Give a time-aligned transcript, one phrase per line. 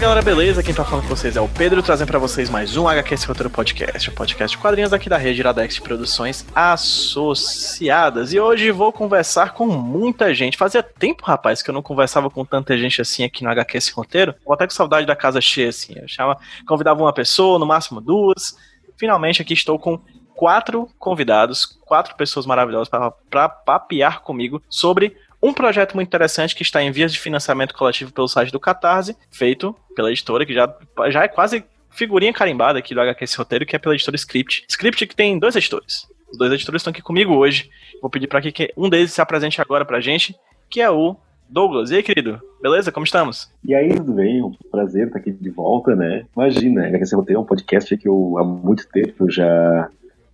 [0.00, 0.62] Galera, beleza?
[0.62, 3.26] Quem tá falando com vocês é o Pedro, trazendo para vocês mais um HQ Esse
[3.26, 8.32] Roteiro Podcast, o podcast de quadrinhos aqui da rede Iradex de Produções Associadas.
[8.32, 10.56] E hoje vou conversar com muita gente.
[10.56, 13.92] Fazia tempo, rapaz, que eu não conversava com tanta gente assim aqui no HQ Esse
[13.92, 14.34] Roteiro.
[14.42, 15.92] Vou até com saudade da casa cheia, assim.
[15.94, 18.56] Eu chama, convidava uma pessoa, no máximo duas.
[18.96, 20.00] Finalmente aqui estou com
[20.34, 22.88] quatro convidados, quatro pessoas maravilhosas
[23.28, 28.12] para papear comigo sobre um projeto muito interessante que está em vias de financiamento coletivo
[28.12, 30.72] pelo site do Catarse, feito pela editora, que já,
[31.08, 34.64] já é quase figurinha carimbada aqui do HQS Roteiro, que é pela editora Script.
[34.68, 36.06] Script que tem dois editores.
[36.30, 37.70] Os dois editores estão aqui comigo hoje.
[38.00, 40.34] Vou pedir para que um deles se apresente agora pra gente,
[40.68, 41.16] que é o
[41.48, 41.90] Douglas.
[41.90, 42.40] E aí, querido?
[42.62, 42.92] Beleza?
[42.92, 43.50] Como estamos?
[43.64, 44.40] E aí, tudo bem?
[44.42, 46.24] Um prazer estar aqui de volta, né?
[46.36, 49.90] Imagina, HQS Roteiro é um podcast que eu há muito tempo já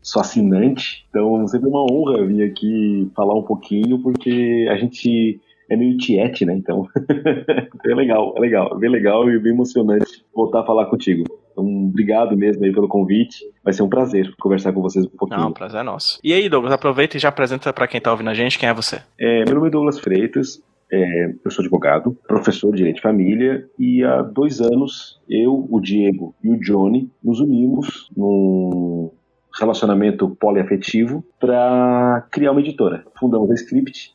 [0.07, 5.41] sou assinante, então sempre é uma honra vir aqui falar um pouquinho, porque a gente
[5.69, 6.55] é meio tiete, né?
[6.55, 6.87] Então
[7.85, 11.25] é legal, é legal, é bem legal e bem emocionante voltar a falar contigo.
[11.51, 13.39] Então, obrigado mesmo aí pelo convite.
[13.65, 15.41] Vai ser um prazer conversar com vocês um pouquinho.
[15.41, 16.21] Não, prazer é nosso.
[16.23, 18.75] E aí, Douglas, aproveita e já apresenta para quem tá ouvindo a gente quem é
[18.75, 19.01] você.
[19.19, 23.69] É, meu nome é Douglas Freitas, é, eu sou advogado, professor de Direito de Família
[23.77, 29.11] e há dois anos eu, o Diego e o Johnny nos unimos num
[29.59, 33.05] relacionamento poliafetivo para criar uma editora.
[33.19, 34.15] Fundamos a Script.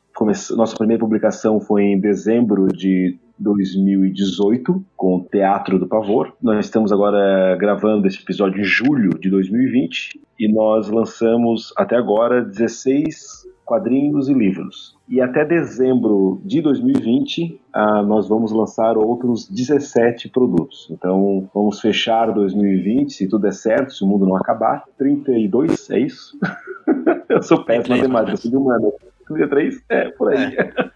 [0.56, 6.34] Nossa primeira publicação foi em dezembro de 2018 com o Teatro do Pavor.
[6.42, 12.44] Nós estamos agora gravando esse episódio em julho de 2020 e nós lançamos até agora
[12.44, 14.98] 16 quadrinhos e livros.
[15.08, 20.90] E até dezembro de 2020, ah, nós vamos lançar outros 17 produtos.
[20.92, 24.84] Então, vamos fechar 2020, se tudo der certo, se o mundo não acabar.
[24.98, 26.38] 32, é isso?
[27.30, 28.92] Eu sou péssimo em matemática, sou de humano.
[29.26, 29.82] 33?
[29.88, 30.54] É, por aí.
[30.54, 30.92] É.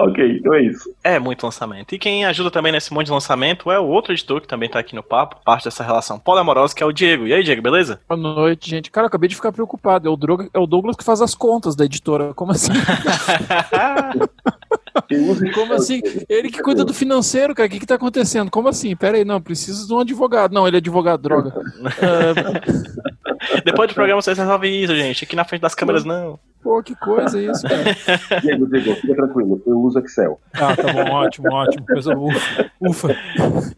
[0.00, 0.90] Ok, então é isso.
[1.04, 1.94] É muito lançamento.
[1.94, 4.78] E quem ajuda também nesse monte de lançamento é o outro editor que também tá
[4.78, 7.26] aqui no papo, parte dessa relação poliamorosa, que é o Diego.
[7.26, 8.00] E aí, Diego, beleza?
[8.08, 8.90] Boa noite, gente.
[8.90, 10.08] Cara, eu acabei de ficar preocupado.
[10.08, 12.32] É o, Droga, é o Douglas que faz as contas da editora.
[12.32, 12.72] Como assim?
[15.54, 16.00] Como assim?
[16.30, 17.66] Ele que cuida do financeiro, cara.
[17.66, 18.50] O que, que tá acontecendo?
[18.50, 18.96] Como assim?
[18.96, 20.54] Pera aí, não, preciso de um advogado.
[20.54, 21.52] Não, ele é advogado, droga.
[23.66, 25.24] Depois do programa vocês resolvem isso, gente.
[25.24, 26.38] Aqui na frente das câmeras, não.
[26.62, 27.84] Pô, que coisa isso, cara.
[28.42, 30.38] Diego, Diego, fica tranquilo, eu uso Excel.
[30.52, 31.86] Ah, tá bom, ótimo, ótimo.
[31.86, 32.70] Coisa ufa.
[32.80, 33.16] ufa.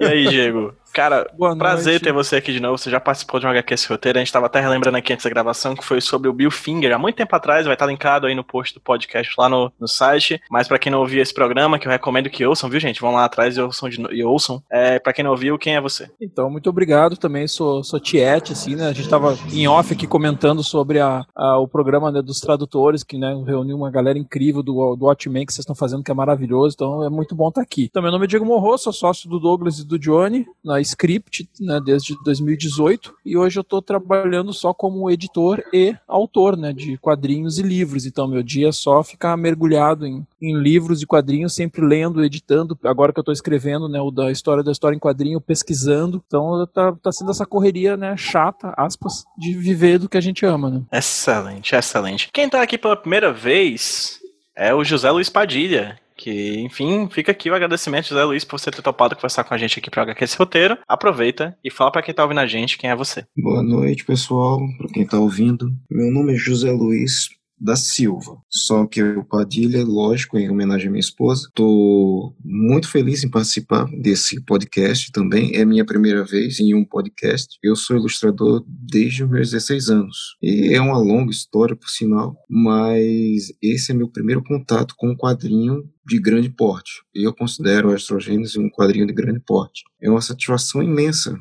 [0.00, 0.75] E aí, Diego?
[0.93, 2.03] Cara, Boa prazer noite.
[2.05, 2.77] ter você aqui de novo.
[2.77, 4.19] Você já participou de um HQ esse roteiro.
[4.19, 6.95] A gente estava até relembrando aqui antes da gravação que foi sobre o Bill Finger.
[6.95, 9.89] Há muito tempo atrás, vai estar linkado aí no post do podcast lá no, no
[9.89, 10.41] site.
[10.51, 13.01] Mas para quem não ouviu esse programa, que eu recomendo que ouçam, viu, gente?
[13.01, 13.89] Vão lá atrás e ouçam.
[13.89, 14.63] De, e ouçam.
[14.71, 16.11] É, para quem não ouviu, quem é você?
[16.21, 17.49] Então, muito obrigado também.
[17.49, 18.85] Sou, sou Tiete, assim, né?
[18.85, 23.03] A gente estava em off aqui comentando sobre a, a o programa né, dos tradutores,
[23.03, 26.15] que né, reuniu uma galera incrível do, do Watchmen que vocês estão fazendo, que é
[26.15, 26.75] maravilhoso.
[26.75, 27.85] Então, é muito bom estar aqui.
[27.85, 31.48] Então, meu nome é Diego Morro, sou sócio do Douglas e do Johnny na Script
[31.60, 36.98] né, desde 2018 e hoje eu estou trabalhando só como editor e autor né, de
[36.98, 38.06] quadrinhos e livros.
[38.06, 42.78] Então meu dia é só ficar mergulhado em, em livros e quadrinhos, sempre lendo, editando.
[42.84, 46.22] Agora que eu estou escrevendo né, o da história da história em quadrinho, pesquisando.
[46.26, 50.44] Então tá, tá sendo essa correria né, chata, aspas, de viver do que a gente
[50.44, 50.70] ama.
[50.70, 50.82] Né?
[50.93, 52.31] Excelente, excelente.
[52.32, 54.20] Quem está aqui pela primeira vez
[54.54, 58.71] é o José Luiz Padilha, que, enfim, fica aqui o agradecimento, José Luiz, por você
[58.71, 60.78] ter topado conversar com a gente aqui para HQ esse roteiro.
[60.87, 63.27] Aproveita e fala para quem tá ouvindo a gente quem é você.
[63.37, 65.72] Boa noite, pessoal, para quem tá ouvindo.
[65.91, 67.28] Meu nome é José Luiz,
[67.62, 68.37] da Silva.
[68.50, 71.47] Só que o Padilha, lógico, em homenagem à minha esposa.
[71.47, 75.55] Estou muito feliz em participar desse podcast também.
[75.55, 77.56] É minha primeira vez em um podcast.
[77.62, 80.37] Eu sou ilustrador desde os meus 16 anos.
[80.43, 85.17] E é uma longa história, por sinal, mas esse é meu primeiro contato com um
[85.17, 87.03] quadrinho de grande porte.
[87.14, 89.82] Eu considero Astrogênese um quadrinho de grande porte.
[90.00, 91.38] É uma satisfação imensa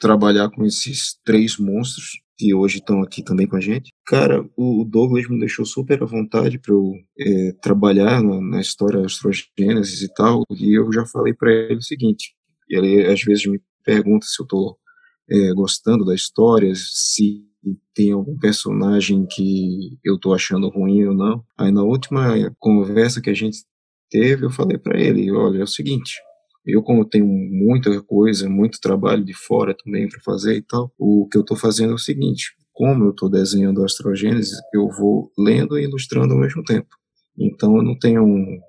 [0.00, 3.92] trabalhar com esses três monstros que hoje estão aqui também com a gente.
[4.06, 9.04] Cara, o Douglas me deixou super à vontade para eu é, trabalhar na, na história
[9.04, 12.34] astrogênesis e tal, e eu já falei para ele o seguinte,
[12.66, 14.78] ele às vezes me pergunta se eu estou
[15.30, 17.44] é, gostando da história, se
[17.94, 21.44] tem algum personagem que eu estou achando ruim ou não.
[21.58, 23.58] Aí na última conversa que a gente
[24.10, 26.14] teve, eu falei para ele, olha, é o seguinte,
[26.66, 31.28] eu como tenho muita coisa, muito trabalho de fora também para fazer e tal, o
[31.30, 35.30] que eu estou fazendo é o seguinte, como eu estou desenhando a astrogênese, eu vou
[35.38, 36.88] lendo e ilustrando ao mesmo tempo.
[37.38, 38.24] Então eu não tenho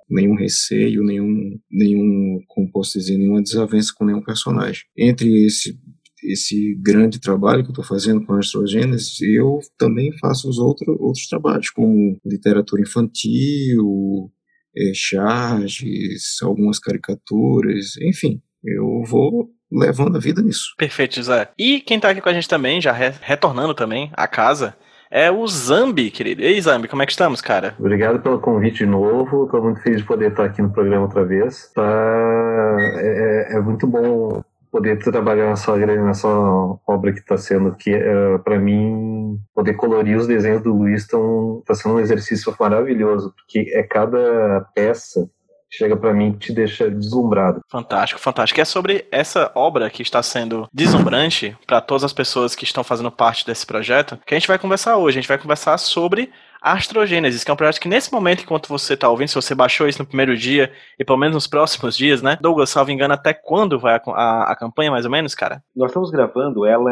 [0.10, 4.84] nenhum receio, nenhum, nenhum, como posso dizer, nenhuma desavença com nenhum personagem.
[4.98, 5.78] Entre esse
[6.24, 10.96] esse grande trabalho que eu estou fazendo com a astrogênese, eu também faço os outro,
[11.00, 14.32] outros trabalhos, como literatura infantil,
[14.76, 20.74] é, charges, algumas caricaturas, enfim, eu vou levando a vida nisso.
[20.78, 21.50] Perfeito, José.
[21.58, 24.76] E quem está aqui com a gente também, já re retornando também à casa,
[25.10, 26.42] é o Zambi, querido.
[26.42, 27.76] Ei, Zambi, como é que estamos, cara?
[27.78, 29.46] Obrigado pelo convite de novo.
[29.46, 31.70] Estou muito feliz de poder estar aqui no programa outra vez.
[31.74, 32.78] Tá...
[32.80, 34.42] É, é, é muito bom
[34.72, 39.74] poder trabalhar na sua, na sua obra que está sendo, que uh, para mim, poder
[39.74, 45.30] colorir os desenhos do Luiz está sendo um exercício maravilhoso, porque é cada peça
[45.72, 47.62] chega para mim te deixa deslumbrado.
[47.70, 48.60] Fantástico, fantástico.
[48.60, 53.10] É sobre essa obra que está sendo deslumbrante para todas as pessoas que estão fazendo
[53.10, 55.18] parte desse projeto, que a gente vai conversar hoje.
[55.18, 56.30] A gente vai conversar sobre
[56.62, 59.88] Astrogênesis, que é um projeto que nesse momento, enquanto você está ouvindo, se você baixou
[59.88, 62.38] isso no primeiro dia e pelo menos nos próximos dias, né?
[62.40, 65.64] Douglas, salvo engano, até quando vai a, a, a campanha, mais ou menos, cara?
[65.76, 66.92] Nós estamos gravando ela,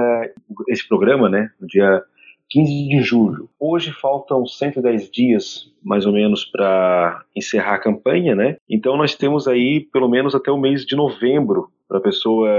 [0.67, 2.01] esse programa, né, no dia
[2.49, 3.47] 15 de julho.
[3.59, 8.57] Hoje faltam 110 dias, mais ou menos, para encerrar a campanha, né?
[8.67, 12.49] Então nós temos aí pelo menos até o mês de novembro para a pessoa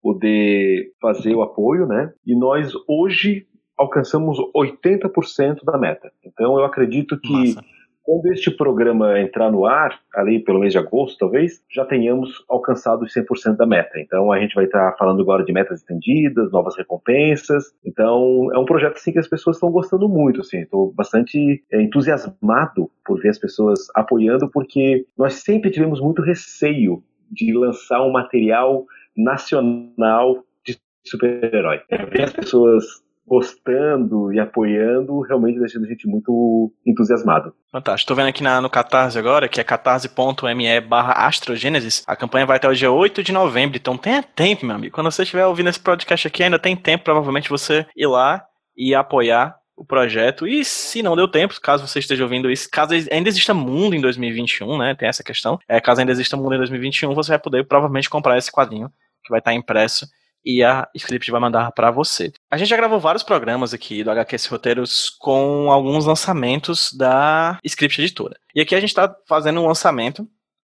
[0.00, 2.12] poder fazer o apoio, né?
[2.24, 3.46] E nós hoje
[3.78, 6.12] alcançamos 80% da meta.
[6.24, 7.64] Então eu acredito que Massa
[8.02, 13.02] quando este programa entrar no ar, ali pelo mês de agosto, talvez, já tenhamos alcançado
[13.02, 13.98] os 100% da meta.
[14.00, 17.72] Então a gente vai estar falando agora de metas estendidas, novas recompensas.
[17.84, 20.58] Então é um projeto assim que as pessoas estão gostando muito, assim.
[20.58, 27.02] Estou bastante é, entusiasmado por ver as pessoas apoiando, porque nós sempre tivemos muito receio
[27.30, 28.84] de lançar um material
[29.16, 30.76] nacional de
[31.06, 31.80] super-herói.
[32.10, 32.84] Ver as pessoas
[33.26, 37.54] gostando e apoiando, realmente deixando a gente muito entusiasmado.
[37.70, 38.08] Fantástico.
[38.08, 42.02] Tô vendo aqui na, no Catarse agora, que é catarse.me barra astrogênesis.
[42.06, 44.94] A campanha vai até o dia 8 de novembro, então tenha tempo, meu amigo.
[44.94, 48.44] Quando você estiver ouvindo esse podcast aqui, ainda tem tempo, provavelmente, você ir lá
[48.76, 50.46] e apoiar o projeto.
[50.46, 54.00] E se não deu tempo, caso você esteja ouvindo isso, caso ainda exista mundo em
[54.00, 54.94] 2021, né?
[54.94, 55.58] Tem essa questão.
[55.68, 58.90] É, caso ainda exista mundo em 2021, você vai poder provavelmente comprar esse quadrinho
[59.24, 60.06] que vai estar impresso
[60.44, 62.32] e a Script vai mandar para você.
[62.50, 68.00] A gente já gravou vários programas aqui do HQS Roteiros com alguns lançamentos da Script
[68.00, 68.36] Editora.
[68.54, 70.28] E aqui a gente está fazendo um lançamento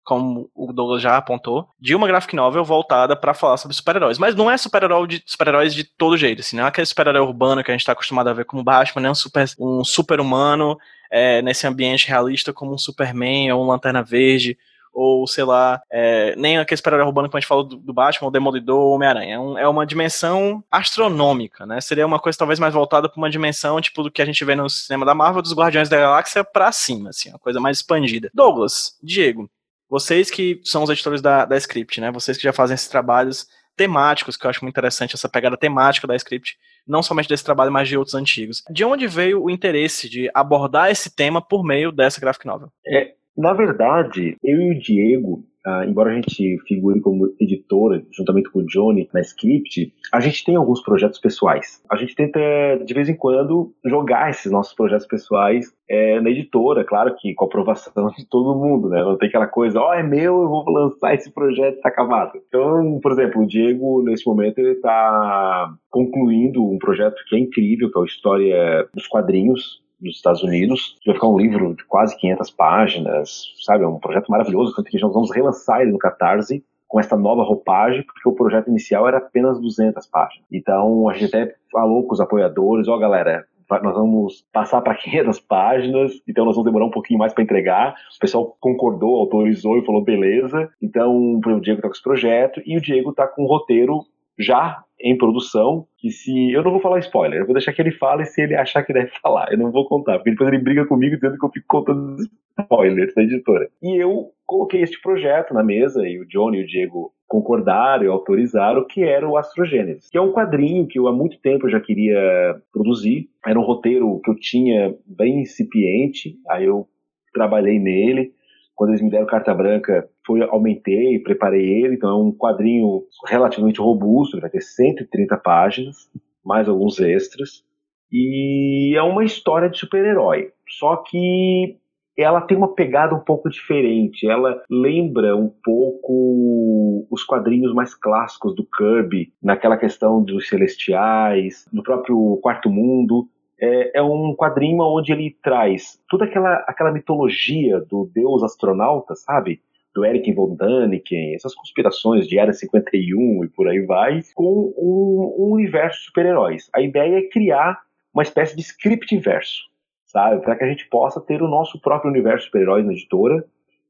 [0.08, 4.16] como o Douglas já apontou, de uma graphic novel voltada para falar sobre super-heróis.
[4.16, 7.62] Mas não é super-herói de super-heróis de todo jeito, assim, não é aquele super-herói urbano
[7.62, 10.78] que a gente está acostumado a ver como Batman, nem um super um super-humano
[11.12, 14.56] é, nesse ambiente realista como um Superman ou um Lanterna Verde
[14.98, 18.28] ou sei lá, é, nem aquele super-herói urbano que a gente falou do, do Batman,
[18.28, 19.34] o Demolidor, o Homem-Aranha.
[19.36, 21.80] É, um, é, uma dimensão astronômica, né?
[21.80, 24.56] Seria uma coisa talvez mais voltada para uma dimensão tipo do que a gente vê
[24.56, 28.28] no cinema da Marvel, dos Guardiões da Galáxia para cima, assim, uma coisa mais expandida.
[28.34, 29.48] Douglas, Diego,
[29.88, 32.10] vocês que são os editores da, da Script, né?
[32.10, 33.46] Vocês que já fazem esses trabalhos
[33.76, 37.70] temáticos, que eu acho muito interessante essa pegada temática da Script, não somente desse trabalho,
[37.70, 38.64] mas de outros antigos.
[38.68, 42.72] De onde veio o interesse de abordar esse tema por meio dessa graphic novel?
[42.84, 48.50] É, na verdade, eu e o Diego, ah, embora a gente figure como editora, juntamente
[48.50, 51.80] com o Johnny, na Script, a gente tem alguns projetos pessoais.
[51.88, 52.40] A gente tenta,
[52.84, 57.44] de vez em quando, jogar esses nossos projetos pessoais é, na editora, claro que com
[57.44, 59.02] a aprovação de todo mundo, né?
[59.04, 62.32] Não tem aquela coisa, ó, oh, é meu, eu vou lançar esse projeto, tá acabado.
[62.48, 67.88] Então, por exemplo, o Diego, nesse momento, ele tá concluindo um projeto que é incrível,
[67.88, 70.96] que é a História dos Quadrinhos, dos Estados Unidos.
[71.04, 73.84] Vai ficar um livro de quase 500 páginas, sabe?
[73.84, 77.42] É um projeto maravilhoso, tanto que nós vamos relançar ele no Catarse com essa nova
[77.42, 80.46] roupagem, porque o projeto inicial era apenas 200 páginas.
[80.50, 83.44] Então a gente até falou com os apoiadores, ó oh, galera,
[83.82, 87.94] nós vamos passar para 500 páginas, então nós vamos demorar um pouquinho mais para entregar.
[88.16, 90.70] O pessoal concordou, autorizou e falou beleza.
[90.80, 94.00] Então o Diego está com esse projeto e o Diego está com um roteiro
[94.38, 96.52] já em produção, que se.
[96.52, 98.92] Eu não vou falar spoiler, eu vou deixar que ele fale se ele achar que
[98.92, 99.50] deve falar.
[99.50, 102.16] Eu não vou contar, porque depois ele briga comigo dizendo que eu fico contando
[102.60, 103.68] spoilers da editora.
[103.82, 108.08] E eu coloquei este projeto na mesa, e o Johnny e o Diego concordaram e
[108.08, 111.78] autorizaram, que era o Astrogênesis, que é um quadrinho que eu há muito tempo já
[111.78, 113.28] queria produzir.
[113.46, 116.88] Era um roteiro que eu tinha bem incipiente, aí eu
[117.32, 118.32] trabalhei nele.
[118.74, 123.80] Quando eles me deram carta branca, foi, aumentei, preparei ele, então é um quadrinho relativamente
[123.80, 126.10] robusto, ele vai ter 130 páginas,
[126.44, 127.64] mais alguns extras,
[128.12, 130.52] e é uma história de super-herói.
[130.68, 131.78] Só que
[132.16, 134.28] ela tem uma pegada um pouco diferente.
[134.28, 141.82] Ela lembra um pouco os quadrinhos mais clássicos do Kirby, naquela questão dos celestiais, do
[141.82, 143.28] próprio Quarto Mundo.
[143.60, 149.60] É, é um quadrinho onde ele traz toda aquela, aquela mitologia do deus astronauta, sabe?
[149.98, 155.34] Do Eric von Däniken, essas conspirações de Era 51 e por aí vai, com um,
[155.36, 156.70] um universo de super-heróis.
[156.72, 157.80] A ideia é criar
[158.14, 159.62] uma espécie de script inverso,
[160.06, 160.40] sabe?
[160.42, 163.44] Para que a gente possa ter o nosso próprio universo de super-heróis na editora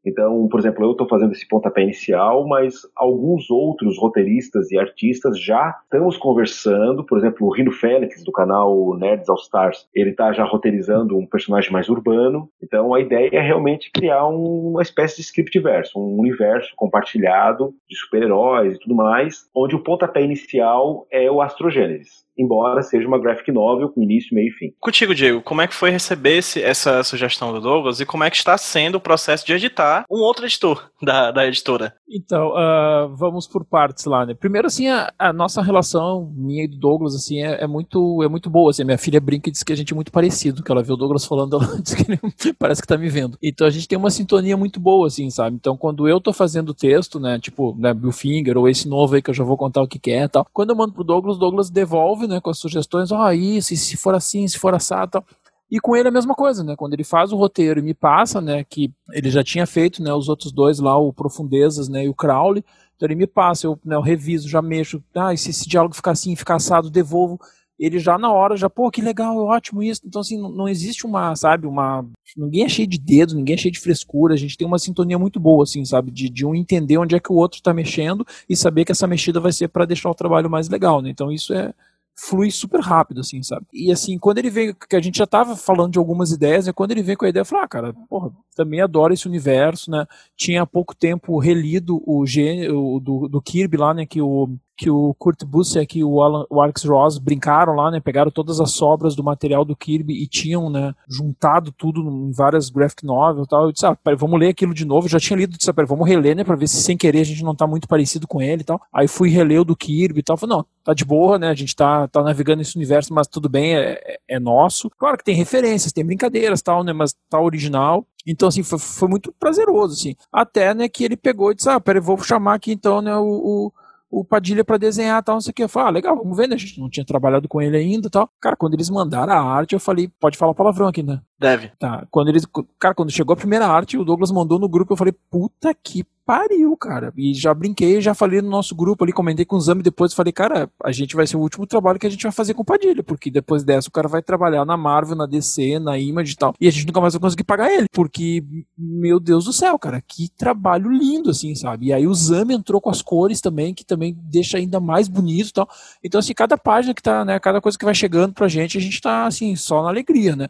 [0.09, 5.41] então, por exemplo, eu estou fazendo esse pontapé inicial, mas alguns outros roteiristas e artistas
[5.41, 7.05] já estamos conversando.
[7.05, 11.27] Por exemplo, o Rino Félix, do canal Nerds All Stars, ele está já roteirizando um
[11.27, 12.49] personagem mais urbano.
[12.63, 17.97] Então, a ideia é realmente criar uma espécie de script verso, um universo compartilhado de
[17.97, 23.51] super-heróis e tudo mais, onde o pontapé inicial é o Astrogênesis embora seja uma graphic
[23.51, 24.73] novel com início, meio e fim.
[24.79, 28.31] Contigo, Diego, como é que foi receber esse, essa sugestão do Douglas e como é
[28.31, 31.95] que está sendo o processo de editar um outro editor da, da editora?
[32.09, 34.35] Então, uh, vamos por partes lá, né?
[34.35, 38.29] Primeiro, assim, a, a, nossa relação, minha e do Douglas, assim, é, é, muito, é
[38.29, 40.73] muito boa, assim, minha filha brinca e diz que a gente é muito parecido, que
[40.73, 42.21] ela vê o Douglas falando, ela diz que ele
[42.59, 43.37] parece que tá me vendo.
[43.43, 45.57] Então, a gente tem uma sintonia muito boa, assim, sabe?
[45.57, 49.15] Então, quando eu tô fazendo o texto, né, tipo, né, Bill Finger, ou esse novo
[49.15, 51.05] aí que eu já vou contar o que é e tal, quando eu mando pro
[51.05, 54.59] Douglas, o Douglas devolve, né, com as sugestões, ó, oh, isso, se for assim, se
[54.59, 55.25] for assado tal.
[55.71, 56.75] E com ele é a mesma coisa, né?
[56.77, 60.13] Quando ele faz o roteiro e me passa, né, que ele já tinha feito, né,
[60.13, 62.65] os outros dois lá, o Profundezas, né, e o Crowley,
[62.97, 66.11] então ele me passa, eu, né, eu reviso, já mexo, ah, se esse diálogo ficar
[66.13, 67.39] assim, ficar assado, devolvo.
[67.79, 70.03] Ele já na hora, já, pô, que legal, ótimo isso.
[70.05, 72.05] Então, assim, não, não existe uma, sabe, uma.
[72.37, 74.35] Ninguém é cheio de dedo, ninguém é cheio de frescura.
[74.35, 77.21] A gente tem uma sintonia muito boa, assim, sabe, de, de um entender onde é
[77.21, 80.15] que o outro tá mexendo e saber que essa mexida vai ser para deixar o
[80.15, 81.09] trabalho mais legal, né?
[81.11, 81.73] Então, isso é,
[82.19, 83.65] flui super rápido, assim, sabe?
[83.73, 86.73] E assim, quando ele vem, que a gente já tava falando de algumas ideias, né?
[86.73, 89.89] Quando ele vem com a ideia, eu falei, ah, cara, porra, também adoro esse universo,
[89.89, 90.05] né?
[90.37, 94.05] Tinha há pouco tempo relido o, gênero do, do Kirby lá, né?
[94.05, 94.49] Que o
[94.79, 97.99] que o Kurt Busiek e o, Alan, o Alex Ross brincaram lá, né?
[97.99, 100.95] Pegaram todas as sobras do material do Kirby e tinham, né?
[101.09, 103.65] Juntado tudo em várias graphic novels e tal.
[103.65, 105.09] Eu disse, ah, pera, vamos ler aquilo de novo.
[105.09, 106.45] Já tinha lido, disse, ah, pera, vamos reler, né?
[106.45, 108.81] Pra ver se sem querer a gente não tá muito parecido com ele e tal.
[108.93, 110.37] Aí fui reler o do Kirby e tal.
[110.37, 111.49] Falei, não, tá de boa, né?
[111.49, 114.89] A gente tá, tá navegando nesse universo, mas tudo bem, é, é, é nosso.
[114.97, 116.93] Claro que tem referências, tem brincadeiras tal, né?
[116.93, 118.07] Mas tá original.
[118.25, 120.15] Então, assim, foi, foi muito prazeroso, assim.
[120.33, 123.25] Até, né, que ele pegou e disse, ah, pera, vou chamar aqui então, né, o,
[123.25, 123.73] o
[124.11, 125.63] o Padilha para desenhar tal, não sei o que.
[125.63, 126.55] Eu falei, ah, legal, vamos ver, né?
[126.55, 128.29] A gente não tinha trabalhado com ele ainda tal.
[128.41, 131.21] Cara, quando eles mandaram a arte, eu falei, pode falar palavrão aqui, né?
[131.39, 131.71] Deve.
[131.79, 132.07] Tá.
[132.11, 132.45] Quando eles.
[132.79, 136.05] Cara, quando chegou a primeira arte, o Douglas mandou no grupo, eu falei, puta que
[136.29, 137.11] pariu, cara.
[137.17, 140.31] E já brinquei, já falei no nosso grupo ali, comentei com o Zami depois, falei,
[140.31, 142.65] cara, a gente vai ser o último trabalho que a gente vai fazer com o
[142.67, 146.37] Padilha, porque depois dessa o cara vai trabalhar na Marvel, na DC, na Image e
[146.37, 146.55] tal.
[146.61, 148.45] E a gente nunca mais vai conseguir pagar ele, porque,
[148.77, 151.87] meu Deus do céu, cara, que trabalho lindo, assim, sabe?
[151.87, 155.49] E aí o Zami entrou com as cores também, que também deixa ainda mais bonito
[155.49, 155.69] e tal.
[156.05, 158.81] Então, assim, cada página que tá, né, cada coisa que vai chegando pra gente, a
[158.83, 160.49] gente tá, assim, só na alegria, né?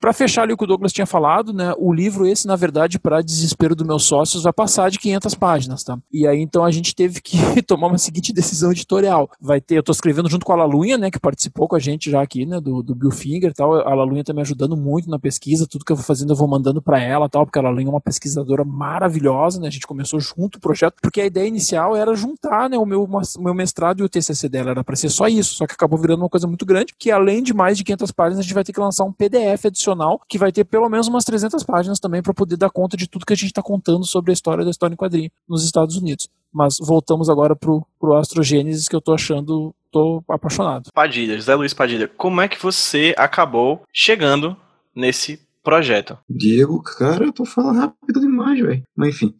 [0.00, 2.98] Para fechar ali o que o Douglas tinha falado, né, o livro esse, na verdade,
[2.98, 5.98] para desespero dos meus sócios, vai passar de 500 páginas, tá?
[6.10, 9.30] E aí, então, a gente teve que tomar uma seguinte decisão editorial.
[9.38, 12.10] Vai ter, eu tô escrevendo junto com a Lalunha, né, que participou com a gente
[12.10, 13.74] já aqui, né, do, do Bill Finger e tal.
[13.74, 16.48] A Lalunha tá me ajudando muito na pesquisa, tudo que eu vou fazendo eu vou
[16.48, 20.18] mandando para ela tal, porque a Lalunha é uma pesquisadora maravilhosa, né, a gente começou
[20.18, 24.00] junto o projeto, porque a ideia inicial era juntar, né, o meu, o meu mestrado
[24.00, 26.46] e o TCC dela, era para ser só isso, só que acabou virando uma coisa
[26.46, 29.04] muito grande, que além de mais de 500 páginas, a gente vai ter que lançar
[29.04, 29.89] um PDF adicional
[30.28, 33.26] que vai ter pelo menos umas 300 páginas também para poder dar conta de tudo
[33.26, 36.28] que a gente está contando sobre a história da história em quadrinho nos Estados Unidos.
[36.52, 40.90] Mas voltamos agora pro, pro Astrogênesis que eu tô achando, tô apaixonado.
[40.92, 44.56] Padilha, José Luiz Padilha, como é que você acabou chegando
[44.94, 46.18] nesse projeto?
[46.28, 48.82] Diego, cara, eu tô falando rápido demais, velho.
[48.96, 49.34] Mas enfim.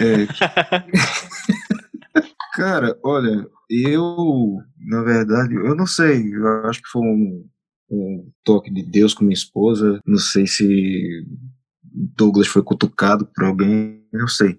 [0.00, 0.26] É...
[2.54, 7.44] cara, olha, eu, na verdade, eu não sei, eu acho que foi um,
[7.90, 10.00] um toque de Deus com minha esposa.
[10.06, 11.24] Não sei se
[11.82, 14.58] Douglas foi cutucado por alguém, não sei.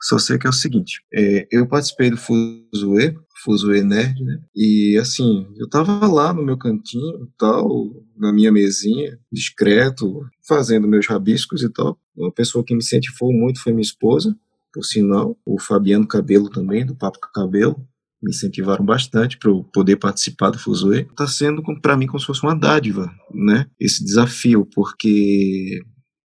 [0.00, 4.40] Só sei que é o seguinte, é, eu participei do Fuzue, Fuzue Nerd, né?
[4.54, 7.68] E assim, eu tava lá no meu cantinho tal,
[8.16, 11.98] na minha mesinha, discreto, fazendo meus rabiscos e tal.
[12.14, 14.36] Uma pessoa que me incentivou muito foi minha esposa,
[14.72, 17.76] por sinal, o Fabiano Cabelo também, do Papo Cabelo
[18.22, 21.02] me incentivaram bastante para eu poder participar do Fuzue.
[21.02, 23.66] Está sendo para mim como se fosse uma dádiva, né?
[23.78, 25.80] Esse desafio, porque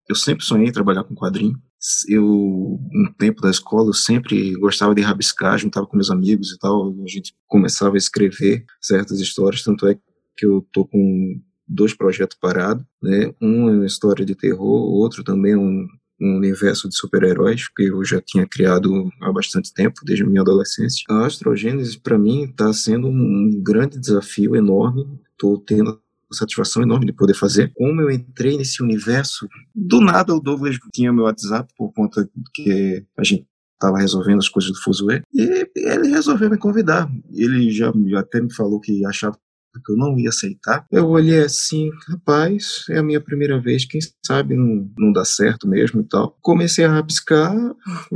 [0.09, 1.57] eu sempre sonhei em trabalhar com quadrinho.
[2.07, 6.59] Eu, no tempo da escola, eu sempre gostava de rabiscar, juntava com meus amigos e
[6.59, 9.97] tal, a gente começava a escrever certas histórias, tanto é
[10.37, 13.33] que eu tô com dois projetos parados, né?
[13.41, 15.87] Um é uma história de terror, outro também é um,
[16.21, 21.03] um universo de super-heróis que eu já tinha criado há bastante tempo, desde minha adolescência.
[21.09, 25.07] A astrogênese, para mim, está sendo um grande desafio enorme.
[25.31, 25.99] Estou tendo
[26.31, 27.71] satisfação enorme de poder fazer.
[27.73, 33.03] Como eu entrei nesse universo, do nada o Douglas tinha meu WhatsApp por conta que
[33.17, 37.11] a gente estava resolvendo as coisas do Fuzue, e ele resolveu me convidar.
[37.33, 39.35] Ele já até me falou que achava
[39.79, 40.85] que eu não ia aceitar.
[40.91, 45.67] Eu olhei assim, rapaz, é a minha primeira vez, quem sabe não, não dá certo
[45.67, 46.37] mesmo e tal.
[46.41, 47.55] Comecei a rabiscar,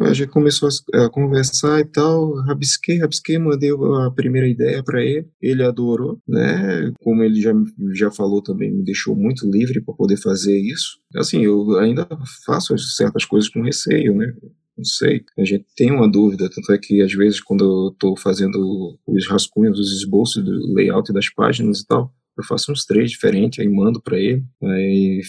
[0.02, 5.04] a gente começou a, a conversar e tal, rabisquei, rabisquei, mandei a primeira ideia para
[5.04, 6.92] ele, ele adorou, né?
[7.02, 7.54] Como ele já,
[7.94, 11.00] já falou também, me deixou muito livre para poder fazer isso.
[11.16, 12.08] Assim, eu ainda
[12.46, 14.34] faço certas coisas com receio, né?
[14.78, 15.24] Não sei.
[15.38, 19.28] A gente tem uma dúvida, tanto é que às vezes quando eu estou fazendo os
[19.28, 23.70] rascunhos, os esboços do layout das páginas e tal, eu faço uns três diferentes, aí
[23.70, 25.22] mando para ele, aí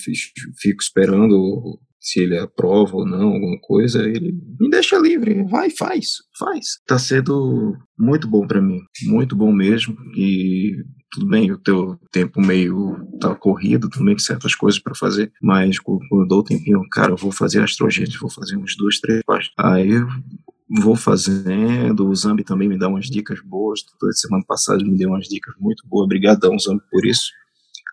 [0.61, 6.19] fico esperando se ele aprova ou não alguma coisa, ele me deixa livre, vai, faz,
[6.39, 6.65] faz.
[6.87, 10.77] Tá sendo muito bom para mim, muito bom mesmo e
[11.11, 15.79] tudo bem, o teu tempo meio tá corrido, também tem certas coisas para fazer, mas
[15.79, 19.23] quando eu dou o tempinho, cara, eu vou fazer astrogênese, vou fazer uns dois, três
[19.25, 19.55] páginas.
[19.59, 20.07] Aí eu
[20.83, 25.11] vou fazendo, o Zambi também me dá umas dicas boas, toda semana passada me deu
[25.11, 27.31] umas dicas muito boas, obrigadão Zambi por isso,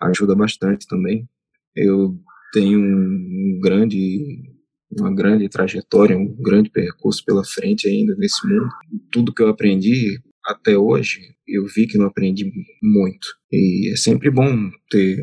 [0.01, 1.27] ajuda bastante também.
[1.75, 2.17] Eu
[2.51, 4.51] tenho um grande
[4.99, 8.69] uma grande trajetória, um grande percurso pela frente ainda nesse mundo.
[9.11, 13.27] Tudo que eu aprendi até hoje, eu vi que não aprendi muito.
[13.51, 15.17] E é sempre bom ter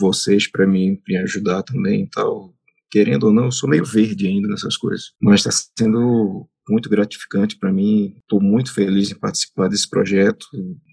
[0.00, 2.54] vocês para mim me ajudar também e tal.
[2.90, 5.12] Querendo ou não, eu sou meio verde ainda nessas coisas.
[5.20, 8.14] Mas está sendo muito gratificante para mim.
[8.18, 10.46] Estou muito feliz em participar desse projeto.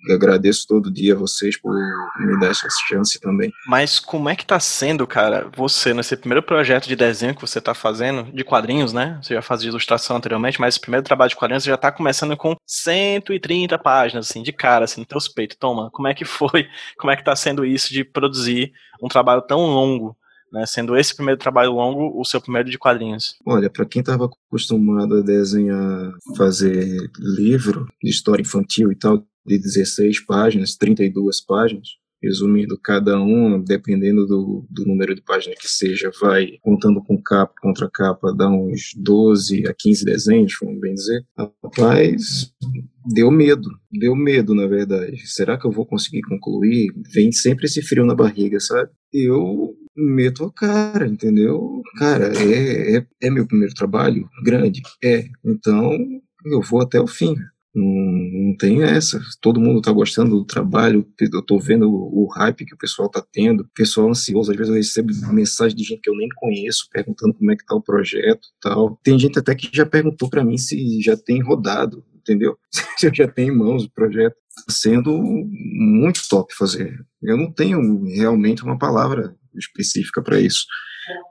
[0.08, 1.74] Eu agradeço todo dia a vocês por
[2.20, 3.52] me dar essa chance também.
[3.68, 7.60] Mas como é que tá sendo, cara, você nesse primeiro projeto de desenho que você
[7.60, 9.20] tá fazendo, de quadrinhos, né?
[9.22, 12.36] Você já fazia ilustração anteriormente, mas esse primeiro trabalho de quadrinhos você já tá começando
[12.36, 15.58] com 130 páginas, assim, de cara, assim, no teus peitos.
[15.58, 16.68] Toma, como é que foi?
[16.98, 20.16] Como é que tá sendo isso de produzir um trabalho tão longo?
[20.54, 20.66] Né?
[20.68, 23.36] Sendo esse primeiro trabalho longo o seu primeiro de quadrinhos.
[23.46, 29.58] Olha, para quem estava acostumado a desenhar, fazer livro de história infantil e tal, de
[29.58, 31.90] 16 páginas, 32 páginas,
[32.22, 37.54] resumindo cada um, dependendo do, do número de páginas que seja, vai contando com capa
[37.62, 41.26] contra capa, dá uns 12 a 15 desenhos, vamos bem dizer.
[41.38, 42.54] Rapaz,
[43.06, 45.18] deu medo, deu medo na verdade.
[45.28, 46.94] Será que eu vou conseguir concluir?
[47.14, 48.90] Vem sempre esse frio na barriga, sabe?
[49.12, 51.82] Eu meto a cara, entendeu?
[51.98, 54.82] Cara, é, é, é meu primeiro trabalho grande?
[55.04, 55.26] É.
[55.44, 55.92] Então
[56.46, 57.36] eu vou até o fim.
[57.76, 59.20] Não, não tem essa.
[59.42, 61.08] Todo mundo tá gostando do trabalho.
[61.20, 63.68] Eu tô vendo o, o hype que o pessoal tá tendo.
[63.74, 64.52] Pessoal ansioso.
[64.52, 67.66] Às vezes eu recebo mensagem de gente que eu nem conheço perguntando como é que
[67.66, 69.00] tá o projeto tal.
[69.04, 72.58] Tem gente até que já perguntou para mim se já tem rodado, entendeu?
[72.98, 74.36] se eu já tenho em mãos o projeto.
[74.56, 77.04] Tá sendo muito top fazer.
[77.24, 80.66] Eu não tenho realmente uma palavra específica para isso.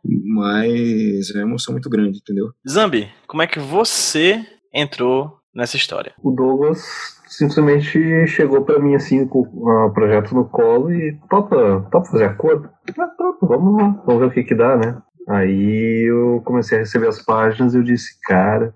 [0.04, 2.50] Mas é uma emoção muito grande, entendeu?
[2.68, 6.12] Zambi, como é que você entrou nessa história?
[6.22, 6.80] O Douglas
[7.26, 12.68] simplesmente chegou para mim assim com o projeto no colo e topa, topa fazer acordo?
[12.98, 15.00] Ah, topa, vamos lá, vamos ver o que que dá, né?
[15.28, 18.74] Aí eu comecei a receber as páginas e eu disse, cara,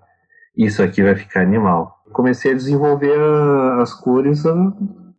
[0.55, 1.95] isso aqui vai ficar animal.
[2.13, 3.19] Comecei a desenvolver
[3.79, 4.43] as cores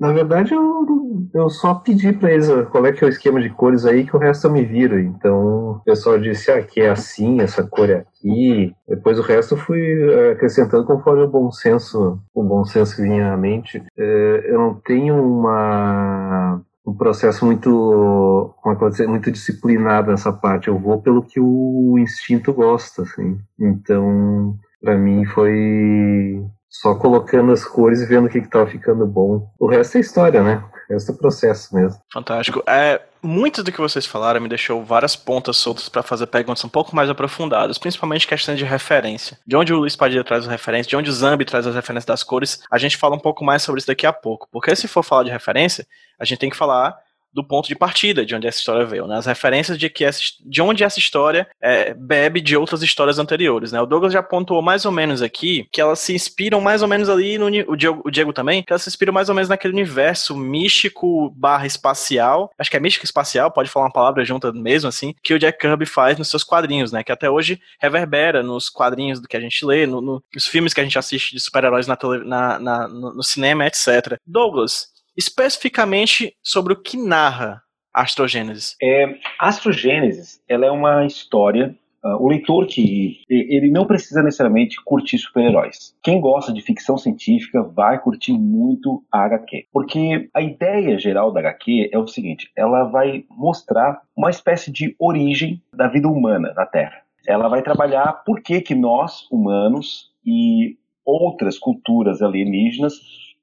[0.00, 0.86] na verdade, eu,
[1.34, 4.16] eu só pedi para eles qual é que é o esquema de cores aí, que
[4.16, 4.98] o resto eu me viro.
[4.98, 8.74] Então, o pessoal disse, ah, aqui é assim, essa cor é aqui.
[8.88, 13.32] Depois o resto eu fui eh, acrescentando conforme o bom senso, o bom senso vinha
[13.32, 13.82] à mente.
[13.96, 20.32] Eh, eu não tenho uma um processo muito, como é que dizer, muito disciplinado nessa
[20.32, 20.68] parte.
[20.68, 23.38] Eu vou pelo que o instinto gosta, assim.
[23.60, 29.50] Então, para mim foi só colocando as cores e vendo o que, que ficando bom.
[29.58, 30.62] O resto é história, né?
[30.88, 32.00] O resto é processo mesmo.
[32.12, 32.62] Fantástico.
[32.66, 36.68] É, muito do que vocês falaram me deixou várias pontas soltas para fazer perguntas um
[36.68, 39.38] pouco mais aprofundadas, principalmente questões de referência.
[39.46, 42.06] De onde o Luiz Padilha traz as referências, de onde o Zambi traz as referências
[42.06, 44.48] das cores, a gente fala um pouco mais sobre isso daqui a pouco.
[44.50, 45.86] Porque se for falar de referência,
[46.18, 46.96] a gente tem que falar
[47.38, 49.16] do ponto de partida de onde essa história veio, né?
[49.16, 53.70] As referências de que essa, de onde essa história é, bebe de outras histórias anteriores,
[53.70, 53.80] né?
[53.80, 57.08] O Douglas já pontuou mais ou menos aqui que elas se inspiram mais ou menos
[57.08, 59.72] ali no o Diego, o Diego também, que elas se inspiram mais ou menos naquele
[59.72, 64.88] universo místico barra espacial, acho que é místico espacial, pode falar uma palavra junta mesmo
[64.88, 67.04] assim, que o Jack Kirby faz nos seus quadrinhos, né?
[67.04, 70.74] Que até hoje reverbera nos quadrinhos do que a gente lê, no, no, nos filmes
[70.74, 74.18] que a gente assiste de super-heróis na, na, na, no, no cinema, etc.
[74.26, 77.60] Douglas, especificamente sobre o que narra
[77.92, 78.76] Astrogênesis?
[78.80, 85.18] É, Astrogênesis, ela é uma história Uh, o leitor que ele não precisa necessariamente curtir
[85.18, 85.96] super-heróis.
[86.00, 91.40] Quem gosta de ficção científica vai curtir muito a HQ, porque a ideia geral da
[91.40, 96.64] HQ é o seguinte: ela vai mostrar uma espécie de origem da vida humana na
[96.64, 97.02] Terra.
[97.26, 102.94] Ela vai trabalhar por que que nós humanos e outras culturas alienígenas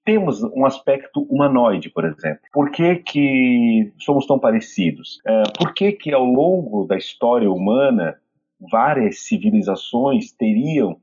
[0.05, 2.39] temos um aspecto humanoide, por exemplo.
[2.53, 5.19] Por que, que somos tão parecidos?
[5.25, 8.15] É, por que, que ao longo da história humana
[8.71, 10.97] várias civilizações teriam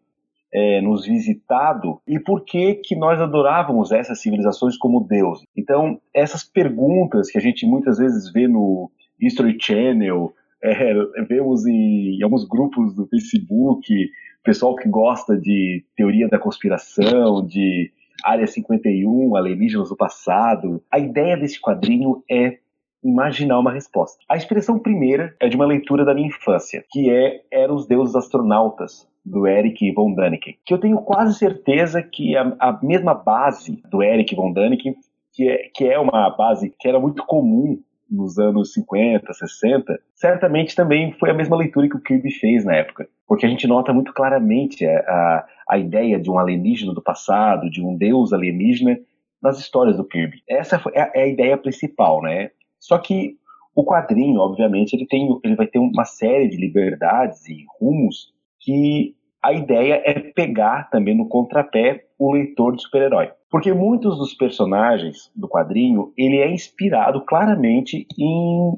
[0.54, 5.44] é, nos visitado e por que que nós adorávamos essas civilizações como Deus.
[5.56, 10.94] Então, essas perguntas que a gente muitas vezes vê no History Channel, é,
[11.28, 14.10] vemos em, em alguns grupos do Facebook,
[14.44, 17.90] pessoal que gosta de teoria da conspiração, de
[18.22, 20.82] Área 51, alienígenas do passado.
[20.90, 22.58] A ideia desse quadrinho é
[23.02, 24.22] imaginar uma resposta.
[24.28, 28.14] A inspiração primeira é de uma leitura da minha infância, que é Eram os Deuses
[28.14, 33.80] Astronautas, do Eric von Däniken, que eu tenho quase certeza que a, a mesma base
[33.88, 34.96] do Eric von Däniken,
[35.32, 37.80] que é, que é uma base que era muito comum
[38.12, 42.76] nos anos 50, 60, certamente também foi a mesma leitura que o Kirby fez na
[42.76, 43.08] época.
[43.26, 47.70] Porque a gente nota muito claramente a, a, a ideia de um alienígena do passado,
[47.70, 48.98] de um deus alienígena,
[49.42, 50.42] nas histórias do Kirby.
[50.48, 52.50] Essa é a, é a ideia principal, né?
[52.78, 53.36] Só que
[53.74, 59.14] o quadrinho, obviamente, ele, tem, ele vai ter uma série de liberdades e rumos que
[59.42, 63.30] a ideia é pegar também no contrapé o leitor de super-herói.
[63.50, 68.74] Porque muitos dos personagens do quadrinho, ele é inspirado claramente em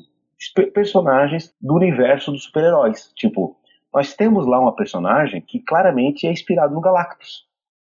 [0.72, 3.12] personagens do universo dos super-heróis.
[3.14, 3.56] Tipo,
[3.92, 7.46] nós temos lá uma personagem que claramente é inspirado no Galactus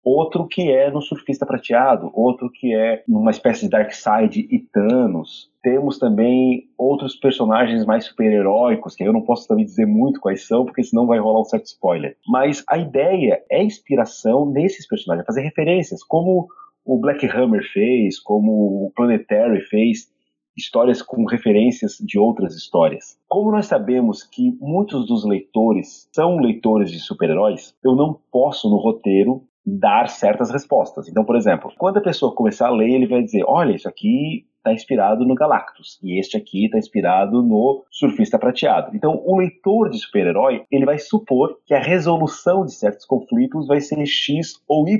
[0.08, 5.50] outro que é no Surfista Prateado, outro que é numa espécie de Darkseid e Thanos.
[5.62, 10.64] Temos também outros personagens mais super-heróicos, que eu não posso também dizer muito quais são,
[10.64, 12.16] porque senão vai rolar um certo spoiler.
[12.26, 16.48] Mas a ideia é inspiração nesses personagens, fazer referências, como
[16.86, 20.08] o Black Hammer fez, como o Planetary fez,
[20.56, 23.18] histórias com referências de outras histórias.
[23.28, 28.76] Como nós sabemos que muitos dos leitores são leitores de super-heróis, eu não posso no
[28.76, 29.42] roteiro
[29.76, 31.08] dar certas respostas.
[31.08, 34.46] Então, por exemplo, quando a pessoa começar a ler, ele vai dizer: olha, isso aqui
[34.56, 38.94] está inspirado no Galactus e este aqui está inspirado no Surfista Prateado.
[38.94, 43.80] Então, o leitor de super-herói ele vai supor que a resolução de certos conflitos vai
[43.80, 44.98] ser X ou Y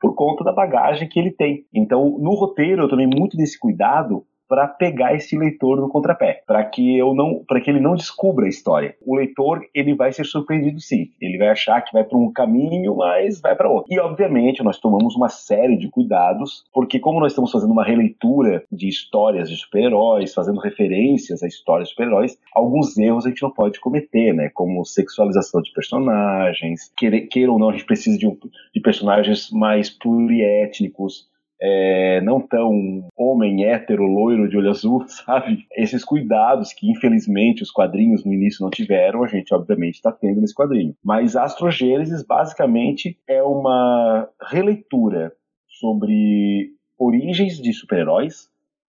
[0.00, 1.64] por conta da bagagem que ele tem.
[1.72, 6.64] Então, no roteiro eu tomei muito desse cuidado para pegar esse leitor no contrapé, para
[6.64, 8.94] que eu não, para que ele não descubra a história.
[9.04, 12.96] O leitor ele vai ser surpreendido sim, ele vai achar que vai para um caminho,
[12.96, 13.92] mas vai para outro.
[13.92, 18.64] E obviamente nós tomamos uma série de cuidados, porque como nós estamos fazendo uma releitura
[18.70, 23.50] de histórias de super-heróis, fazendo referências a histórias de super-heróis, alguns erros a gente não
[23.50, 24.50] pode cometer, né?
[24.52, 28.36] Como sexualização de personagens, queira ou não a gente precisa de, um,
[28.74, 31.28] de personagens mais pluriétnicos
[31.60, 35.66] é, não tão homem hétero, loiro de olho azul, sabe?
[35.76, 40.40] Esses cuidados que, infelizmente, os quadrinhos no início não tiveram, a gente, obviamente, está tendo
[40.40, 40.94] nesse quadrinho.
[41.02, 45.32] Mas Astrogênesis, basicamente, é uma releitura
[45.68, 48.48] sobre origens de super-heróis,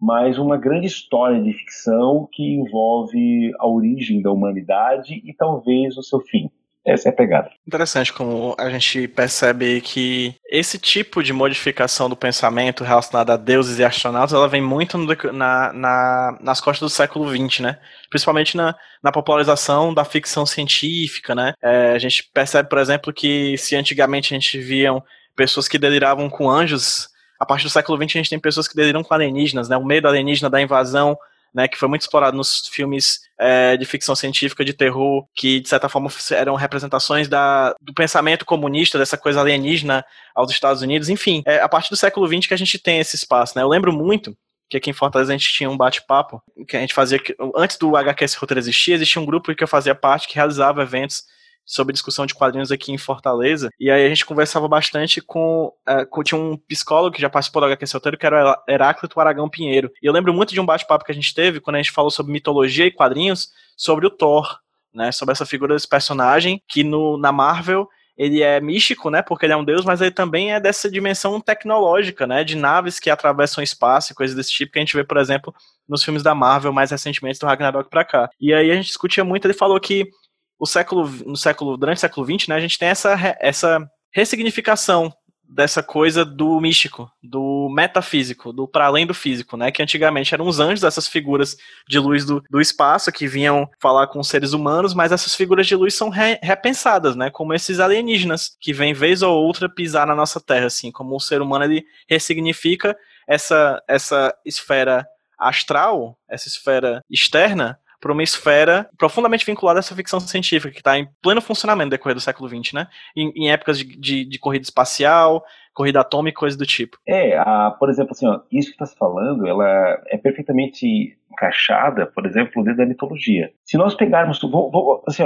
[0.00, 6.02] mas uma grande história de ficção que envolve a origem da humanidade e talvez o
[6.02, 6.50] seu fim.
[6.86, 7.50] Essa é a pegada.
[7.66, 13.80] Interessante como a gente percebe que esse tipo de modificação do pensamento relacionado a deuses
[13.80, 17.78] e astronautas, ela vem muito no, na, na, nas costas do século XX, né?
[18.08, 18.72] Principalmente na,
[19.02, 21.54] na popularização da ficção científica, né?
[21.60, 25.02] É, a gente percebe, por exemplo, que se antigamente a gente viam
[25.34, 27.08] pessoas que deliravam com anjos,
[27.40, 29.76] a partir do século XX a gente tem pessoas que deliram com alienígenas, né?
[29.76, 31.18] O medo alienígena da invasão
[31.56, 35.66] né, que foi muito explorado nos filmes é, de ficção científica, de terror, que de
[35.70, 41.08] certa forma eram representações da, do pensamento comunista, dessa coisa alienígena aos Estados Unidos.
[41.08, 43.56] Enfim, é a partir do século XX que a gente tem esse espaço.
[43.56, 43.62] Né?
[43.62, 44.36] Eu lembro muito
[44.68, 47.18] que aqui em Fortaleza a gente tinha um bate-papo que a gente fazia
[47.56, 51.22] antes do HQS Roteiro existir, existia um grupo que eu fazia parte que realizava eventos
[51.66, 53.68] sobre discussão de quadrinhos aqui em Fortaleza.
[53.78, 55.72] E aí a gente conversava bastante com.
[55.88, 59.50] Uh, com tinha um psicólogo que já participou do HQ Solteiro, que era Heráclito Aragão
[59.50, 59.90] Pinheiro.
[60.00, 62.10] E eu lembro muito de um bate-papo que a gente teve quando a gente falou
[62.10, 64.60] sobre mitologia e quadrinhos, sobre o Thor.
[64.94, 69.44] Né, sobre essa figura desse personagem que no, na Marvel ele é místico, né, porque
[69.44, 73.10] ele é um deus, mas ele também é dessa dimensão tecnológica, né, de naves que
[73.10, 75.54] atravessam espaço e coisas desse tipo que a gente vê, por exemplo,
[75.86, 78.30] nos filmes da Marvel mais recentemente do Ragnarok para cá.
[78.40, 80.08] E aí a gente discutia muito, ele falou que
[80.58, 85.12] o século, no século, durante o século XX, né, a gente tem essa, essa ressignificação
[85.48, 89.70] dessa coisa do místico, do metafísico, do para além do físico, né?
[89.70, 91.56] Que antigamente eram os anjos, essas figuras
[91.88, 95.66] de luz do, do espaço que vinham falar com os seres humanos, mas essas figuras
[95.66, 97.30] de luz são re, repensadas, né?
[97.30, 101.20] Como esses alienígenas que vêm vez ou outra pisar na nossa Terra, assim, como o
[101.20, 102.96] ser humano ele ressignifica
[103.28, 105.06] essa essa esfera
[105.38, 110.98] astral, essa esfera externa, para uma esfera profundamente vinculada a essa ficção científica, que está
[110.98, 112.88] em pleno funcionamento no decorrer do século XX, né?
[113.16, 116.98] Em, em épocas de, de, de, corrida espacial, corrida atômica, coisas do tipo.
[117.06, 119.66] É, a, por exemplo, assim, ó, isso que está se falando, ela
[120.06, 123.50] é perfeitamente encaixada, por exemplo, dentro da mitologia.
[123.64, 125.22] Se nós pegarmos, vou, vou, assim,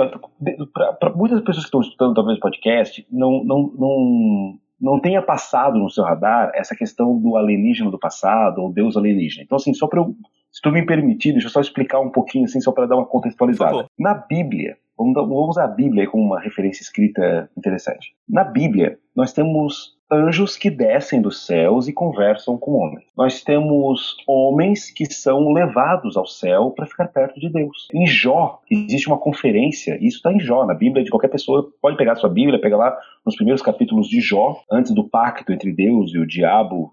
[0.73, 5.79] para muitas pessoas que estão escutando talvez o podcast, não, não, não não tenha passado
[5.79, 9.45] no seu radar essa questão do alienígena do passado, ou Deus alienígena.
[9.45, 10.15] Então, assim, só para eu,
[10.53, 13.07] se tu me permitir, deixa eu só explicar um pouquinho, assim, só para dar uma
[13.07, 13.87] contextualizada.
[13.99, 18.15] Na Bíblia, vamos, vamos usar a Bíblia como uma referência escrita interessante.
[18.29, 23.05] Na Bíblia, nós temos anjos que descem dos céus e conversam com homens.
[23.17, 27.87] Nós temos homens que são levados ao céu para ficar perto de Deus.
[27.95, 31.97] Em Jó, existe uma conferência, isso está em Jó, na Bíblia de qualquer pessoa, pode
[31.97, 35.73] pegar a sua Bíblia, pega lá nos primeiros capítulos de Jó, antes do pacto entre
[35.73, 36.93] Deus e o diabo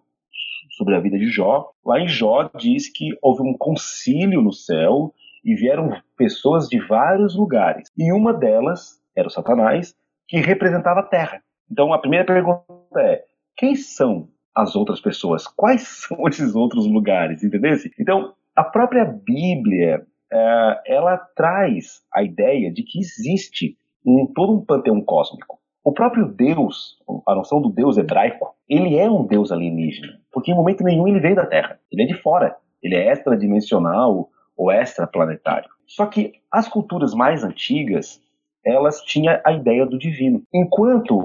[0.69, 1.71] sobre a vida de Jó.
[1.85, 7.35] Lá em Jó diz que houve um concílio no céu e vieram pessoas de vários
[7.35, 7.89] lugares.
[7.97, 9.95] E uma delas era o Satanás,
[10.27, 11.41] que representava a terra.
[11.71, 12.65] Então a primeira pergunta
[12.97, 13.23] é:
[13.55, 15.47] quem são as outras pessoas?
[15.47, 17.43] Quais são esses outros lugares?
[17.43, 17.77] Entendeu?
[17.99, 24.65] Então a própria Bíblia é, ela traz a ideia de que existe um, todo um
[24.65, 25.59] panteão cósmico.
[25.87, 30.53] O próprio Deus, a noção do Deus hebraico, ele é um Deus alienígena, porque em
[30.53, 31.79] momento nenhum ele veio da Terra.
[31.89, 32.57] Ele é de fora.
[32.83, 35.69] Ele é extradimensional ou extraplanetário.
[35.85, 38.21] Só que as culturas mais antigas,
[38.65, 40.43] elas tinham a ideia do divino.
[40.53, 41.23] Enquanto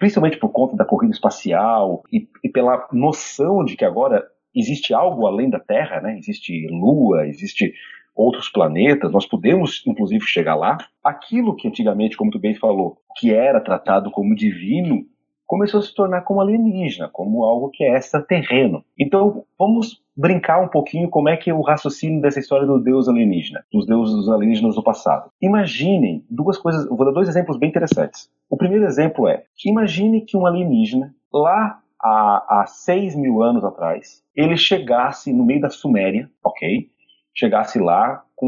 [0.00, 5.28] principalmente por conta da corrida espacial e, e, pela noção de que agora existe algo
[5.28, 6.18] além da Terra, né?
[6.18, 7.72] Existe Lua, existe
[8.14, 10.78] outros planetas, nós podemos inclusive chegar lá.
[11.02, 15.04] Aquilo que antigamente, como tu bem falou, que era tratado como divino,
[15.46, 18.82] começou a se tornar como alienígena, como algo que é extraterreno.
[18.98, 23.08] Então, vamos brincar um pouquinho como é que é o raciocínio dessa história do deus
[23.08, 25.30] alienígena, dos deuses alienígenas do passado.
[25.40, 28.30] Imaginem duas coisas, vou dar dois exemplos bem interessantes.
[28.48, 34.22] O primeiro exemplo é, imagine que um alienígena, lá há, há 6 mil anos atrás,
[34.34, 36.90] ele chegasse no meio da Suméria, ok?
[37.34, 38.46] Chegasse lá com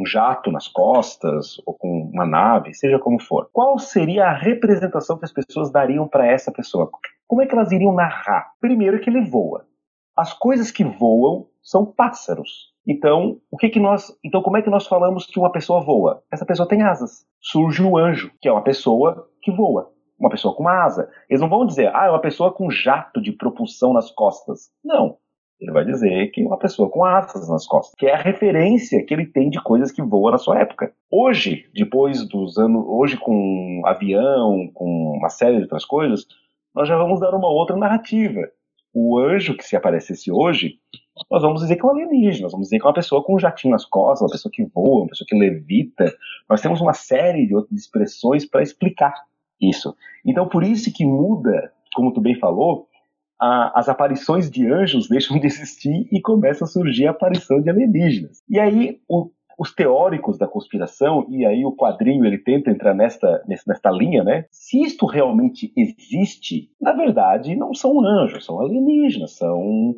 [0.00, 3.48] um jato nas costas ou com uma nave, seja como for.
[3.52, 6.90] Qual seria a representação que as pessoas dariam para essa pessoa?
[7.26, 8.52] Como é que elas iriam narrar?
[8.60, 9.64] Primeiro que ele voa.
[10.16, 12.72] As coisas que voam são pássaros.
[12.86, 16.22] Então, o que que nós, então como é que nós falamos que uma pessoa voa?
[16.30, 17.24] Essa pessoa tem asas.
[17.40, 21.10] Surge o anjo, que é uma pessoa que voa uma pessoa com uma asa.
[21.28, 24.70] Eles não vão dizer, ah, é uma pessoa com jato de propulsão nas costas.
[24.84, 25.16] Não.
[25.62, 29.14] Ele vai dizer que uma pessoa com asas nas costas, que é a referência que
[29.14, 30.92] ele tem de coisas que voam na sua época.
[31.08, 36.26] Hoje, depois dos anos, hoje com avião, com uma série de outras coisas,
[36.74, 38.40] nós já vamos dar uma outra narrativa.
[38.92, 40.80] O anjo que se aparecesse hoje,
[41.30, 43.36] nós vamos dizer que é um alienígena, nós vamos dizer que é uma pessoa com
[43.36, 46.12] um jatinho nas costas, uma pessoa que voa, uma pessoa que levita.
[46.50, 49.14] Nós temos uma série de outras expressões para explicar
[49.60, 49.94] isso.
[50.26, 52.88] Então, por isso que muda, como tu bem falou,
[53.42, 57.68] a, as aparições de anjos deixam de existir e começa a surgir a aparição de
[57.68, 58.40] alienígenas.
[58.48, 63.42] E aí o, os teóricos da conspiração, e aí o quadrinho ele tenta entrar nesta,
[63.48, 64.44] nesta linha, né?
[64.48, 69.96] Se isto realmente existe, na verdade não são anjos, são alienígenas, são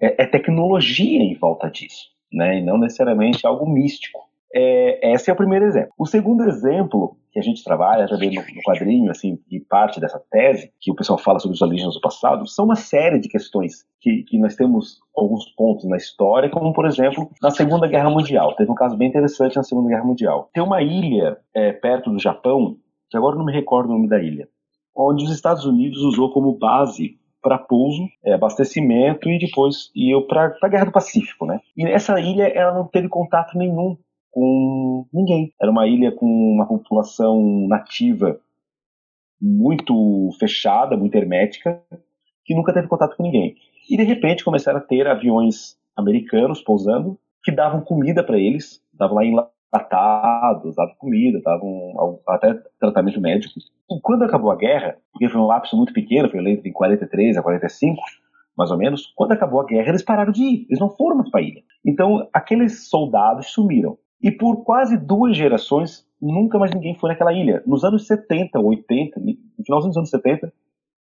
[0.00, 2.58] é, é tecnologia em volta disso, né?
[2.58, 4.28] E não necessariamente algo místico.
[4.54, 5.92] É, esse é o primeiro exemplo.
[5.98, 10.22] O segundo exemplo que a gente trabalha também no, no quadrinho, assim, e parte dessa
[10.30, 13.86] tese, que o pessoal fala sobre os alienígenas do passado, são uma série de questões
[14.00, 18.54] que, que nós temos alguns pontos na história, como, por exemplo, na Segunda Guerra Mundial.
[18.54, 20.50] Teve um caso bem interessante na Segunda Guerra Mundial.
[20.52, 22.76] Tem uma ilha é, perto do Japão,
[23.08, 24.46] que agora não me recordo o nome da ilha,
[24.94, 29.90] onde os Estados Unidos usou como base para pouso, é, abastecimento e depois
[30.28, 31.60] para a Guerra do Pacífico, né?
[31.76, 33.96] E essa ilha ela não teve contato nenhum
[34.32, 35.52] com ninguém.
[35.60, 38.40] Era uma ilha com uma população nativa
[39.40, 41.80] muito fechada, muito hermética,
[42.44, 43.54] que nunca teve contato com ninguém.
[43.88, 49.16] E de repente começaram a ter aviões americanos pousando que davam comida para eles, davam
[49.16, 53.54] lá enlatados, davam comida, davam até tratamento médico.
[53.58, 57.42] E quando acabou a guerra, porque foi um lapso muito pequeno, foi entre 43 a
[57.42, 58.00] 45,
[58.56, 61.30] mais ou menos, quando acabou a guerra, eles pararam de ir, eles não foram mais
[61.30, 61.62] para a ilha.
[61.84, 63.98] Então, aqueles soldados sumiram.
[64.22, 67.62] E por quase duas gerações, nunca mais ninguém foi naquela ilha.
[67.66, 70.52] Nos anos 70, 80, no finalzinho dos anos 70,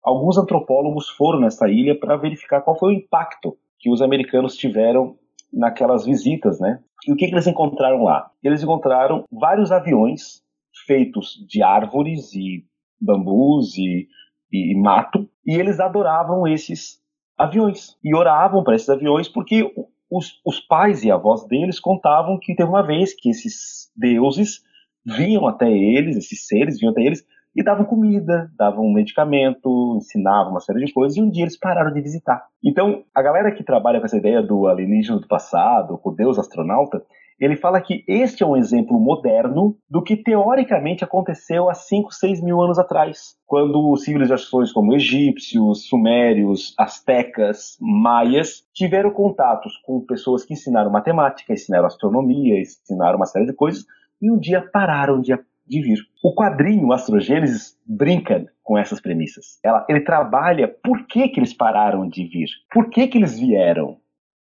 [0.02, 5.18] alguns antropólogos foram nessa ilha para verificar qual foi o impacto que os americanos tiveram
[5.52, 6.80] naquelas visitas, né?
[7.08, 8.30] E o que, que eles encontraram lá?
[8.44, 10.42] Eles encontraram vários aviões
[10.86, 12.66] feitos de árvores e
[13.02, 14.08] bambus e,
[14.52, 17.00] e, e mato, e eles adoravam esses
[17.38, 19.74] aviões e oravam para esses aviões porque
[20.10, 24.62] os, os pais e avós deles contavam que teve uma vez que esses deuses
[25.06, 27.24] vinham até eles, esses seres vinham até eles
[27.56, 31.92] e davam comida, davam medicamento, ensinavam uma série de coisas, e um dia eles pararam
[31.92, 32.46] de visitar.
[32.64, 36.38] Então, a galera que trabalha com essa ideia do alienígena do passado, com o deus
[36.38, 37.04] astronauta,
[37.40, 42.42] ele fala que este é um exemplo moderno do que teoricamente aconteceu há 5, 6
[42.42, 50.54] mil anos atrás, quando civilizações como egípcios, sumérios, astecas, maias tiveram contatos com pessoas que
[50.54, 53.86] ensinaram matemática, ensinaram astronomia, ensinaram uma série de coisas,
[54.22, 55.32] e um dia pararam de
[55.70, 56.00] de vir.
[56.24, 59.60] O quadrinho Astrogênesis brinca com essas premissas.
[59.64, 63.98] Ela, ele trabalha por que, que eles pararam de vir, por que, que eles vieram,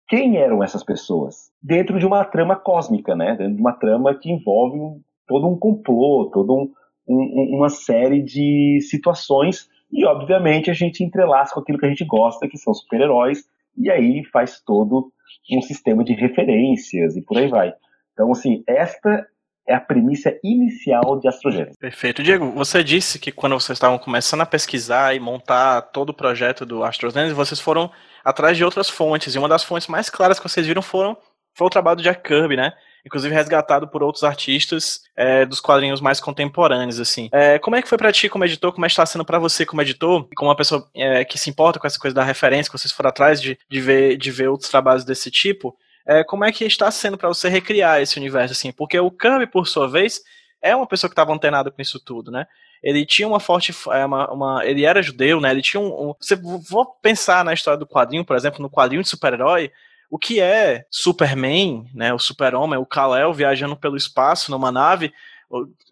[0.10, 3.36] quem eram essas pessoas, dentro de uma trama cósmica, né?
[3.36, 6.74] dentro de uma trama que envolve um, todo um complô, toda um,
[7.08, 12.04] um, uma série de situações, e obviamente a gente entrelaça com aquilo que a gente
[12.06, 13.46] gosta, que são super-heróis,
[13.78, 15.12] e aí faz todo
[15.52, 17.72] um sistema de referências e por aí vai.
[18.14, 19.28] Então, assim, esta
[19.70, 21.78] é a premissa inicial de astrogênese.
[21.78, 22.24] Perfeito.
[22.24, 26.66] Diego, você disse que quando vocês estavam começando a pesquisar e montar todo o projeto
[26.66, 27.92] do astrogênese, vocês foram
[28.26, 31.16] atrás de outras fontes, e uma das fontes mais claras que vocês viram foram,
[31.54, 32.74] foi o trabalho do Jack Kirby, né?
[33.06, 37.30] Inclusive resgatado por outros artistas é, dos quadrinhos mais contemporâneos, assim.
[37.32, 38.74] É, como é que foi para ti como editor?
[38.74, 40.28] Como é que está sendo para você como editor?
[40.36, 43.10] Como uma pessoa é, que se importa com essa coisa da referência, que vocês foram
[43.10, 45.78] atrás de, de, ver, de ver outros trabalhos desse tipo?
[46.10, 48.72] É, como é que está sendo para você recriar esse universo, assim?
[48.72, 50.24] Porque o Kirby, por sua vez,
[50.60, 52.48] é uma pessoa que estava antenada com isso tudo, né?
[52.82, 55.52] Ele tinha uma forte, é, uma, uma, ele era judeu, né?
[55.52, 59.04] Ele tinha um, um, você vou pensar na história do quadrinho, por exemplo, no quadrinho
[59.04, 59.72] de super-herói,
[60.10, 62.12] o que é Superman, né?
[62.12, 65.14] O Super-Homem, o Kal-El viajando pelo espaço numa nave,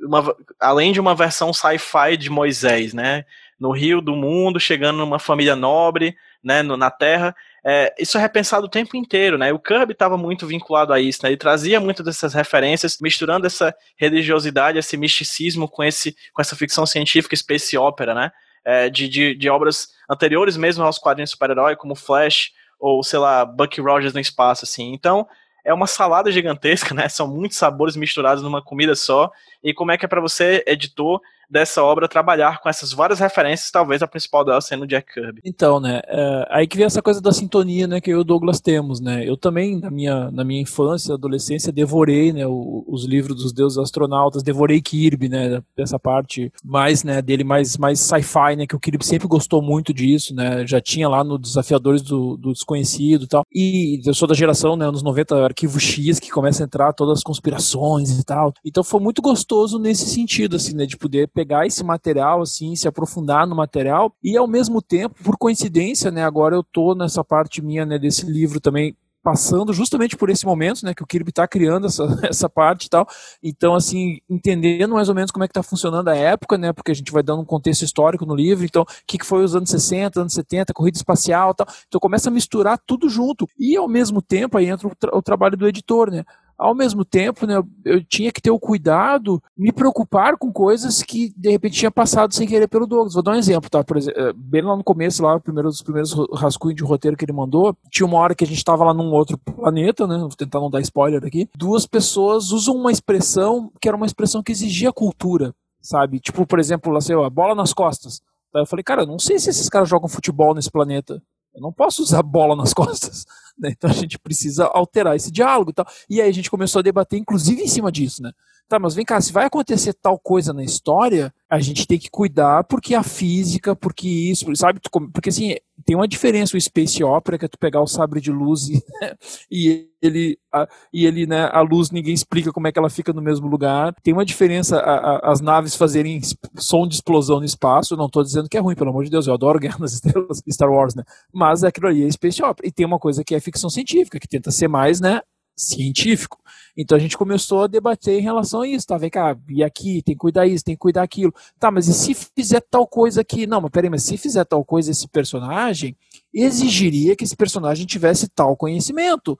[0.02, 3.24] uma, além de uma versão sci-fi de Moisés, né?
[3.60, 6.64] No rio do mundo, chegando numa família nobre, né?
[6.64, 7.36] No, na Terra,
[7.70, 9.52] é, isso é repensado o tempo inteiro, né?
[9.52, 11.30] O Kirby estava muito vinculado a isso, né?
[11.30, 16.86] Ele trazia muitas dessas referências, misturando essa religiosidade, esse misticismo com, esse, com essa ficção
[16.86, 18.32] científica space opera, né?
[18.64, 23.44] É, de, de, de, obras anteriores mesmo aos quadrinhos super-herói, como Flash, ou, sei lá,
[23.44, 24.94] Bucky Rogers no espaço, assim.
[24.94, 25.28] Então,
[25.66, 27.10] é uma salada gigantesca, né?
[27.10, 29.30] São muitos sabores misturados numa comida só.
[29.62, 33.72] E como é que é para você, editor, dessa obra trabalhar com essas várias referências,
[33.72, 35.42] talvez a principal delas sendo Jack Kirby.
[35.46, 38.24] Então, né, é, aí que vem essa coisa da sintonia, né, que eu e o
[38.24, 43.06] Douglas temos, né, eu também, na minha, na minha infância, adolescência, devorei, né, o, os
[43.06, 48.56] livros dos deuses astronautas, devorei Kirby, né, essa parte mais, né, dele mais, mais sci-fi,
[48.58, 52.36] né, que o Kirby sempre gostou muito disso, né, já tinha lá no Desafiadores do,
[52.36, 56.30] do Desconhecido e tal, e eu sou da geração, né, anos 90, Arquivo X, que
[56.30, 60.76] começa a entrar todas as conspirações e tal, então foi muito gostoso nesse sentido, assim,
[60.76, 65.16] né, de poder pegar esse material, assim, se aprofundar no material e ao mesmo tempo,
[65.24, 70.18] por coincidência, né, agora eu tô nessa parte minha, né, desse livro também passando justamente
[70.18, 73.06] por esse momento, né, que o Kirby está criando essa, essa parte e tal.
[73.44, 76.90] Então, assim, entendendo mais ou menos como é que está funcionando a época, né, porque
[76.90, 79.54] a gente vai dando um contexto histórico no livro, então, o que, que foi os
[79.54, 81.68] anos 60, anos 70, corrida espacial tal.
[81.88, 83.48] Então, começa a misturar tudo junto.
[83.60, 86.24] E, ao mesmo tempo, aí entra o, tra o trabalho do editor, né,
[86.58, 91.32] ao mesmo tempo, né, eu tinha que ter o cuidado, me preocupar com coisas que
[91.38, 93.14] de repente tinha passado sem querer pelo Douglas.
[93.14, 93.84] Vou dar um exemplo, tá?
[93.84, 97.24] Por exemplo, eh, bem lá no começo, lá, primeiro, os primeiros rascunhos de roteiro que
[97.24, 100.18] ele mandou, tinha uma hora que a gente estava lá num outro planeta, né?
[100.18, 101.48] Vou tentar não dar spoiler aqui.
[101.56, 106.20] Duas pessoas usam uma expressão que era uma expressão que exigia cultura, sabe?
[106.20, 108.22] Tipo, por exemplo, lá, sei lá, bola nas costas.
[108.56, 111.22] Eu falei, cara, não sei se esses caras jogam futebol nesse planeta.
[111.58, 113.26] Eu não posso usar bola nas costas.
[113.58, 113.74] Né?
[113.76, 115.88] Então a gente precisa alterar esse diálogo e tal.
[116.08, 118.32] E aí a gente começou a debater, inclusive, em cima disso, né?
[118.68, 122.10] Tá, mas vem cá, se vai acontecer tal coisa na história, a gente tem que
[122.10, 124.82] cuidar porque a física, porque isso, sabe?
[125.14, 128.30] Porque assim, tem uma diferença o Space Opera, que é tu pegar o sabre de
[128.30, 128.84] luz e,
[129.50, 133.14] e ele, a, e ele, né, a luz ninguém explica como é que ela fica
[133.14, 133.96] no mesmo lugar.
[134.04, 136.20] Tem uma diferença a, a, as naves fazerem
[136.58, 139.28] som de explosão no espaço, não estou dizendo que é ruim, pelo amor de Deus,
[139.28, 141.04] eu adoro Guerra nas Estrelas, Star Wars, né?
[141.32, 142.68] Mas aquilo ali é Space Opera.
[142.68, 145.22] E tem uma coisa que é ficção científica, que tenta ser mais, né,
[145.58, 146.38] científico.
[146.78, 148.98] Então a gente começou a debater em relação a isso, tá?
[148.98, 151.34] Vem cá, e aqui, tem que cuidar isso, tem que cuidar aquilo.
[151.60, 153.48] Tá, mas e se fizer tal coisa aqui?
[153.48, 155.98] Não, mas peraí, mas se fizer tal coisa esse personagem,
[156.32, 159.38] exigiria que esse personagem tivesse tal conhecimento.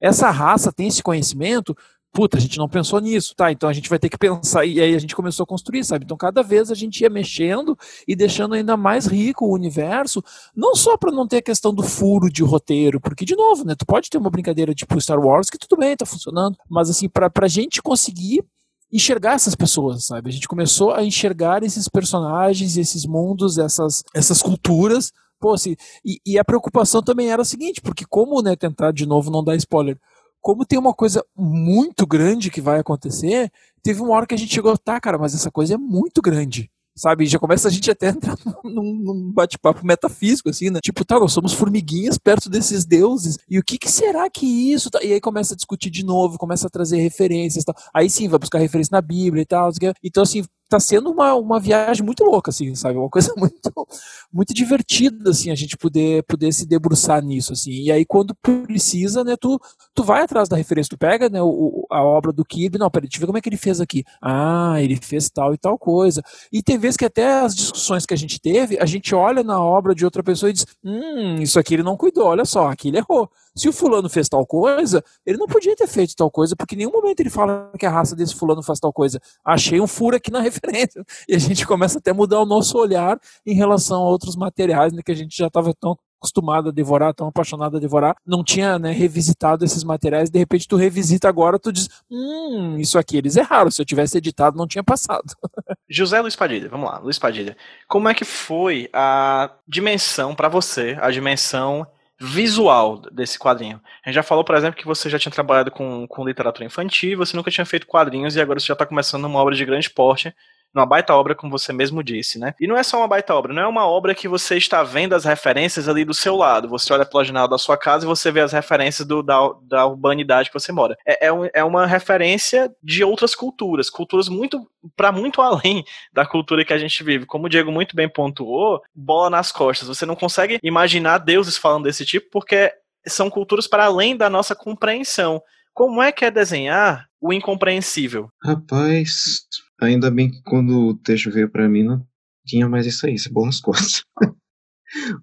[0.00, 1.76] Essa raça tem esse conhecimento?
[2.12, 3.52] Puta, a gente não pensou nisso, tá?
[3.52, 6.04] Então a gente vai ter que pensar, e aí a gente começou a construir, sabe?
[6.04, 10.22] Então cada vez a gente ia mexendo e deixando ainda mais rico o universo,
[10.54, 13.74] não só para não ter a questão do furo de roteiro, porque, de novo, né?
[13.78, 17.08] Tu pode ter uma brincadeira tipo Star Wars que tudo bem, tá funcionando, mas assim,
[17.08, 18.44] pra, pra gente conseguir
[18.92, 20.28] enxergar essas pessoas, sabe?
[20.28, 25.12] A gente começou a enxergar esses personagens, esses mundos, essas, essas culturas.
[25.38, 29.06] Pô, assim, e, e a preocupação também era a seguinte, porque como, né, tentar de
[29.06, 29.96] novo não dar spoiler,
[30.40, 33.50] como tem uma coisa muito grande que vai acontecer,
[33.82, 36.70] teve uma hora que a gente chegou, tá, cara, mas essa coisa é muito grande
[37.00, 37.26] sabe?
[37.26, 40.80] Já começa a gente até entrar num, num bate-papo metafísico, assim, né?
[40.82, 44.90] Tipo, tá, nós somos formiguinhas perto desses deuses, e o que, que será que isso?
[44.90, 45.02] Tá?
[45.02, 47.74] E aí começa a discutir de novo, começa a trazer referências, tal.
[47.94, 49.70] aí sim, vai buscar referência na Bíblia e tal.
[50.02, 52.96] Então, assim, tá sendo uma, uma viagem muito louca, assim, sabe?
[52.96, 53.88] Uma coisa muito,
[54.32, 57.72] muito divertida, assim, a gente poder, poder se debruçar nisso, assim.
[57.72, 59.60] E aí, quando precisa, né, tu,
[59.92, 63.08] tu vai atrás da referência, tu pega, né, o, a obra do Kirby, não, peraí,
[63.08, 64.04] deixa eu ver como é que ele fez aqui.
[64.22, 66.22] Ah, ele fez tal e tal coisa.
[66.52, 69.60] E tem vezes que até as discussões que a gente teve, a gente olha na
[69.60, 72.88] obra de outra pessoa e diz, hum, isso aqui ele não cuidou, olha só, aqui
[72.88, 73.28] ele errou.
[73.54, 76.78] Se o fulano fez tal coisa, ele não podia ter feito tal coisa, porque em
[76.78, 79.20] nenhum momento ele fala que a raça desse fulano faz tal coisa.
[79.44, 81.04] Achei um furo aqui na referência.
[81.28, 84.92] E a gente começa até a mudar o nosso olhar em relação a outros materiais
[84.92, 88.44] né, que a gente já estava tão acostumado a devorar, tão apaixonado a devorar, não
[88.44, 93.16] tinha né, revisitado esses materiais, de repente tu revisita agora, tu diz, hum, isso aqui
[93.16, 95.34] eles erraram, se eu tivesse editado não tinha passado.
[95.88, 97.56] José Luiz Padilha, vamos lá, Luiz Padilha,
[97.88, 101.86] como é que foi a dimensão para você, a dimensão
[102.20, 103.80] visual desse quadrinho.
[104.04, 107.16] A gente já falou, por exemplo, que você já tinha trabalhado com, com literatura infantil,
[107.16, 109.88] você nunca tinha feito quadrinhos e agora você já está começando uma obra de grande
[109.88, 110.34] porte
[110.74, 112.54] numa baita obra, como você mesmo disse, né?
[112.60, 115.14] E não é só uma baita obra, não é uma obra que você está vendo
[115.14, 116.68] as referências ali do seu lado.
[116.68, 119.86] Você olha pela janela da sua casa e você vê as referências do, da, da
[119.86, 120.96] urbanidade que você mora.
[121.06, 126.24] É, é, um, é uma referência de outras culturas, culturas muito para muito além da
[126.24, 127.26] cultura que a gente vive.
[127.26, 129.88] Como o Diego muito bem pontuou, bola nas costas.
[129.88, 132.72] Você não consegue imaginar deuses falando desse tipo porque
[133.06, 135.42] são culturas para além da nossa compreensão.
[135.72, 138.30] Como é que é desenhar o incompreensível?
[138.42, 139.46] Rapaz,
[139.80, 142.06] Ainda bem que quando o texto veio para mim não
[142.46, 144.04] tinha mais isso aí, bom nas costas.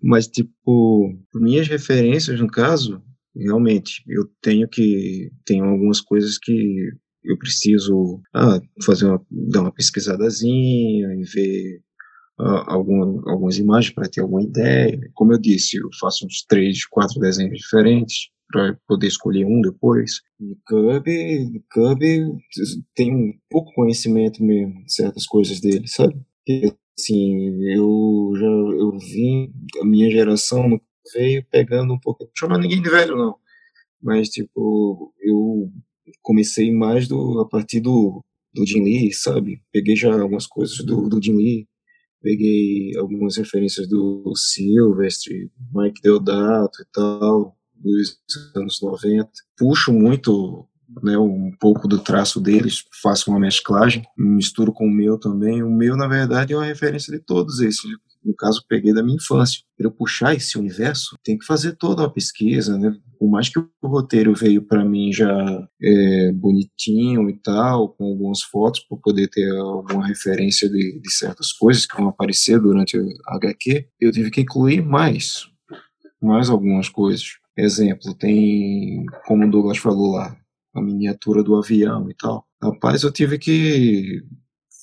[0.01, 3.03] Mas, tipo, minhas referências, no caso,
[3.35, 5.29] realmente, eu tenho que.
[5.45, 6.89] Tenho algumas coisas que
[7.23, 11.81] eu preciso ah, fazer uma, dar uma pesquisadazinha e ver
[12.39, 14.99] ah, alguma, algumas imagens para ter alguma ideia.
[15.13, 20.21] Como eu disse, eu faço uns três, quatro desenhos diferentes para poder escolher um depois.
[20.39, 22.37] E Kirby, Kirby
[22.95, 26.15] tem um pouco conhecimento mesmo de certas coisas dele, sabe?
[26.47, 30.79] E, assim, eu já eu vim, a minha geração
[31.13, 33.35] veio pegando um pouco, não chama ninguém de velho não,
[34.01, 35.71] mas tipo, eu
[36.21, 38.23] comecei mais do, a partir do,
[38.53, 39.61] do Jim Lee, sabe?
[39.71, 41.67] Peguei já algumas coisas do, do Jim Lee,
[42.21, 48.19] peguei algumas referências do Silvestre, Mike Deodato e tal, dos
[48.55, 49.29] anos 90.
[49.57, 50.67] Puxo muito
[51.03, 55.61] né, um pouco do traço deles, faço uma mesclagem, misturo com o meu também.
[55.61, 57.83] O meu, na verdade, é uma referência de todos esses.
[58.23, 59.61] No caso, peguei da minha infância.
[59.77, 62.93] Para eu puxar esse universo, tem que fazer toda uma pesquisa, né?
[63.17, 68.41] Por mais que o roteiro veio para mim já é, bonitinho e tal, com algumas
[68.41, 73.35] fotos, para poder ter alguma referência de, de certas coisas que vão aparecer durante a
[73.35, 75.47] HQ, eu tive que incluir mais,
[76.21, 77.37] mais algumas coisas.
[77.57, 80.37] Exemplo, tem, como o Douglas falou lá,
[80.75, 82.45] a miniatura do avião e tal.
[82.61, 84.21] Rapaz, eu tive que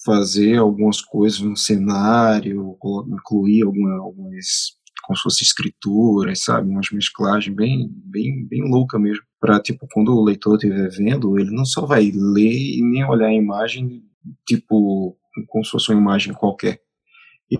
[0.04, 2.76] fazer algumas coisas no cenário,
[3.08, 4.72] incluir alguma, algumas,
[5.06, 10.12] como se fosse escrituras, sabe, umas mesclagens bem, bem, bem louca mesmo, para tipo quando
[10.12, 14.02] o leitor estiver vendo, ele não só vai ler e nem olhar a imagem
[14.46, 15.16] tipo
[15.48, 16.80] como se fosse uma imagem qualquer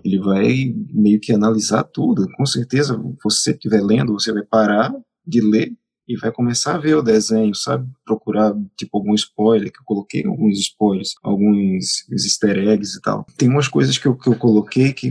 [0.04, 2.26] ele vai meio que analisar tudo.
[2.36, 4.94] Com certeza, você estiver lendo, você vai parar
[5.26, 5.72] de ler
[6.06, 7.88] e vai começar a ver o desenho, sabe?
[8.04, 13.24] Procurar, tipo, algum spoiler, que eu coloquei alguns spoilers, alguns easter eggs e tal.
[13.38, 15.10] Tem umas coisas que eu, que eu coloquei que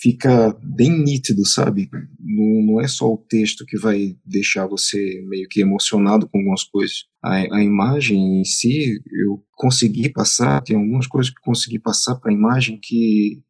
[0.00, 1.88] fica bem nítido, sabe?
[2.18, 6.64] Não, não é só o texto que vai deixar você meio que emocionado com algumas
[6.64, 7.04] coisas.
[7.22, 12.32] A, a imagem em si, eu consegui passar, tem algumas coisas que consegui passar para
[12.32, 13.42] a imagem que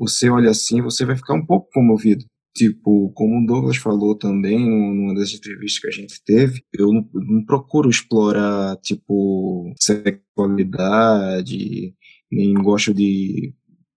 [0.00, 2.24] você olha assim, você vai ficar um pouco comovido.
[2.56, 7.06] Tipo, como o Douglas falou também numa das entrevistas que a gente teve, eu não,
[7.12, 11.94] não procuro explorar, tipo, sexualidade,
[12.32, 13.54] nem gosto de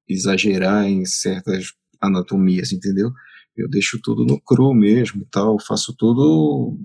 [0.08, 1.68] exagerar em certas
[2.02, 3.10] anatomias, entendeu?
[3.56, 6.78] Eu deixo tudo no cru mesmo tal, faço tudo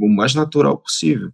[0.00, 1.32] o mais natural possível.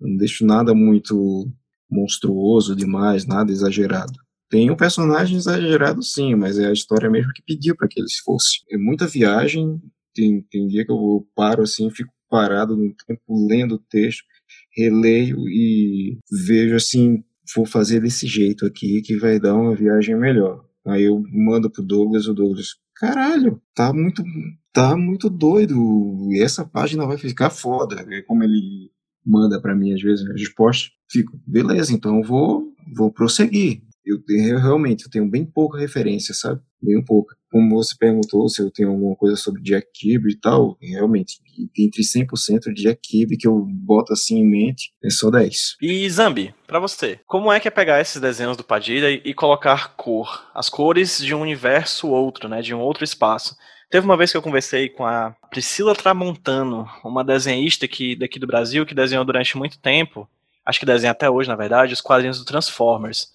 [0.00, 1.48] Eu não deixo nada muito
[1.88, 4.21] monstruoso demais, nada exagerado.
[4.52, 8.18] Tem um personagem exagerado, sim, mas é a história mesmo que pediu para que eles
[8.18, 8.60] fossem.
[8.70, 9.80] É muita viagem.
[10.14, 14.22] Tem, tem dia que eu paro assim, fico parado no tempo lendo o texto,
[14.76, 17.24] releio e vejo assim,
[17.56, 20.62] vou fazer desse jeito aqui que vai dar uma viagem melhor.
[20.86, 24.22] Aí eu mando pro Douglas, o Douglas, caralho, tá muito,
[24.70, 26.28] tá muito doido.
[26.30, 28.04] E essa página vai ficar foda.
[28.10, 28.90] É como ele
[29.24, 34.58] manda para mim às vezes a resposta, fico, beleza, então vou, vou prosseguir eu, eu
[34.58, 36.60] realmente eu tenho bem pouca referência, sabe?
[36.82, 37.36] Bem pouca.
[37.50, 41.38] Como você perguntou se eu tenho alguma coisa sobre Jack Kirby e tal, realmente,
[41.78, 45.76] entre 100% de Jack Kirby que eu boto assim em mente, é só 10.
[45.80, 49.34] E Zambi, para você, como é que é pegar esses desenhos do Padilha e, e
[49.34, 50.50] colocar cor?
[50.54, 52.62] As cores de um universo outro, né?
[52.62, 53.56] De um outro espaço.
[53.92, 58.46] Teve uma vez que eu conversei com a Priscila Tramontano, uma desenhista aqui, daqui do
[58.46, 60.26] Brasil, que desenhou durante muito tempo,
[60.64, 63.30] acho que desenha até hoje, na verdade, os quadrinhos do Transformers.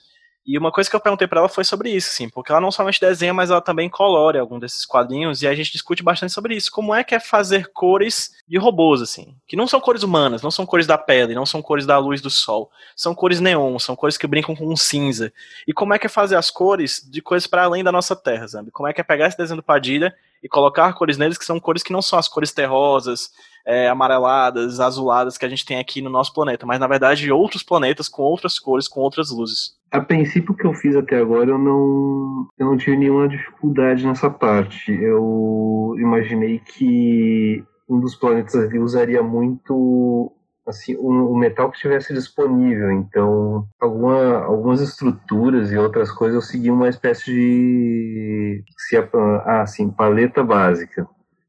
[0.48, 2.72] E uma coisa que eu perguntei para ela foi sobre isso, assim, porque ela não
[2.72, 6.56] somente desenha, mas ela também colore algum desses quadrinhos, e a gente discute bastante sobre
[6.56, 6.72] isso.
[6.72, 10.50] Como é que é fazer cores de robôs, assim, que não são cores humanas, não
[10.50, 13.94] são cores da pele, não são cores da luz do sol, são cores neon, são
[13.94, 15.34] cores que brincam com um cinza.
[15.68, 18.48] E como é que é fazer as cores de coisas para além da nossa terra,
[18.48, 18.72] sabe?
[18.72, 21.60] Como é que é pegar esse desenho do Padilha e colocar cores neles que são
[21.60, 23.30] cores que não são as cores terrosas,
[23.66, 27.64] é, amareladas, azuladas que a gente tem aqui no nosso planeta, mas na verdade outros
[27.64, 29.76] planetas com outras cores, com outras luzes.
[29.92, 34.30] A princípio que eu fiz até agora eu não, eu não tive nenhuma dificuldade nessa
[34.30, 34.92] parte.
[34.92, 40.32] Eu imaginei que um dos planetas ali usaria muito
[40.68, 42.92] assim o um, metal que estivesse disponível.
[42.92, 49.90] Então, alguma, algumas estruturas e outras coisas eu segui uma espécie de se, ah, assim,
[49.90, 51.08] paleta básica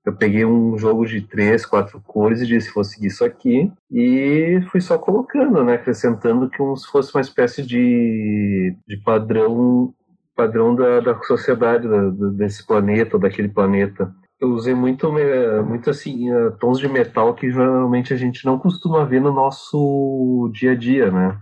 [0.08, 3.70] eu peguei um jogo de três, quatro cores e disse, vou seguir isso aqui.
[3.90, 5.74] E fui só colocando, né?
[5.74, 9.94] Acrescentando que se fosse uma espécie de, de padrão
[10.34, 14.10] padrão da, da sociedade, da, desse planeta, daquele planeta.
[14.40, 15.10] Eu usei muito,
[15.66, 20.50] muito assim, eh, tons de metal que geralmente a gente não costuma ver no nosso
[20.52, 21.38] dia a dia, né?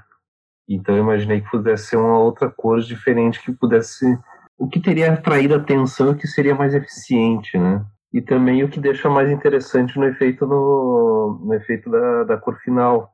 [0.69, 4.19] Então eu imaginei que pudesse ser uma outra cor diferente que pudesse...
[4.59, 7.85] O que teria atraído a atenção e que seria mais eficiente, né?
[8.17, 12.57] e também o que deixa mais interessante no efeito no, no efeito da, da cor
[12.61, 13.11] final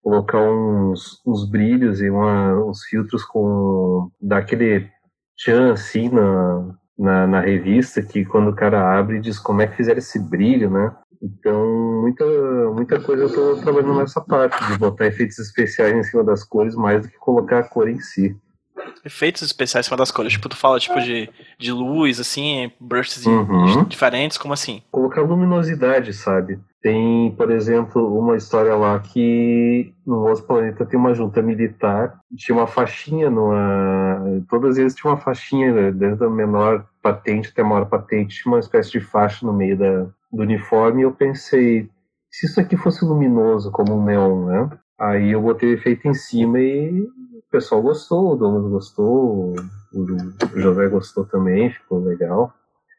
[0.00, 4.88] colocar uns, uns brilhos e uma, uns filtros com daquele
[5.36, 9.76] tchan assim na, na, na, revista que quando o cara abre diz como é que
[9.76, 10.94] fizeram esse brilho, né?
[11.22, 12.24] Então muita
[12.72, 16.74] muita coisa eu estou trabalhando nessa parte de botar efeitos especiais em cima das cores
[16.74, 18.36] mais do que colocar a cor em si
[19.04, 20.32] efeitos especiais em cima das cores.
[20.32, 21.28] Tipo, tu fala tipo de,
[21.58, 23.84] de luz, assim, bursts uhum.
[23.84, 24.82] diferentes, como assim?
[24.90, 26.58] Colocar luminosidade, sabe?
[26.82, 32.56] Tem, por exemplo, uma história lá que no nosso planeta tem uma junta militar, tinha
[32.56, 34.42] uma faixinha numa.
[34.50, 35.90] Todas eles tinham uma faixinha, né?
[35.90, 39.78] desde a menor patente até a maior patente, tinha uma espécie de faixa no meio
[39.78, 41.88] da, do uniforme, e eu pensei,
[42.30, 44.70] se isso aqui fosse luminoso como um neon, né?
[44.98, 47.06] Aí eu botei o efeito em cima e
[47.54, 49.54] pessoal gostou, o Douglas gostou,
[49.92, 52.52] o José gostou também, ficou legal.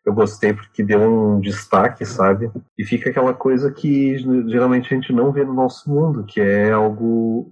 [0.05, 2.49] Eu gostei porque deu um destaque, sabe?
[2.77, 4.17] E fica aquela coisa que
[4.47, 7.51] geralmente a gente não vê no nosso mundo, que é algo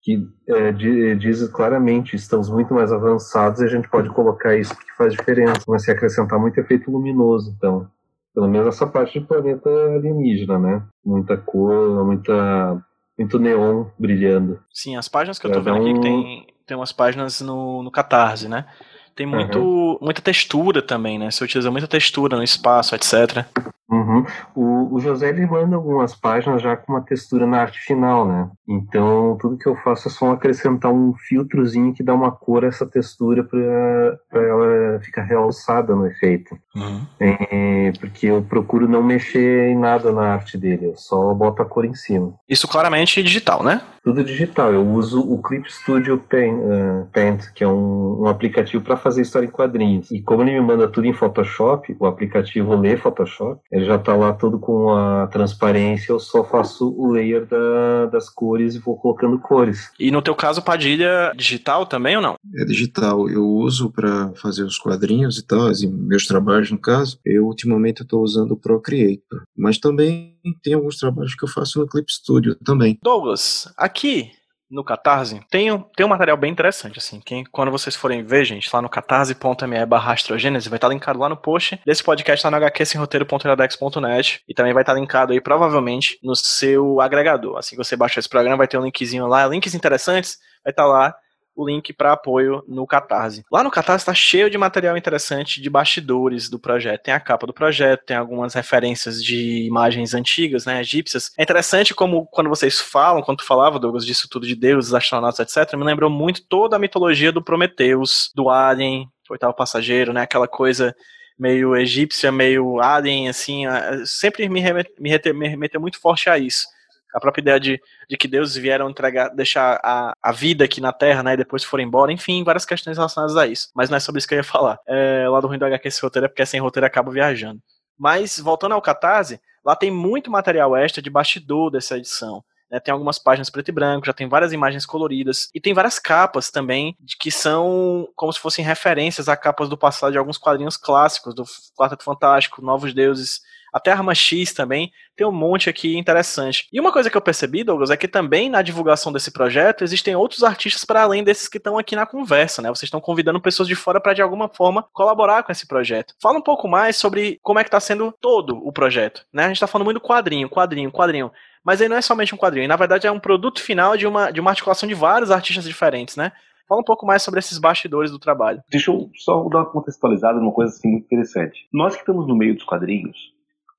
[0.00, 0.72] que é,
[1.14, 5.62] diz claramente estamos muito mais avançados e a gente pode colocar isso porque faz diferença,
[5.68, 7.88] mas se acrescentar muito efeito luminoso, então
[8.34, 10.82] pelo menos essa parte do planeta alienígena, né?
[11.04, 12.82] Muita cor, muita
[13.22, 14.60] muito neon brilhando.
[14.72, 15.82] Sim, as páginas que eu tô vendo um...
[15.82, 18.66] aqui, que tem, tem umas páginas no, no Catarse, né?
[19.14, 19.98] Tem muito, uhum.
[20.00, 21.30] muita textura também, né?
[21.30, 23.44] Você utiliza muita textura no espaço, etc.
[23.92, 24.24] Uhum.
[24.54, 28.48] O, o, José ele manda algumas páginas já com uma textura na arte final, né?
[28.66, 32.68] Então tudo que eu faço é só acrescentar um filtrozinho que dá uma cor a
[32.68, 36.56] essa textura para ela ficar realçada no efeito.
[36.74, 37.02] Uhum.
[37.20, 41.66] É, porque eu procuro não mexer em nada na arte dele, eu só boto a
[41.66, 42.32] cor em cima.
[42.48, 43.82] Isso claramente digital, né?
[44.02, 44.72] Tudo digital.
[44.72, 49.22] Eu uso o Clip Studio Paint, uh, Paint que é um, um aplicativo para fazer
[49.22, 50.10] história em quadrinhos.
[50.10, 54.14] E como ele me manda tudo em Photoshop, o aplicativo lê Photoshop, ele já está
[54.14, 58.96] lá todo com a transparência, eu só faço o layer da, das cores e vou
[58.96, 59.90] colocando cores.
[59.98, 62.36] E no teu caso, Padilha digital também ou não?
[62.56, 63.28] É digital.
[63.28, 67.18] Eu uso para fazer os quadrinhos e tal, e meus trabalhos no caso.
[67.24, 71.86] Eu ultimamente estou usando o Procreator, mas também tem alguns trabalhos que eu faço no
[71.86, 72.98] Clip Studio também.
[73.02, 74.30] Douglas, aqui
[74.72, 77.20] no Catarse, tem um, tem um material bem interessante, assim.
[77.20, 81.28] Quem, quando vocês forem ver, gente, lá no catarse.me barra astrogênese, vai estar linkado lá
[81.28, 86.34] no post desse podcast lá no hqsemroteiro.iradex.net e também vai estar linkado aí, provavelmente, no
[86.34, 87.58] seu agregador.
[87.58, 90.86] Assim que você baixar esse programa, vai ter um linkzinho lá, links interessantes, vai estar
[90.86, 91.14] lá
[91.54, 93.44] o link para apoio no Catarse.
[93.50, 97.02] Lá no Catarse está cheio de material interessante de bastidores do projeto.
[97.02, 101.30] Tem a capa do projeto, tem algumas referências de imagens antigas, né, egípcias.
[101.38, 105.40] É interessante como quando vocês falam, quando tu falava, Douglas, disso tudo de deuses, astronautas,
[105.40, 110.48] etc., me lembrou muito toda a mitologia do Prometheus, do Alien, oitavo passageiro, né, aquela
[110.48, 110.94] coisa
[111.38, 113.64] meio egípcia, meio alien, assim,
[114.04, 116.66] sempre me, remeteu, me remeteu muito forte a isso
[117.14, 120.92] a própria ideia de, de que Deus vieram entregar, deixar a, a vida aqui na
[120.92, 123.68] Terra, né, e depois foram embora, enfim, várias questões relacionadas a isso.
[123.74, 124.78] Mas não é sobre isso que eu ia falar.
[124.86, 127.60] É, o lado ruim do HQ esse roteiro é porque sem roteiro acaba viajando.
[127.98, 132.42] Mas, voltando ao Catarse, lá tem muito material extra de bastidor dessa edição.
[132.70, 135.98] Né, tem algumas páginas preto e branco, já tem várias imagens coloridas, e tem várias
[135.98, 140.78] capas também, que são como se fossem referências a capas do passado de alguns quadrinhos
[140.78, 141.44] clássicos, do
[141.76, 143.42] Quarteto Fantástico, Novos Deuses,
[143.72, 146.66] até Arma X também, tem um monte aqui interessante.
[146.72, 150.14] E uma coisa que eu percebi, Douglas, é que também na divulgação desse projeto existem
[150.14, 152.68] outros artistas para além desses que estão aqui na conversa, né?
[152.68, 156.14] Vocês estão convidando pessoas de fora para de alguma forma colaborar com esse projeto.
[156.20, 159.44] Fala um pouco mais sobre como é que está sendo todo o projeto, né?
[159.44, 161.30] A gente está falando muito do quadrinho, quadrinho, quadrinho.
[161.64, 164.30] Mas aí não é somente um quadrinho, na verdade é um produto final de uma,
[164.30, 166.32] de uma articulação de vários artistas diferentes, né?
[166.68, 168.62] Fala um pouco mais sobre esses bastidores do trabalho.
[168.70, 171.68] Deixa eu só dar uma contextualizada numa coisa assim muito interessante.
[171.72, 173.16] Nós que estamos no meio dos quadrinhos,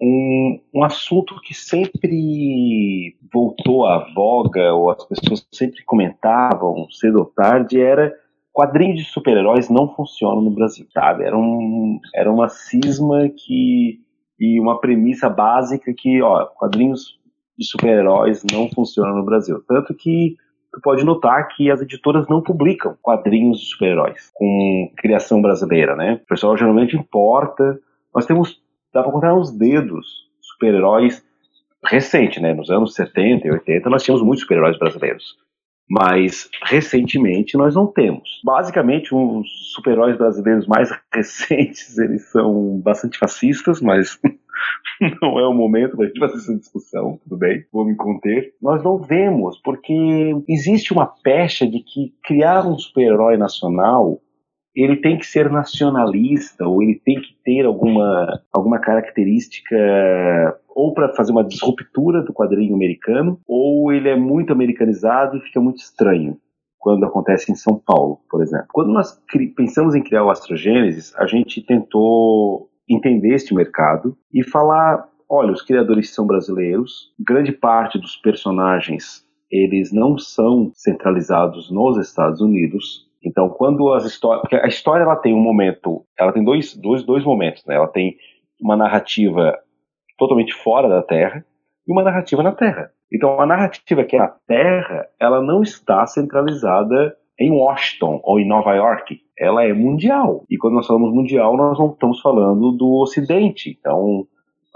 [0.03, 7.25] um, um assunto que sempre voltou à voga, ou as pessoas sempre comentavam cedo ou
[7.25, 8.13] tarde, era
[8.51, 11.23] quadrinhos de super-heróis não funcionam no Brasil, sabe?
[11.23, 13.99] Era, um, era uma cisma que
[14.39, 17.17] e uma premissa básica que, ó, quadrinhos
[17.57, 19.63] de super-heróis não funcionam no Brasil.
[19.67, 20.35] Tanto que
[20.73, 26.19] tu pode notar que as editoras não publicam quadrinhos de super-heróis com criação brasileira, né?
[26.23, 27.79] O pessoal geralmente importa.
[28.13, 28.62] Nós temos
[28.93, 30.05] dá para contar nos dedos
[30.41, 31.23] super-heróis
[31.85, 32.53] recente, né?
[32.53, 35.35] Nos anos 70 e 80 nós tínhamos muitos super-heróis brasileiros.
[35.89, 38.41] Mas recentemente nós não temos.
[38.43, 44.17] Basicamente, os super-heróis brasileiros mais recentes, eles são bastante fascistas, mas
[45.21, 47.65] não é o momento da gente fazer essa discussão, tudo bem?
[47.71, 48.53] Vou me conter.
[48.61, 49.93] Nós não vemos, porque
[50.47, 54.21] existe uma pecha de que criar um super-herói nacional
[54.75, 59.75] ele tem que ser nacionalista ou ele tem que ter alguma, alguma característica
[60.75, 65.61] ou para fazer uma disruptura do quadrinho americano, ou ele é muito americanizado e fica
[65.61, 66.37] muito estranho
[66.79, 68.67] quando acontece em São Paulo, por exemplo.
[68.73, 69.17] Quando nós
[69.55, 75.61] pensamos em criar o Astrogênesis, a gente tentou entender este mercado e falar, olha, os
[75.61, 83.49] criadores são brasileiros, grande parte dos personagens eles não são centralizados nos Estados Unidos, então,
[83.49, 84.41] quando as histórias.
[84.41, 86.05] Porque a história ela tem um momento.
[86.19, 87.75] Ela tem dois, dois, dois momentos, né?
[87.75, 88.17] Ela tem
[88.59, 89.57] uma narrativa
[90.17, 91.45] totalmente fora da Terra
[91.87, 92.91] e uma narrativa na Terra.
[93.11, 98.47] Então, a narrativa que é na Terra, ela não está centralizada em Washington ou em
[98.47, 99.19] Nova York.
[99.37, 100.43] Ela é mundial.
[100.49, 103.75] E quando nós falamos mundial, nós não estamos falando do Ocidente.
[103.79, 104.25] Então,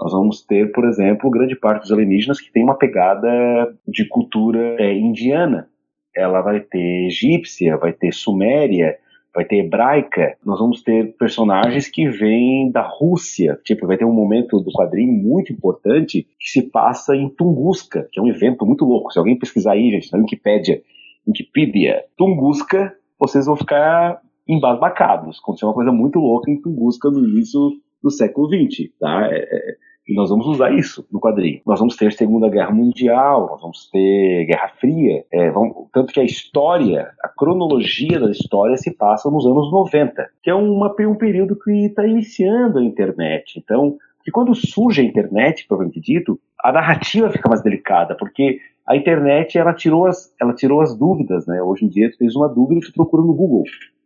[0.00, 4.76] nós vamos ter, por exemplo, grande parte dos alienígenas que tem uma pegada de cultura
[4.78, 5.68] é, indiana
[6.14, 8.96] ela vai ter egípcia, vai ter suméria,
[9.34, 10.36] vai ter hebraica.
[10.44, 13.58] Nós vamos ter personagens que vêm da Rússia.
[13.64, 18.18] Tipo, vai ter um momento do quadrinho muito importante que se passa em Tunguska, que
[18.18, 19.12] é um evento muito louco.
[19.12, 20.82] Se alguém pesquisar aí, gente, na Wikipedia,
[21.26, 25.38] Wikipedia, Tunguska, vocês vão ficar embasbacados.
[25.42, 27.60] Aconteceu uma coisa muito louca em Tunguska no início
[28.02, 29.28] do século XX, tá?
[29.30, 31.60] É, é e nós vamos usar isso no quadrinho.
[31.66, 35.24] Nós vamos ter Segunda Guerra Mundial, nós vamos ter Guerra Fria.
[35.30, 40.26] É, vamos, tanto que a história, a cronologia da história se passa nos anos 90,
[40.42, 43.58] que é uma, um período que está iniciando a internet.
[43.62, 48.96] Então, que quando surge a internet, provavelmente dito, a narrativa fica mais delicada, porque a
[48.96, 51.62] internet ela tirou as, ela tirou as dúvidas, né?
[51.62, 53.64] Hoje em dia tu tens uma dúvida e tu procura no Google.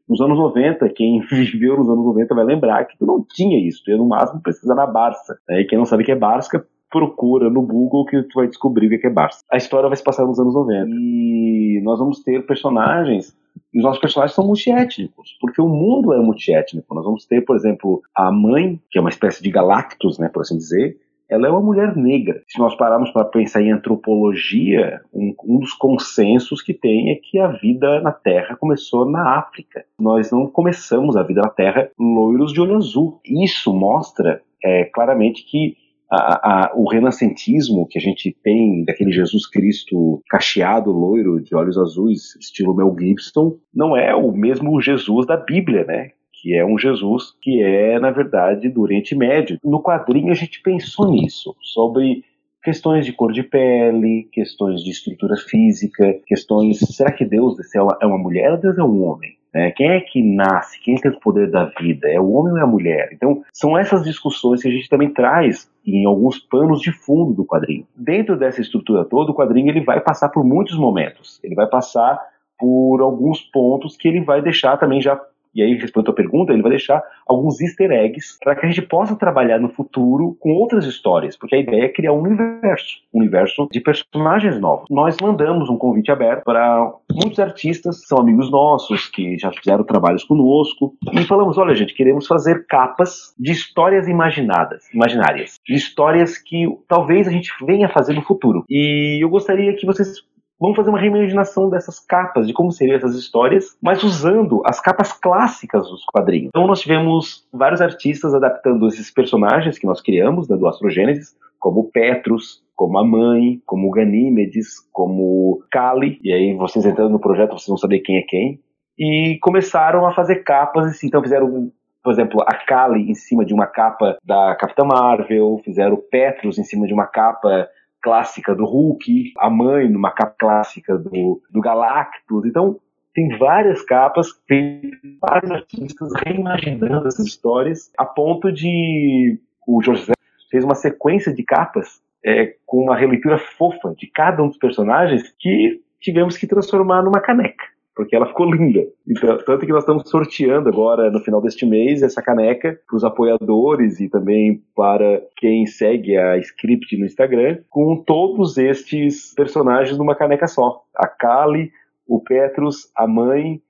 [0.09, 3.82] Nos anos 90, quem viveu nos anos 90 vai lembrar que tu não tinha isso,
[3.84, 5.36] tu ia no máximo pesquisar na Barça.
[5.48, 5.61] Né?
[5.61, 8.86] E quem não sabe o que é Barça, procura no Google que tu vai descobrir
[8.86, 9.42] o que é Barça.
[9.50, 10.90] A história vai se passar nos anos 90.
[10.90, 13.34] E nós vamos ter personagens
[13.72, 16.94] e os nossos personagens são multiétnicos, porque o mundo é multiétnico.
[16.94, 20.40] Nós vamos ter, por exemplo, a mãe, que é uma espécie de Galactus, né, por
[20.40, 20.98] assim dizer,
[21.33, 22.43] ela é uma mulher negra.
[22.47, 27.39] Se nós pararmos para pensar em antropologia, um, um, dos consensos que tem é que
[27.39, 29.85] a vida na Terra começou na África.
[29.99, 33.18] Nós não começamos a vida na Terra loiros de olho azul.
[33.24, 35.74] Isso mostra é, claramente que
[36.11, 41.78] a, a, o renascentismo que a gente tem daquele Jesus Cristo cacheado, loiro, de olhos
[41.78, 46.11] azuis, estilo Mel Gibson, não é o mesmo Jesus da Bíblia, né?
[46.43, 49.59] Que é um Jesus que é, na verdade, do Oriente Médio.
[49.64, 52.24] No quadrinho a gente pensou nisso, sobre
[52.64, 56.80] questões de cor de pele, questões de estrutura física, questões.
[56.80, 59.36] Será que Deus é uma mulher ou Deus é um homem?
[59.55, 60.80] É, quem é que nasce?
[60.80, 62.09] Quem tem o poder da vida?
[62.09, 63.11] É o homem ou é a mulher?
[63.12, 67.45] Então, são essas discussões que a gente também traz em alguns panos de fundo do
[67.45, 67.86] quadrinho.
[67.95, 71.38] Dentro dessa estrutura toda, o quadrinho ele vai passar por muitos momentos.
[71.45, 72.18] Ele vai passar
[72.59, 75.20] por alguns pontos que ele vai deixar também já
[75.55, 78.68] e aí, respondendo a tua pergunta, ele vai deixar alguns easter eggs para que a
[78.68, 83.00] gente possa trabalhar no futuro com outras histórias, porque a ideia é criar um universo,
[83.12, 84.86] um universo de personagens novos.
[84.90, 90.24] Nós mandamos um convite aberto para muitos artistas, são amigos nossos, que já fizeram trabalhos
[90.24, 96.66] conosco, e falamos: olha, gente, queremos fazer capas de histórias imaginadas, imaginárias, de histórias que
[96.88, 98.64] talvez a gente venha fazer no futuro.
[98.68, 100.22] E eu gostaria que vocês
[100.63, 105.13] Vamos fazer uma reimaginação dessas capas, de como seriam essas histórias, mas usando as capas
[105.13, 106.51] clássicas dos quadrinhos.
[106.51, 111.91] Então nós tivemos vários artistas adaptando esses personagens que nós criamos, né, do Astrogênesis, como
[111.91, 117.67] Petrus, como a mãe, como Ganímedes, como Kali, e aí vocês entrando no projeto vocês
[117.67, 118.61] vão saber quem é quem,
[118.97, 121.73] e começaram a fazer capas, assim, então fizeram
[122.05, 126.65] por exemplo, a Kali em cima de uma capa da Capitã Marvel, fizeram Petrus em
[126.65, 127.69] cima de uma capa
[128.03, 132.44] clássica do Hulk, a mãe numa capa clássica do, do Galactus.
[132.44, 132.78] Então,
[133.14, 134.90] tem várias capas, tem
[135.20, 140.12] vários artistas reimaginando essas histórias, a ponto de o José
[140.50, 145.34] fez uma sequência de capas é, com uma releitura fofa de cada um dos personagens
[145.38, 148.86] que tivemos que transformar numa caneca porque ela ficou linda.
[149.07, 153.05] Então, tanto que nós estamos sorteando agora, no final deste mês, essa caneca para os
[153.05, 160.14] apoiadores e também para quem segue a Script no Instagram, com todos estes personagens numa
[160.14, 160.82] caneca só.
[160.97, 161.70] A Kali,
[162.07, 163.61] o Petrus, a mãe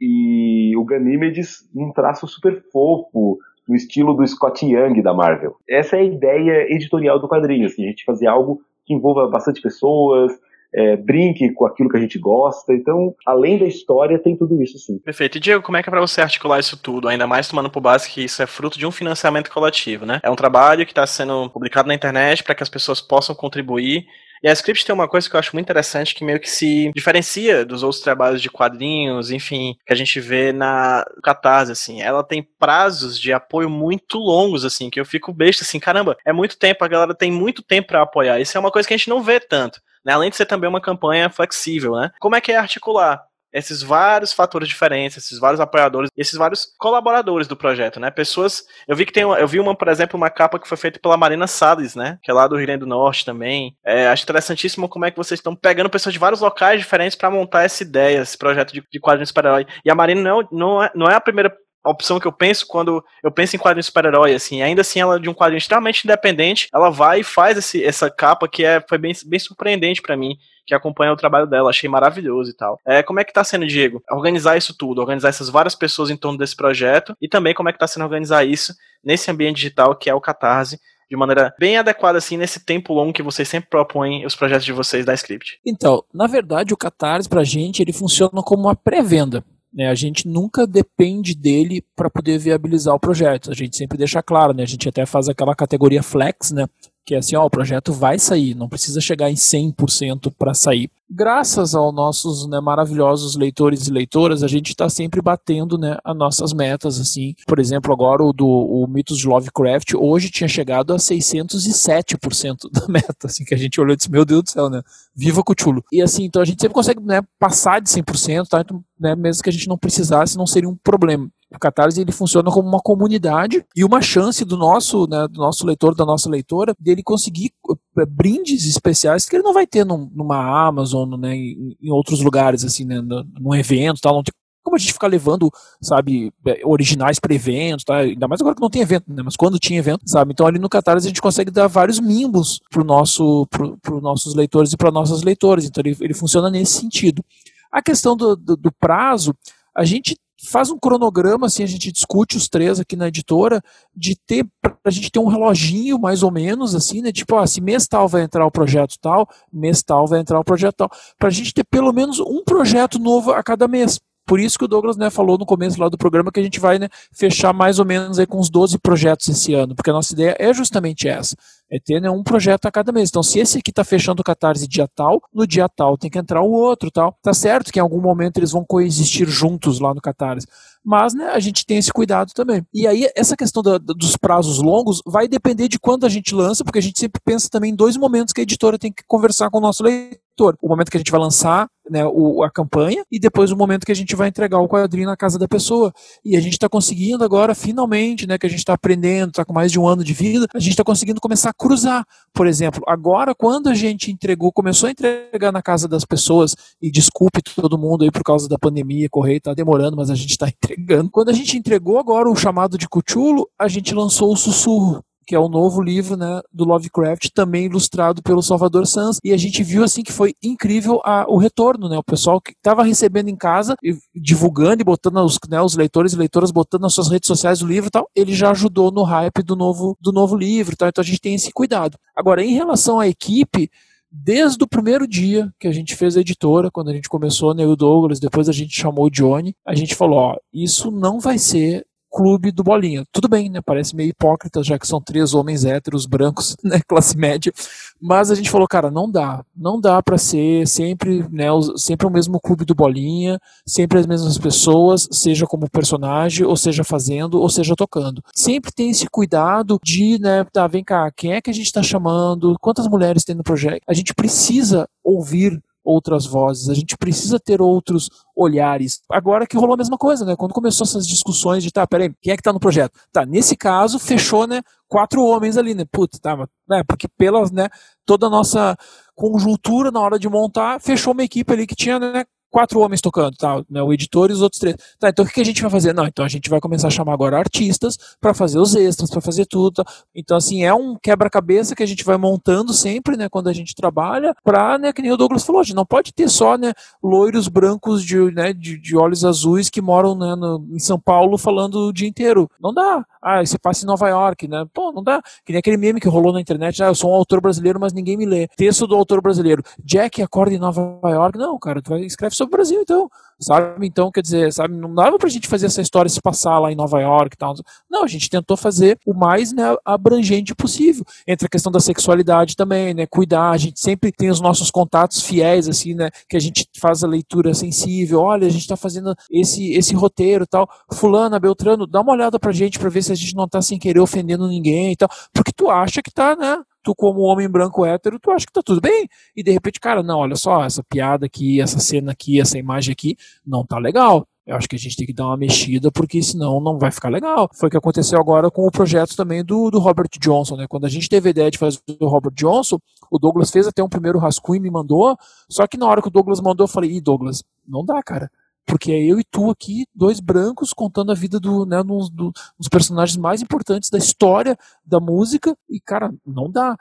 [0.00, 5.56] e o Ganímedes num traço super fofo, no estilo do Scott Young da Marvel.
[5.68, 9.60] Essa é a ideia editorial do quadrinho, assim, a gente fazer algo que envolva bastante
[9.60, 10.32] pessoas,
[10.74, 12.72] é, brinque com aquilo que a gente gosta.
[12.72, 14.98] Então, além da história, tem tudo isso sim.
[14.98, 15.38] Perfeito.
[15.38, 17.08] E Diego, como é que é para você articular isso tudo?
[17.08, 20.20] Ainda mais tomando por base que isso é fruto de um financiamento coletivo, né?
[20.22, 24.06] É um trabalho que está sendo publicado na internet para que as pessoas possam contribuir
[24.42, 26.90] e a Script tem uma coisa que eu acho muito interessante que meio que se
[26.92, 32.02] diferencia dos outros trabalhos de quadrinhos, enfim, que a gente vê na Catarse, assim.
[32.02, 36.32] Ela tem prazos de apoio muito longos, assim, que eu fico besta, assim, caramba, é
[36.32, 38.40] muito tempo, a galera tem muito tempo para apoiar.
[38.40, 39.80] Isso é uma coisa que a gente não vê tanto.
[40.04, 40.12] Né?
[40.12, 42.10] Além de ser também uma campanha flexível, né?
[42.20, 43.22] Como é que é articular
[43.52, 48.10] esses vários fatores diferentes, esses vários apoiadores, esses vários colaboradores do projeto, né?
[48.10, 50.98] Pessoas, eu vi que tem, eu vi uma, por exemplo, uma capa que foi feita
[50.98, 52.18] pela Marina Salles, né?
[52.22, 53.76] Que é lá do Rio Grande do Norte também.
[53.84, 57.30] É, acho interessantíssimo como é que vocês estão pegando pessoas de vários locais diferentes para
[57.30, 59.66] montar essa ideia, esse projeto de, de quadrinho super-herói.
[59.84, 61.54] E a Marina não, não, é, não é a primeira
[61.90, 65.18] opção que eu penso quando eu penso em quadrinho super-herói, assim, ainda assim ela é
[65.18, 68.98] de um quadrinho extremamente independente, ela vai e faz esse, essa capa que é, foi
[68.98, 72.78] bem, bem surpreendente para mim, que acompanha o trabalho dela, achei maravilhoso e tal.
[72.86, 74.02] É, como é que tá sendo, Diego?
[74.10, 77.72] Organizar isso tudo, organizar essas várias pessoas em torno desse projeto e também como é
[77.72, 78.74] que tá sendo organizar isso
[79.04, 80.78] nesse ambiente digital que é o Catarse,
[81.12, 84.72] de maneira bem adequada, assim, nesse tempo longo que vocês sempre propõem os projetos de
[84.72, 85.60] vocês da Script.
[85.66, 89.44] Então, na verdade, o Catarse, pra gente, ele funciona como uma pré-venda.
[89.72, 93.50] Né, a gente nunca depende dele para poder viabilizar o projeto.
[93.50, 94.62] A gente sempre deixa claro, né?
[94.62, 96.66] A gente até faz aquela categoria flex, né?
[97.04, 100.90] Que é assim, ó, o projeto vai sair, não precisa chegar em 100% para sair.
[101.10, 106.16] Graças aos nossos né, maravilhosos leitores e leitoras, a gente está sempre batendo né, as
[106.16, 107.34] nossas metas, assim.
[107.46, 112.88] Por exemplo, agora o do o Mitos de Lovecraft, hoje tinha chegado a 607% da
[112.88, 114.80] meta, assim, que a gente olhou e disse, meu Deus do céu, né?
[115.14, 115.84] Viva Cthulhu.
[115.92, 118.60] E assim, então a gente sempre consegue né, passar de 100%, tá?
[118.60, 121.28] Então, né, mesmo que a gente não precisasse, não seria um problema.
[121.54, 125.66] O Catarse ele funciona como uma comunidade e uma chance do nosso, né, do nosso
[125.66, 127.52] leitor, da nossa leitora, dele conseguir
[127.98, 132.20] eh, brindes especiais que ele não vai ter num, numa Amazon, né, em, em, outros
[132.20, 133.00] lugares, assim, né,
[133.40, 134.32] num evento, tal, não tem
[134.62, 135.50] como a gente ficar levando,
[135.80, 137.96] sabe, eh, originais para eventos, tá?
[137.96, 139.22] Ainda mais agora que não tem evento, né?
[139.22, 140.32] Mas quando tinha evento, sabe?
[140.32, 144.34] Então ali no Catarse a gente consegue dar vários mimbos pro nosso, pro, pro nossos
[144.34, 145.64] leitores e para nossas leitoras.
[145.64, 147.24] Então ele, ele funciona nesse sentido.
[147.72, 149.34] A questão do, do, do prazo,
[149.74, 153.62] a gente faz um cronograma, assim, a gente discute os três aqui na editora,
[153.94, 154.46] de ter,
[154.84, 158.08] a gente ter um reloginho mais ou menos, assim, né, tipo, ah, se mês tal
[158.08, 161.54] vai entrar o projeto tal, mês tal vai entrar o projeto tal, para a gente
[161.54, 164.00] ter pelo menos um projeto novo a cada mês.
[164.26, 166.60] Por isso que o Douglas né, falou no começo lá do programa que a gente
[166.60, 169.92] vai né, fechar mais ou menos aí com uns 12 projetos esse ano, porque a
[169.92, 171.36] nossa ideia é justamente essa
[171.72, 173.08] é ter né, um projeto a cada mês.
[173.08, 176.18] Então, se esse aqui está fechando o Catarse dia tal, no dia tal tem que
[176.18, 177.16] entrar o outro tal.
[177.22, 180.46] Tá certo que em algum momento eles vão coexistir juntos lá no Catarse.
[180.84, 182.62] Mas né, a gente tem esse cuidado também.
[182.74, 186.62] E aí, essa questão da, dos prazos longos vai depender de quando a gente lança,
[186.62, 189.48] porque a gente sempre pensa também em dois momentos que a editora tem que conversar
[189.48, 190.58] com o nosso leitor.
[190.60, 193.84] O momento que a gente vai lançar né, o, a campanha e depois o momento
[193.84, 195.92] que a gente vai entregar o quadrinho na casa da pessoa.
[196.24, 199.52] E a gente está conseguindo agora, finalmente, né, que a gente está aprendendo, está com
[199.52, 202.04] mais de um ano de vida, a gente está conseguindo começar a cruzar.
[202.32, 206.90] Por exemplo, agora quando a gente entregou, começou a entregar na casa das pessoas, e
[206.90, 210.48] desculpe todo mundo aí por causa da pandemia, correio está demorando, mas a gente está
[210.50, 211.10] entregando.
[211.10, 215.34] Quando a gente entregou agora o chamado de Cuchulo, a gente lançou o sussurro que
[215.34, 219.18] é o novo livro né, do Lovecraft, também ilustrado pelo Salvador Sanz.
[219.22, 221.98] E a gente viu assim que foi incrível a, o retorno, né?
[221.98, 226.12] O pessoal que estava recebendo em casa, e divulgando e botando os, né, os leitores
[226.12, 229.02] e leitoras botando nas suas redes sociais o livro e tal, ele já ajudou no
[229.02, 230.76] hype do novo, do novo livro.
[230.76, 230.88] Tal.
[230.88, 231.96] Então a gente tem esse cuidado.
[232.16, 233.70] Agora, em relação à equipe,
[234.12, 237.66] desde o primeiro dia que a gente fez a editora, quando a gente começou, né,
[237.66, 241.38] o Douglas, depois a gente chamou o Johnny, a gente falou, ó, isso não vai
[241.38, 243.04] ser clube do Bolinha.
[243.10, 243.60] Tudo bem, né?
[243.64, 246.80] Parece meio hipócrita, já que são três homens héteros, brancos, né?
[246.86, 247.52] Classe média.
[248.00, 249.42] Mas a gente falou, cara, não dá.
[249.56, 251.46] Não dá para ser sempre, né?
[251.76, 256.84] Sempre o mesmo clube do Bolinha, sempre as mesmas pessoas, seja como personagem, ou seja
[256.84, 258.22] fazendo, ou seja tocando.
[258.34, 260.44] Sempre tem esse cuidado de, né?
[260.52, 262.56] Tá, vem cá, quem é que a gente está chamando?
[262.60, 263.80] Quantas mulheres tem no projeto?
[263.88, 269.00] A gente precisa ouvir outras vozes, a gente precisa ter outros olhares.
[269.10, 270.36] Agora que rolou a mesma coisa, né?
[270.36, 272.98] Quando começou essas discussões de, tá, peraí, quem é que tá no projeto?
[273.12, 274.62] Tá, nesse caso, fechou, né?
[274.88, 275.84] Quatro homens ali, né?
[275.90, 276.36] Putz, tá,
[276.68, 276.82] né?
[276.86, 277.68] Porque pelas, né?
[278.04, 278.76] Toda a nossa
[279.14, 282.24] conjuntura na hora de montar, fechou uma equipe ali que tinha, né?
[282.52, 283.62] Quatro homens tocando, tá?
[283.68, 284.76] Né, o editor e os outros três.
[285.00, 285.94] Tá, então o que a gente vai fazer?
[285.94, 289.22] Não, então a gente vai começar a chamar agora artistas para fazer os extras, para
[289.22, 289.82] fazer tudo.
[289.82, 289.84] Tá?
[290.14, 293.74] Então, assim, é um quebra-cabeça que a gente vai montando sempre, né, quando a gente
[293.74, 296.72] trabalha, pra, né, que nem o Douglas falou, a gente não pode ter só, né,
[297.02, 301.38] loiros brancos de, né, de, de olhos azuis que moram, né, no, em São Paulo
[301.38, 302.50] falando o dia inteiro.
[302.60, 303.04] Não dá.
[303.22, 304.66] Ah, você passa em Nova York, né?
[304.74, 305.22] Pô, não dá.
[305.44, 307.92] Que nem aquele meme que rolou na internet, ah, eu sou um autor brasileiro, mas
[307.92, 308.48] ninguém me lê.
[308.56, 309.62] Texto do autor brasileiro.
[309.84, 311.38] Jack acorda em Nova York.
[311.38, 313.08] Não, cara, tu vai, escreve sobre o Brasil, então.
[313.40, 313.86] Sabe?
[313.86, 316.76] Então, quer dizer, sabe, não dava pra gente fazer essa história se passar lá em
[316.76, 317.54] Nova York e tal.
[317.90, 321.04] Não, a gente tentou fazer o mais né, abrangente possível.
[321.26, 323.04] Entre a questão da sexualidade também, né?
[323.04, 326.08] Cuidar, a gente sempre tem os nossos contatos fiéis, assim, né?
[326.28, 328.20] Que a gente faz a leitura sensível.
[328.20, 330.68] Olha, a gente tá fazendo esse, esse roteiro tal.
[330.92, 333.78] Fulana, Beltrano, dá uma olhada pra gente pra ver se a gente não tá sem
[333.78, 335.08] querer ofendendo ninguém e tal.
[335.32, 336.62] Porque tu acha que tá, né?
[336.82, 340.02] Tu como homem branco hétero, tu acha que tá tudo bem, e de repente, cara,
[340.02, 343.16] não, olha só, essa piada aqui, essa cena aqui, essa imagem aqui,
[343.46, 344.26] não tá legal.
[344.44, 347.08] Eu acho que a gente tem que dar uma mexida, porque senão não vai ficar
[347.08, 347.48] legal.
[347.54, 350.66] Foi o que aconteceu agora com o projeto também do, do Robert Johnson, né?
[350.68, 352.78] Quando a gente teve a ideia de fazer o Robert Johnson,
[353.08, 355.16] o Douglas fez até um primeiro rascunho e me mandou,
[355.48, 358.28] só que na hora que o Douglas mandou, eu falei, ih, Douglas, não dá, cara.
[358.66, 362.68] Porque é eu e tu aqui, dois brancos, contando a vida do, né, dos, dos
[362.70, 366.76] personagens mais importantes da história da música, e, cara, não dá.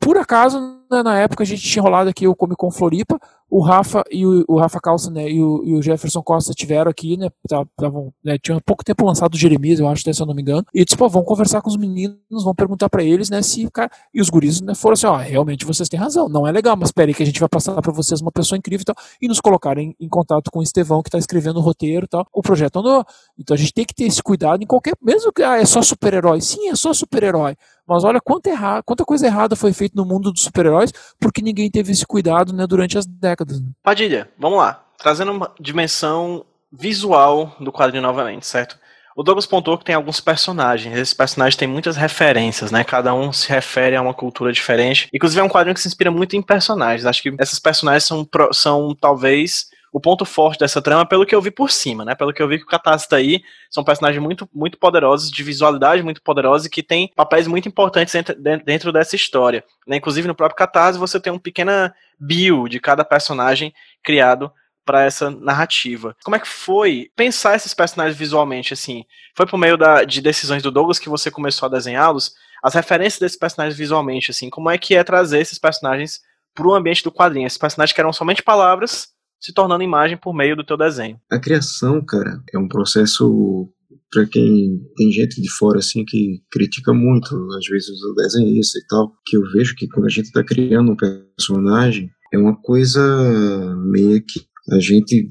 [0.00, 0.58] Por acaso,
[0.90, 3.18] né, na época a gente tinha rolado aqui o Comic Con Floripa,
[3.48, 6.90] o Rafa e o, o Rafa Calça né, e, o, e, o, Jefferson Costa tiveram
[6.90, 7.28] aqui, né?
[7.76, 10.64] Tavam, né tinha pouco tempo lançado o Jeremias, eu acho, se eu não me engano.
[10.74, 13.40] E disse, pô, vamos conversar com os meninos, vamos perguntar para eles, né?
[13.42, 16.50] Se, cara, e os guris né, foram assim, ó, realmente vocês têm razão, não é
[16.50, 18.96] legal, mas peraí que a gente vai passar para vocês uma pessoa incrível e tal.
[19.22, 22.08] E nos colocaram em, em contato com o Estevão, que tá escrevendo o roteiro e
[22.08, 22.26] tal.
[22.32, 23.04] O projeto andou.
[23.38, 24.94] Então a gente tem que ter esse cuidado em qualquer.
[25.00, 26.40] Mesmo que ah, é só super-herói.
[26.40, 27.56] Sim, é só super-herói.
[27.86, 31.70] Mas olha quanta, erra, quanta coisa errada foi feita no mundo dos super-heróis porque ninguém
[31.70, 33.60] teve esse cuidado né, durante as décadas.
[33.82, 34.84] Padilha, vamos lá.
[34.98, 38.78] Trazendo uma dimensão visual do quadrinho novamente, certo?
[39.16, 40.94] O Douglas pontuou que tem alguns personagens.
[40.94, 42.84] Esses personagens têm muitas referências, né?
[42.84, 45.08] Cada um se refere a uma cultura diferente.
[45.12, 47.06] Inclusive é um quadrinho que se inspira muito em personagens.
[47.06, 51.40] Acho que esses personagens são, são talvez o ponto forte dessa trama, pelo que eu
[51.40, 52.14] vi por cima, né?
[52.14, 55.42] Pelo que eu vi que o Catarse tá aí, são personagens muito, muito poderosos, de
[55.42, 59.64] visualidade muito poderosa e que tem papéis muito importantes dentro, dentro dessa história.
[59.86, 59.96] Né?
[59.96, 63.72] Inclusive no próprio Catarse você tem um pequena bio de cada personagem
[64.04, 64.52] criado
[64.84, 66.14] para essa narrativa.
[66.22, 69.02] Como é que foi pensar esses personagens visualmente, assim?
[69.34, 72.34] Foi por meio da, de decisões do Douglas que você começou a desenhá-los?
[72.62, 76.20] As referências desses personagens visualmente, assim, como é que é trazer esses personagens
[76.54, 77.46] para o ambiente do quadrinho?
[77.46, 81.18] Esses personagens que eram somente palavras se tornando imagem por meio do teu desenho.
[81.30, 83.68] A criação, cara, é um processo
[84.10, 88.86] para quem tem gente de fora assim que critica muito, às vezes o desenhista e
[88.86, 93.76] tal, que eu vejo que quando a gente está criando um personagem é uma coisa
[93.76, 95.28] meio que a gente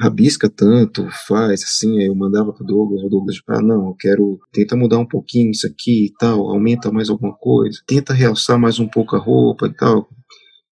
[0.00, 4.38] rabisca tanto, faz assim, aí eu mandava pro Douglas, o Douglas, ah, não, eu quero,
[4.52, 8.78] tenta mudar um pouquinho isso aqui e tal, aumenta mais alguma coisa, tenta realçar mais
[8.78, 10.08] um pouco a roupa e tal.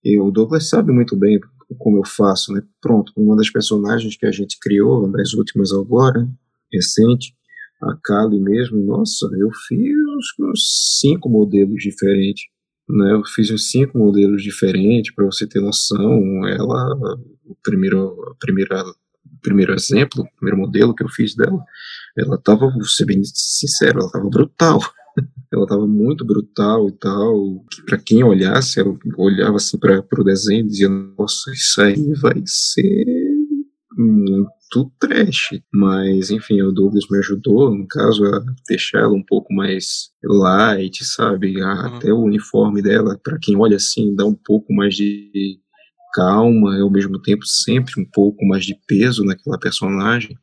[0.05, 1.41] E o Douglas sabe muito bem
[1.79, 2.63] como eu faço, né?
[2.81, 6.29] Pronto, uma das personagens que a gente criou, das últimas agora,
[6.73, 7.35] recente,
[7.83, 9.97] a Kali mesmo, nossa, eu fiz
[10.41, 12.45] uns cinco modelos diferentes
[12.89, 16.47] né, eu fiz uns cinco modelos diferentes para você ter noção.
[16.47, 16.95] Ela,
[17.45, 18.85] o primeiro, a primeira,
[19.43, 21.65] primeiro exemplo, o primeiro modelo que eu fiz dela,
[22.17, 24.79] ela estava, vou ser bem sincero, ela estava brutal.
[25.53, 27.65] Ela estava muito brutal e tal.
[27.71, 32.13] Que para quem olhasse, ela olhava assim para o desenho e dizia: Nossa, isso aí
[32.21, 33.05] vai ser
[33.97, 35.61] muito trash.
[35.73, 41.05] Mas, enfim, o Douglas me ajudou, no caso, a deixar ela um pouco mais light,
[41.05, 41.61] sabe?
[41.61, 41.97] A, uhum.
[41.97, 45.59] Até o uniforme dela, para quem olha assim, dá um pouco mais de
[46.13, 50.37] calma e ao mesmo tempo sempre um pouco mais de peso naquela personagem.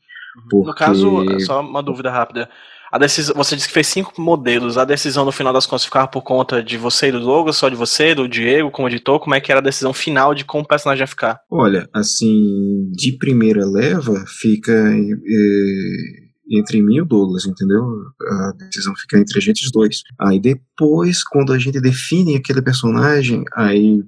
[0.49, 0.67] Porque...
[0.67, 2.49] No caso, só uma dúvida rápida.
[2.93, 4.77] A decisão, você disse que fez cinco modelos.
[4.77, 7.67] A decisão no final das contas ficava por conta de você e do Douglas, só
[7.67, 9.19] de você, do Diego como editor?
[9.19, 11.39] Como é que era a decisão final de como o personagem ia ficar?
[11.49, 17.83] Olha, assim, de primeira leva fica é, entre mim e o Douglas, entendeu?
[18.29, 20.03] A decisão fica entre a gente dois.
[20.21, 24.03] Aí depois, quando a gente define aquele personagem, aí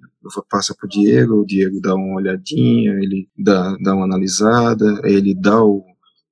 [0.48, 5.64] passa pro Diego, o Diego dá uma olhadinha, ele dá, dá uma analisada, ele dá
[5.64, 5.84] o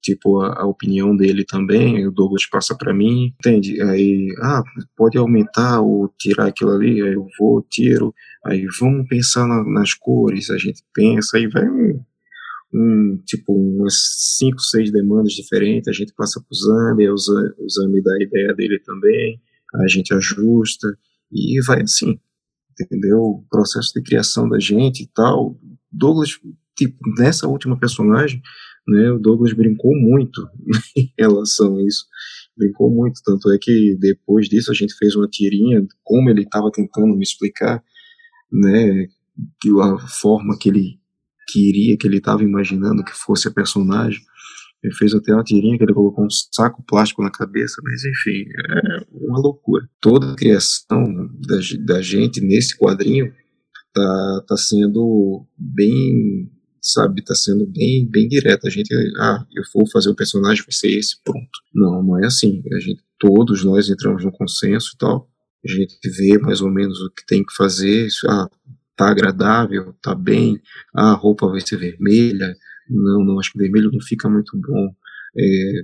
[0.03, 3.81] tipo a, a, opinião dele também, o Douglas passa para mim, entende?
[3.81, 4.61] Aí, ah,
[4.97, 8.13] pode aumentar ou tirar aquilo ali, aí eu vou, tiro,
[8.45, 11.63] aí vamos pensar na, nas cores, a gente pensa, aí vai
[12.73, 13.93] um, tipo umas
[14.37, 18.79] cinco, seis demandas diferentes, a gente passa pro Zambi, o Zambi dá a ideia dele
[18.79, 19.39] também,
[19.75, 20.97] a gente ajusta
[21.31, 22.19] e vai assim,
[22.79, 23.19] entendeu?
[23.19, 25.57] O processo de criação da gente e tal.
[25.91, 26.39] Douglas,
[26.75, 28.41] tipo, nessa última personagem,
[28.87, 30.47] né, o Douglas brincou muito
[30.95, 32.05] em relação a isso,
[32.57, 36.71] brincou muito, tanto é que depois disso a gente fez uma tirinha, como ele estava
[36.71, 37.83] tentando me explicar,
[38.51, 39.07] né,
[39.61, 40.99] que a forma que ele
[41.47, 44.21] queria, que ele estava imaginando que fosse a personagem,
[44.83, 48.43] ele fez até uma tirinha que ele colocou um saco plástico na cabeça, mas enfim,
[48.69, 49.89] é uma loucura.
[50.01, 51.55] Toda a criação da,
[51.85, 53.31] da gente nesse quadrinho
[53.93, 56.51] tá, tá sendo bem
[56.83, 58.67] sabe, tá sendo bem, bem direto.
[58.67, 61.49] A gente, ah, eu vou fazer o personagem, vai ser esse, pronto.
[61.73, 62.61] Não, não é assim.
[62.73, 65.29] A gente, todos nós entramos no consenso e tal.
[65.65, 68.09] A gente vê mais ou menos o que tem que fazer.
[68.27, 68.49] Ah,
[68.97, 70.61] tá agradável, tá bem.
[70.93, 72.53] Ah, a roupa vai ser vermelha.
[72.89, 74.93] Não, não, acho que vermelho não fica muito bom.
[75.39, 75.83] É,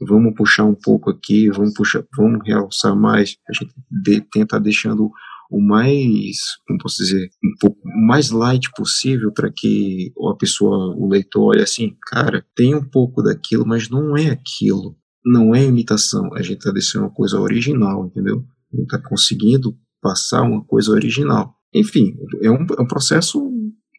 [0.00, 3.36] vamos puxar um pouco aqui, vamos puxar, vamos realçar mais.
[3.48, 5.10] A gente de, tenta deixando
[5.50, 6.36] o mais,
[6.66, 11.62] como posso dizer, um pouco mais light possível para que a pessoa, o leitor, olhe
[11.62, 14.96] assim, cara, tem um pouco daquilo, mas não é aquilo.
[15.24, 16.32] Não é imitação.
[16.34, 18.44] A gente está deixando uma coisa original, entendeu?
[18.72, 21.54] A gente está conseguindo passar uma coisa original.
[21.74, 23.42] Enfim, é um, é um processo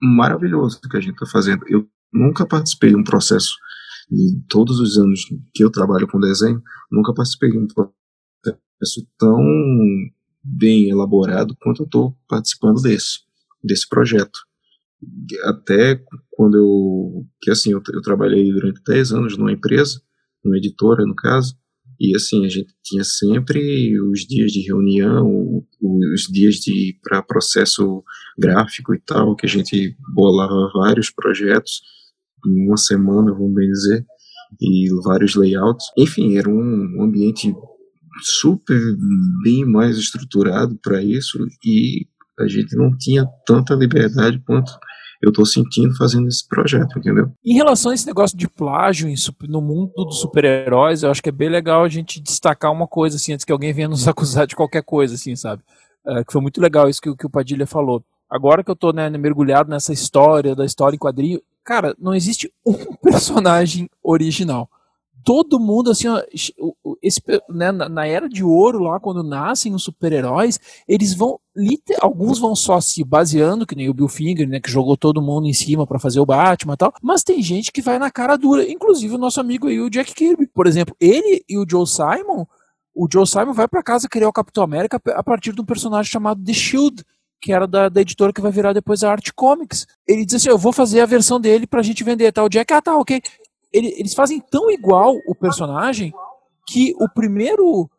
[0.02, 1.64] maravilhoso que a gente está fazendo.
[1.68, 3.54] Eu nunca participei de um processo,
[4.10, 9.39] de todos os anos que eu trabalho com desenho, nunca participei de um processo tão
[10.44, 13.20] bem elaborado quanto eu estou participando desse,
[13.64, 14.40] desse projeto.
[15.46, 20.02] Até quando eu, que assim, eu, eu trabalhei durante 10 anos numa empresa,
[20.44, 21.58] numa editora no caso,
[22.00, 28.02] e assim, a gente tinha sempre os dias de reunião, os dias de para processo
[28.38, 31.82] gráfico e tal, que a gente bolava vários projetos
[32.48, 34.06] em uma semana, vamos bem dizer,
[34.62, 35.88] e vários layouts.
[35.98, 37.54] Enfim, era um ambiente
[38.24, 38.80] super
[39.43, 42.07] bem mais estruturado para isso e
[42.39, 44.72] a gente não tinha tanta liberdade quanto
[45.22, 47.32] eu estou sentindo fazendo esse projeto, entendeu?
[47.45, 49.13] Em relação a esse negócio de plágio
[49.49, 53.17] no mundo dos super-heróis, eu acho que é bem legal a gente destacar uma coisa,
[53.17, 55.61] assim, antes que alguém venha nos acusar de qualquer coisa, assim, sabe?
[56.07, 58.01] É, que foi muito legal isso que, que o Padilha falou.
[58.30, 62.49] Agora que eu estou né, mergulhado nessa história, da história em quadrinho, cara, não existe
[62.65, 64.70] um personagem original
[65.30, 66.24] todo mundo, assim, ó,
[67.04, 67.22] esse,
[67.52, 71.40] né, na era de ouro, lá, quando nascem os super-heróis, eles vão,
[72.02, 75.46] alguns vão só se baseando, que nem o Bill Finger, né, que jogou todo mundo
[75.46, 78.38] em cima para fazer o Batman e tal, mas tem gente que vai na cara
[78.38, 81.86] dura, inclusive o nosso amigo aí, o Jack Kirby, por exemplo, ele e o Joe
[81.86, 82.48] Simon,
[82.96, 86.12] o Joe Simon vai para casa criar o Capitão América a partir de um personagem
[86.12, 87.04] chamado The Shield,
[87.40, 89.88] que era da, da, editora que vai virar depois a Art Comics.
[90.06, 92.34] Ele diz assim: Eu vou fazer a versão dele pra gente vender.
[92.34, 92.44] Tá?
[92.44, 93.22] O Jack, ah, tá, ok
[93.72, 96.13] ele, eles fazem tão igual o personagem
[96.67, 97.89] que o primeiro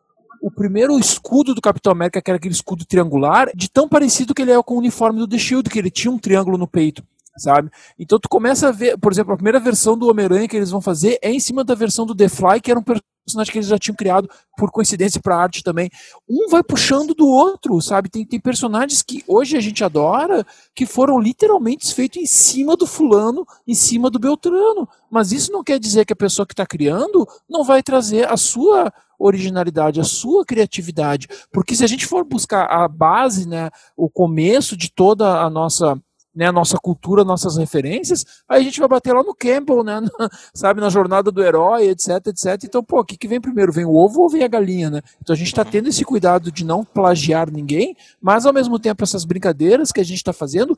[0.41, 4.41] o primeiro escudo do Capitão América, que era aquele escudo triangular, de tão parecido que
[4.41, 7.03] ele é com o uniforme do The Shield, que ele tinha um triângulo no peito.
[7.37, 7.69] Sabe?
[7.97, 10.81] Então tu começa a ver, por exemplo, a primeira versão do Homem-Aranha que eles vão
[10.81, 13.67] fazer é em cima da versão do The Fly, que era um personagem que eles
[13.67, 15.89] já tinham criado por coincidência para arte também.
[16.29, 18.09] Um vai puxando do outro, sabe?
[18.09, 22.87] Tem, tem personagens que hoje a gente adora que foram literalmente feitos em cima do
[22.87, 24.87] fulano, em cima do Beltrano.
[25.09, 28.37] Mas isso não quer dizer que a pessoa que está criando não vai trazer a
[28.37, 31.27] sua originalidade, a sua criatividade.
[31.51, 35.99] Porque se a gente for buscar a base, né, o começo de toda a nossa
[36.33, 39.99] né, a nossa cultura, nossas referências, aí a gente vai bater lá no Campbell, né,
[40.19, 42.63] na, sabe, na jornada do herói, etc, etc.
[42.63, 43.71] Então, pô, o que, que vem primeiro?
[43.71, 45.01] Vem o ovo ou vem a galinha, né?
[45.21, 49.03] Então a gente está tendo esse cuidado de não plagiar ninguém, mas ao mesmo tempo
[49.03, 50.77] essas brincadeiras que a gente está fazendo,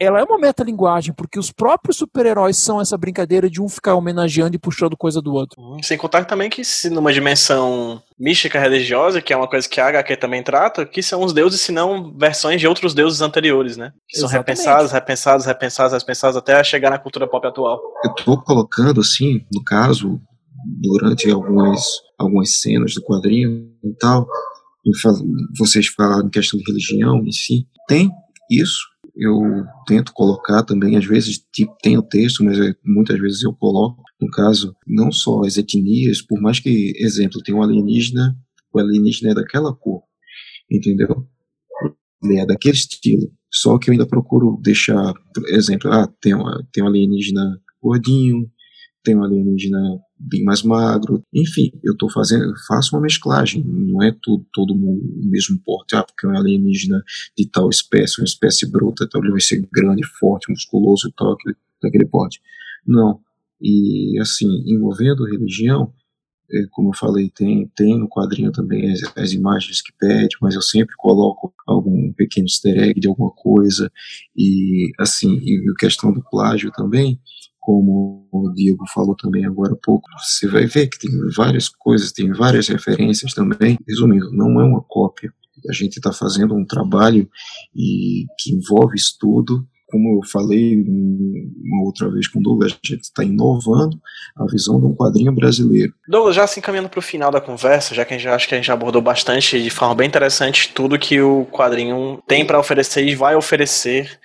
[0.00, 4.54] ela é uma metalinguagem, porque os próprios super-heróis são essa brincadeira de um ficar homenageando
[4.54, 5.60] e puxando coisa do outro.
[5.60, 5.82] Uhum.
[5.82, 9.88] Sem contar também que se numa dimensão mística religiosa, que é uma coisa que a
[9.88, 13.92] HQ também trata, que são os deuses, se não versões de outros deuses anteriores, né?
[14.08, 14.48] Que são Exatamente.
[14.48, 17.80] repensados, repensados, repensados, repensados, até chegar na cultura pop atual.
[18.04, 20.20] Eu tô colocando, assim, no caso,
[20.80, 21.82] durante algumas,
[22.16, 24.28] algumas cenas do quadrinho e tal,
[25.58, 28.10] vocês falaram em questão de religião em si, tem
[28.50, 28.78] isso,
[29.18, 33.52] eu tento colocar também, às vezes tipo, tem o texto, mas é, muitas vezes eu
[33.52, 38.36] coloco, no caso, não só as etnias, por mais que, exemplo, tem um alienígena,
[38.72, 40.02] o alienígena é daquela cor,
[40.70, 41.26] entendeu?
[42.22, 43.30] Ele é daquele estilo.
[43.52, 45.12] Só que eu ainda procuro deixar,
[45.48, 48.48] exemplo, ah, tem, uma, tem um alienígena gordinho,
[49.02, 51.22] tem um alienígena bem mais magro.
[51.32, 53.64] Enfim, eu estou fazendo, faço uma mesclagem.
[53.64, 55.94] Não é tudo, todo mundo o mesmo porte.
[55.94, 57.02] Ah, porque é um alienígena
[57.36, 61.32] de tal espécie, uma espécie bruta, então ele vai ser grande, forte, musculoso e tal,
[61.32, 62.40] aquele, daquele porte.
[62.86, 63.20] Não.
[63.60, 65.92] E assim, envolvendo religião,
[66.50, 70.54] é, como eu falei, tem, tem no quadrinho também as, as, imagens que pede, mas
[70.54, 73.90] eu sempre coloco algum pequeno easter egg de alguma coisa.
[74.34, 77.20] E assim, e a questão do plágio também,
[77.60, 82.12] como o Diego falou também agora há pouco, você vai ver que tem várias coisas,
[82.12, 83.78] tem várias referências também.
[83.86, 85.32] Resumindo, não é uma cópia.
[85.68, 87.28] A gente está fazendo um trabalho
[87.74, 89.66] e que envolve estudo.
[89.90, 93.98] Como eu falei uma outra vez com o Douglas, a gente está inovando
[94.36, 95.92] a visão de um quadrinho brasileiro.
[96.06, 98.54] Douglas, já se encaminhando para o final da conversa, já que a gente acho que
[98.54, 103.06] a gente abordou bastante de forma bem interessante tudo que o quadrinho tem para oferecer
[103.06, 104.18] e vai oferecer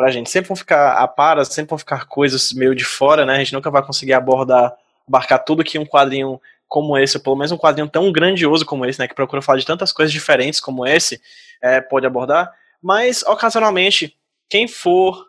[0.00, 0.30] pra gente.
[0.30, 3.34] Sempre vão ficar a para, sempre vão ficar coisas meio de fora, né?
[3.34, 4.74] A gente nunca vai conseguir abordar,
[5.06, 8.86] abarcar tudo que um quadrinho como esse, ou pelo menos um quadrinho tão grandioso como
[8.86, 9.06] esse, né?
[9.06, 11.20] Que procura falar de tantas coisas diferentes como esse,
[11.60, 12.50] é, pode abordar.
[12.82, 14.16] Mas, ocasionalmente,
[14.48, 15.26] quem for,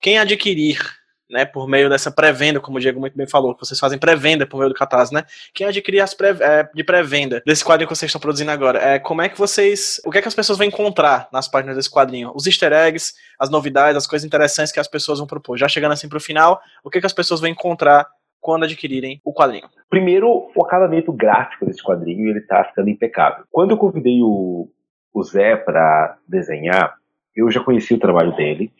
[0.00, 0.80] quem adquirir
[1.30, 4.46] né, por meio dessa pré-venda, como o Diego muito bem falou, que vocês fazem pré-venda
[4.46, 5.24] por meio do Catarse, né?
[5.52, 8.98] Quem adquirir as pré, é, de pré-venda desse quadrinho que vocês estão produzindo agora, é,
[8.98, 11.90] como é que vocês, o que é que as pessoas vão encontrar nas páginas desse
[11.90, 12.32] quadrinho?
[12.34, 15.56] Os easter eggs, as novidades, as coisas interessantes que as pessoas vão propor.
[15.56, 18.06] Já chegando assim pro final, o que é que as pessoas vão encontrar
[18.40, 19.68] quando adquirirem o quadrinho?
[19.90, 23.44] Primeiro, o acabamento gráfico desse quadrinho, ele tá ficando impecável.
[23.50, 24.68] Quando eu convidei o,
[25.12, 26.94] o Zé para desenhar,
[27.34, 28.72] eu já conheci o trabalho dele,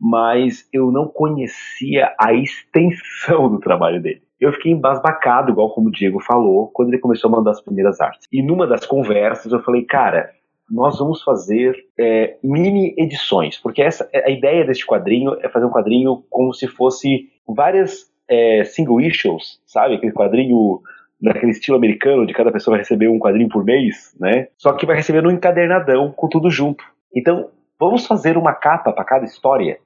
[0.00, 4.22] mas eu não conhecia a extensão do trabalho dele.
[4.40, 8.00] Eu fiquei embasbacado, igual como o Diego falou, quando ele começou a mandar as primeiras
[8.00, 8.26] artes.
[8.32, 10.30] E numa das conversas eu falei, cara,
[10.70, 15.70] nós vamos fazer é, mini edições, porque essa a ideia deste quadrinho é fazer um
[15.70, 19.96] quadrinho como se fosse várias é, single issues, sabe?
[19.96, 20.80] Aquele quadrinho
[21.20, 24.48] naquele estilo americano, de cada pessoa vai receber um quadrinho por mês, né?
[24.56, 26.82] Só que vai receber num encadernadão com tudo junto.
[27.14, 29.78] Então, vamos fazer uma capa para cada história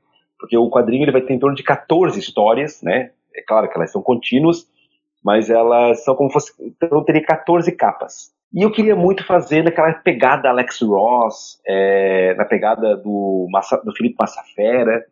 [0.44, 3.12] porque o quadrinho ele vai ter em torno de 14 histórias, né?
[3.34, 4.66] É claro que elas são contínuas,
[5.24, 6.52] mas elas são como fosse.
[6.60, 8.30] Então teria 14 capas.
[8.52, 13.96] E eu queria muito fazer naquela pegada Alex Ross, é, na pegada do, Massa, do
[13.96, 15.02] Felipe Massafera.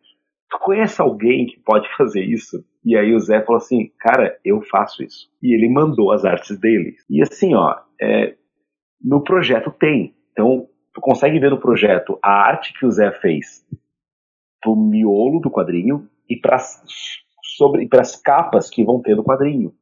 [0.51, 2.63] Tu conhece alguém que pode fazer isso?
[2.85, 5.29] E aí o Zé falou assim, cara, eu faço isso.
[5.41, 6.95] E ele mandou as artes dele.
[7.09, 8.35] E assim, ó, é,
[9.03, 10.13] no projeto tem.
[10.31, 13.65] Então, tu consegue ver no projeto a arte que o Zé fez
[14.63, 16.57] pro miolo do quadrinho e para
[17.89, 19.73] para as capas que vão ter no quadrinho.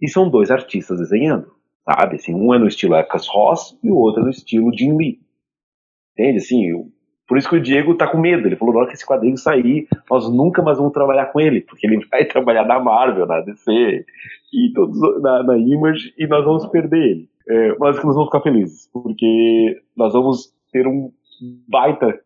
[0.00, 1.50] E são dois artistas desenhando,
[1.84, 2.16] sabe?
[2.16, 5.20] Assim, um é no estilo Ecas Ross e o outro é no estilo Jim Lee.
[6.12, 6.38] Entende?
[6.38, 6.92] Assim, eu,
[7.28, 8.46] por isso que o Diego tá com medo.
[8.46, 11.60] Ele falou: na hora que esse quadrinho sair, nós nunca mais vamos trabalhar com ele,
[11.60, 14.04] porque ele vai trabalhar na Marvel, na DC,
[14.52, 17.30] e todos, na, na Image, e nós vamos perder ele.
[17.48, 21.10] É, mas nós vamos ficar felizes, porque nós vamos ter um
[21.66, 22.18] baita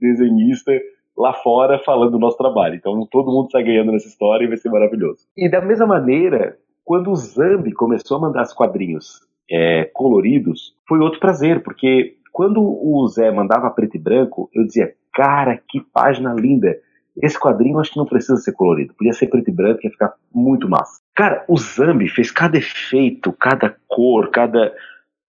[0.00, 0.72] desenhista
[1.16, 2.74] lá fora falando do nosso trabalho.
[2.74, 5.26] Então todo mundo está ganhando nessa história e vai ser maravilhoso.
[5.36, 9.20] E da mesma maneira, quando o Zambi começou a mandar os quadrinhos
[9.50, 14.92] é, coloridos, foi outro prazer, porque quando o Zé mandava preto e branco, eu dizia,
[15.12, 16.76] cara, que página linda.
[17.22, 20.14] esse quadrinho acho que não precisa ser colorido, podia ser preto e branco, ia ficar
[20.34, 21.00] muito massa.
[21.14, 24.74] Cara, o Zambi fez cada efeito, cada cor, cada.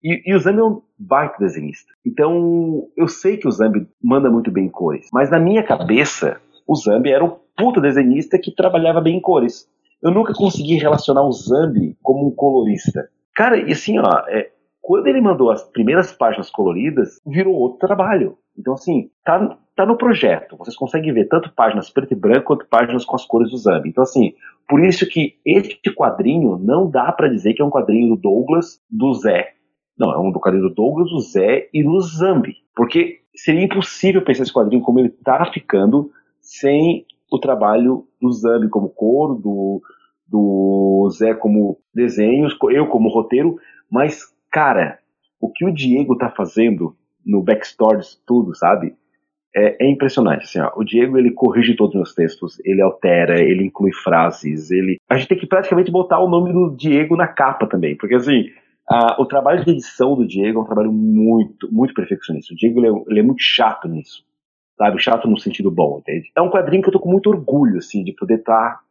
[0.04, 1.94] E, e o Zambi é um baita desenhista.
[2.06, 6.42] Então, eu sei que o Zambi manda muito bem em cores, mas na minha cabeça,
[6.68, 9.68] o Zambi era um puta desenhista que trabalhava bem em cores.
[10.02, 13.08] Eu nunca consegui relacionar o Zambi como um colorista.
[13.36, 14.50] Cara, e assim, ó, é,
[14.82, 18.38] quando ele mandou as primeiras páginas coloridas, virou outro trabalho.
[18.58, 20.58] Então, assim, tá, tá no projeto.
[20.58, 23.90] Vocês conseguem ver tanto páginas preto e branco quanto páginas com as cores do Zambi.
[23.90, 24.34] Então, assim,
[24.68, 28.82] por isso que este quadrinho não dá para dizer que é um quadrinho do Douglas,
[28.90, 29.54] do Zé.
[30.02, 32.56] Não, é um quadrinho do Douglas, do Zé e do Zambi.
[32.76, 36.10] Porque seria impossível pensar esse quadrinho como ele tá ficando
[36.42, 39.80] sem o trabalho do Zambi como cor, do,
[40.28, 43.58] do Zé como desenhos, eu como roteiro,
[43.92, 44.98] mas, cara,
[45.40, 48.96] o que o Diego tá fazendo no backstory tudo, sabe?
[49.56, 50.72] É, é, impressionante, assim, ó.
[50.76, 54.98] O Diego, ele corrige todos os meus textos, ele altera, ele inclui frases, ele...
[55.08, 58.46] A gente tem que praticamente botar o nome do Diego na capa também, porque, assim,
[58.90, 62.54] a, o trabalho de edição do Diego é um trabalho muito, muito perfeccionista.
[62.54, 64.24] O Diego, ele é, ele é muito chato nisso,
[64.78, 65.02] sabe?
[65.02, 66.32] Chato no sentido bom, entende?
[66.36, 68.82] É um quadrinho que eu tô com muito orgulho, assim, de poder estar tá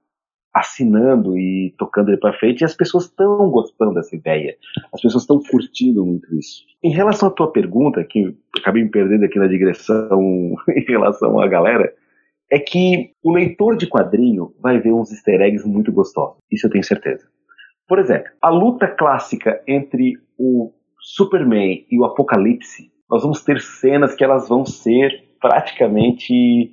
[0.53, 4.57] assinando e tocando ele para frente, e as pessoas estão gostando dessa ideia.
[4.93, 6.65] As pessoas estão curtindo muito isso.
[6.83, 10.21] Em relação à tua pergunta, que acabei me perdendo aqui na digressão
[10.69, 11.93] em relação à galera,
[12.51, 16.39] é que o leitor de quadrinho vai ver uns easter eggs muito gostosos.
[16.51, 17.29] Isso eu tenho certeza.
[17.91, 24.15] Por exemplo, a luta clássica entre o Superman e o Apocalipse, nós vamos ter cenas
[24.15, 25.11] que elas vão ser
[25.41, 26.71] praticamente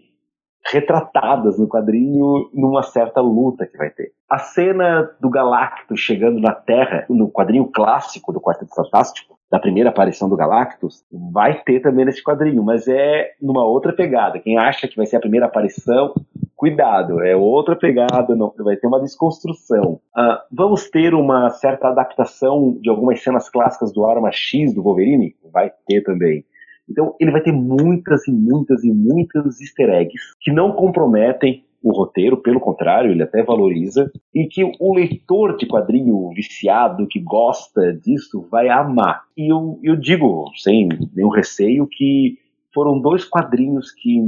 [0.71, 4.11] retratadas no quadrinho numa certa luta que vai ter.
[4.29, 9.89] A cena do Galactus chegando na Terra, no quadrinho clássico do Quarteto Fantástico, da primeira
[9.89, 14.37] aparição do Galactus, vai ter também nesse quadrinho, mas é numa outra pegada.
[14.37, 16.13] Quem acha que vai ser a primeira aparição,
[16.57, 20.01] cuidado, é outra pegada, não, vai ter uma desconstrução.
[20.17, 25.35] Uh, vamos ter uma certa adaptação de algumas cenas clássicas do Arma X do Wolverine?
[25.53, 26.43] Vai ter também.
[26.89, 31.91] Então ele vai ter muitas e muitas e muitas easter eggs que não comprometem o
[31.91, 37.93] roteiro, pelo contrário, ele até valoriza, e que o leitor de quadrinho viciado, que gosta
[37.93, 39.23] disso, vai amar.
[39.37, 42.39] E eu, eu digo, sem nenhum receio, que
[42.73, 44.19] foram dois quadrinhos que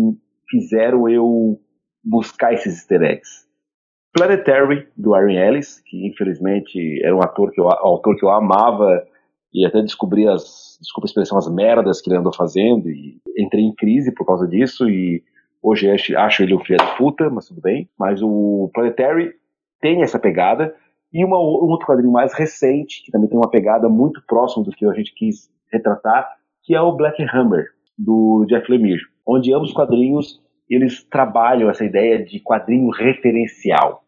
[0.48, 1.60] fizeram eu
[2.10, 3.48] buscar esses easter eggs.
[4.14, 9.04] Planetary, do Aaron Ellis, que infelizmente era um ator que eu, autor que eu amava
[9.54, 13.64] e até descobri as, desculpa a expressão, as merdas que ele andou fazendo e entrei
[13.64, 15.24] em crise por causa disso e
[15.62, 17.88] hoje acho ele um filho de puta, mas tudo bem.
[17.98, 19.34] Mas o Planetary
[19.80, 20.76] tem essa pegada
[21.14, 24.72] e uma, um outro quadrinho mais recente que também tem uma pegada muito próxima do
[24.72, 26.28] que a gente quis retratar,
[26.64, 27.68] que é o Black Hammer
[27.98, 34.04] do Jeff Lemire, onde ambos os quadrinhos eles trabalham essa ideia de quadrinho referencial.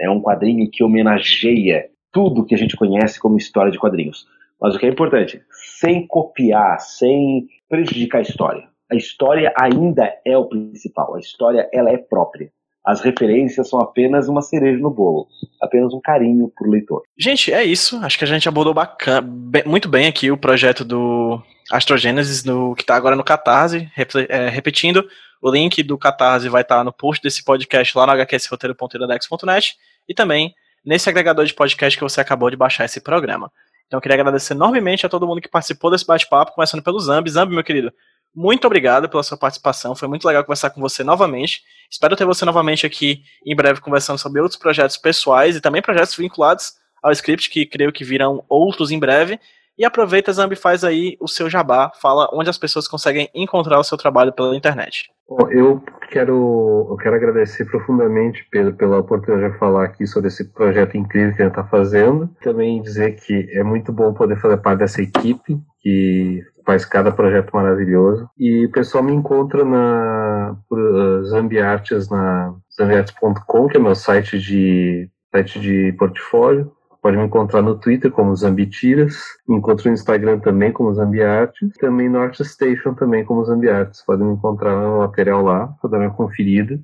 [0.00, 4.26] É um quadrinho que homenageia tudo que a gente conhece como história de quadrinhos.
[4.60, 5.42] Mas o que é importante,
[5.78, 8.68] sem copiar, sem prejudicar a história.
[8.90, 11.14] A história ainda é o principal.
[11.14, 12.50] A história ela é própria.
[12.86, 15.26] As referências são apenas uma cereja no bolo,
[15.60, 17.02] apenas um carinho pro leitor.
[17.18, 17.96] Gente, é isso.
[17.96, 19.28] Acho que a gente abordou bacana,
[19.66, 23.90] muito bem aqui o projeto do Astrogênesis, no, que está agora no Catarse.
[23.92, 25.04] Rep, é, repetindo,
[25.42, 29.76] o link do Catarse vai estar no post desse podcast lá no hqsroteiro.iradex.net
[30.08, 30.54] e também
[30.84, 33.50] nesse agregador de podcast que você acabou de baixar esse programa.
[33.86, 37.30] Então eu queria agradecer enormemente a todo mundo que participou desse bate-papo, começando pelo Zambi.
[37.30, 37.92] Zambi, meu querido,
[38.34, 39.94] muito obrigado pela sua participação.
[39.94, 41.62] Foi muito legal conversar com você novamente.
[41.90, 46.14] Espero ter você novamente aqui em breve conversando sobre outros projetos pessoais e também projetos
[46.16, 49.40] vinculados ao script, que creio que virão outros em breve.
[49.78, 53.84] E aproveita, Zambi, faz aí o seu jabá, fala onde as pessoas conseguem encontrar o
[53.84, 55.10] seu trabalho pela internet.
[55.28, 60.52] Bom, eu quero, eu quero agradecer profundamente, Pedro, pela oportunidade de falar aqui sobre esse
[60.52, 62.30] projeto incrível que a gente está fazendo.
[62.40, 67.50] Também dizer que é muito bom poder fazer parte dessa equipe que faz cada projeto
[67.52, 68.28] maravilhoso.
[68.38, 74.38] E o pessoal me encontra na por, uh, Zambiartes, na zambiartes.com, que é meu site
[74.38, 76.72] de, site de portfólio.
[77.06, 79.14] Pode me encontrar no Twitter como Zambitiras,
[79.48, 84.02] me encontro no Instagram também como Zambiartes, também no ArtStation também como Zambiartes.
[84.04, 86.80] Podem me encontrar no material lá, para dar uma conferida.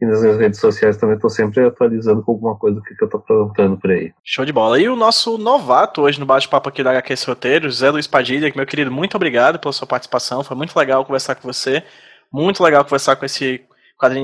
[0.00, 3.20] E nas minhas redes sociais também estou sempre atualizando com alguma coisa que eu estou
[3.20, 4.10] aprontando por aí.
[4.24, 4.80] Show de bola.
[4.80, 8.64] E o nosso novato hoje no bate-papo aqui da HQS Roteiro, Zé Luiz Padilha, meu
[8.64, 10.42] querido, muito obrigado pela sua participação.
[10.42, 11.84] Foi muito legal conversar com você.
[12.32, 13.60] Muito legal conversar com esse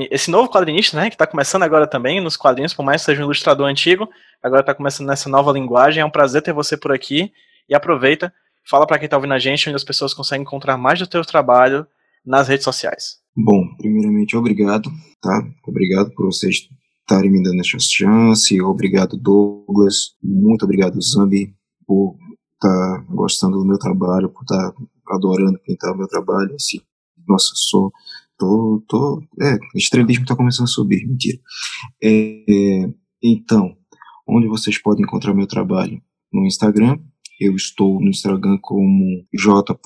[0.09, 3.21] esse novo quadrinista, né, que está começando agora também nos quadrinhos, por mais que seja
[3.21, 4.09] um ilustrador antigo,
[4.41, 6.01] agora está começando nessa nova linguagem.
[6.01, 7.31] É um prazer ter você por aqui.
[7.67, 8.31] E aproveita,
[8.69, 11.23] fala para quem está ouvindo a gente onde as pessoas conseguem encontrar mais do teu
[11.25, 11.85] trabalho
[12.25, 13.17] nas redes sociais.
[13.35, 14.89] Bom, primeiramente, obrigado,
[15.21, 15.43] tá?
[15.67, 16.67] Obrigado por vocês
[17.01, 18.61] estarem me dando essa chance.
[18.61, 20.15] Obrigado, Douglas.
[20.23, 21.53] Muito obrigado, Zambi,
[21.85, 22.15] por
[22.53, 24.77] estar tá gostando do meu trabalho, por estar tá
[25.09, 26.55] adorando pintar o meu trabalho.
[27.27, 27.91] Nossa, sou.
[28.37, 31.39] Tô, tô, é, estrelismo está começando a subir, mentira.
[32.03, 32.89] É,
[33.23, 33.75] então,
[34.27, 36.01] onde vocês podem encontrar meu trabalho?
[36.31, 36.99] No Instagram,
[37.39, 39.77] eu estou no Instagram como j.l.padilha.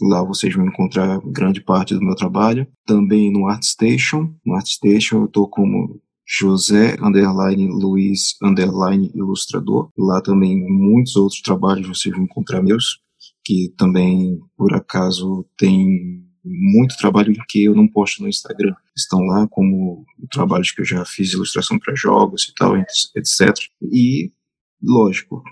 [0.00, 2.66] Lá vocês vão encontrar grande parte do meu trabalho.
[2.86, 4.34] Também no ArtStation.
[4.44, 9.90] No ArtStation eu estou como José underline Luiz underline ilustrador.
[9.96, 13.00] Lá também muitos outros trabalhos vocês vão encontrar meus,
[13.44, 18.74] que também por acaso tem muito trabalho que eu não posto no Instagram.
[18.96, 23.54] Estão lá como trabalhos que eu já fiz ilustração para jogos e tal, etc.
[23.82, 24.30] E
[24.82, 25.42] lógico,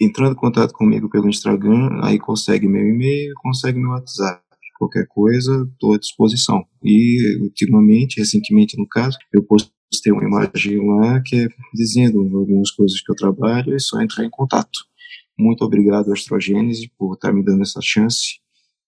[0.00, 4.42] entrando em contato comigo pelo Instagram, aí consegue meu e-mail, consegue meu WhatsApp.
[4.76, 6.64] Qualquer coisa, estou à disposição.
[6.82, 13.00] E, ultimamente, recentemente no caso, eu postei uma imagem lá que é dizendo algumas coisas
[13.00, 14.80] que eu trabalho, é só entrar em contato.
[15.38, 18.40] Muito obrigado, Astrogênese, por estar me dando essa chance.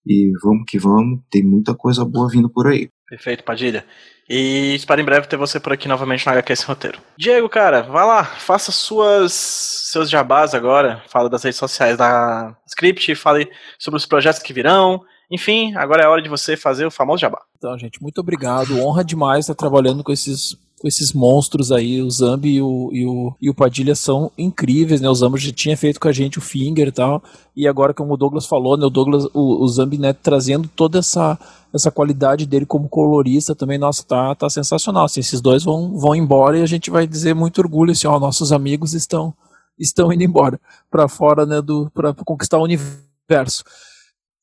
[0.05, 2.89] E vamos que vamos, tem muita coisa boa vindo por aí.
[3.09, 3.85] Perfeito, Padilha.
[4.29, 6.99] E espero em breve ter você por aqui novamente no HQ Esse Roteiro.
[7.17, 11.01] Diego, cara, vai lá, faça suas seus jabás agora.
[11.07, 13.49] Fala das redes sociais da Script, fale
[13.79, 15.01] sobre os projetos que virão.
[15.31, 17.41] Enfim, agora é a hora de você fazer o famoso jabá.
[17.57, 18.79] Então, gente, muito obrigado.
[18.79, 23.35] Honra demais estar trabalhando com esses esses monstros aí, o Zambi e o, e o,
[23.41, 25.09] e o Padilha são incríveis, né?
[25.09, 27.23] O Zambi já tinha feito com a gente o Finger e tal,
[27.55, 28.85] e agora como o Douglas falou, né?
[28.85, 31.37] O Douglas, o, o Zambi, né, trazendo toda essa,
[31.73, 36.15] essa qualidade dele como colorista também, nossa, tá, tá sensacional, assim, esses dois vão, vão
[36.15, 39.33] embora e a gente vai dizer muito orgulho, assim, ó, nossos amigos estão,
[39.79, 40.59] estão indo embora
[40.91, 43.63] para fora, né, do, para conquistar o universo.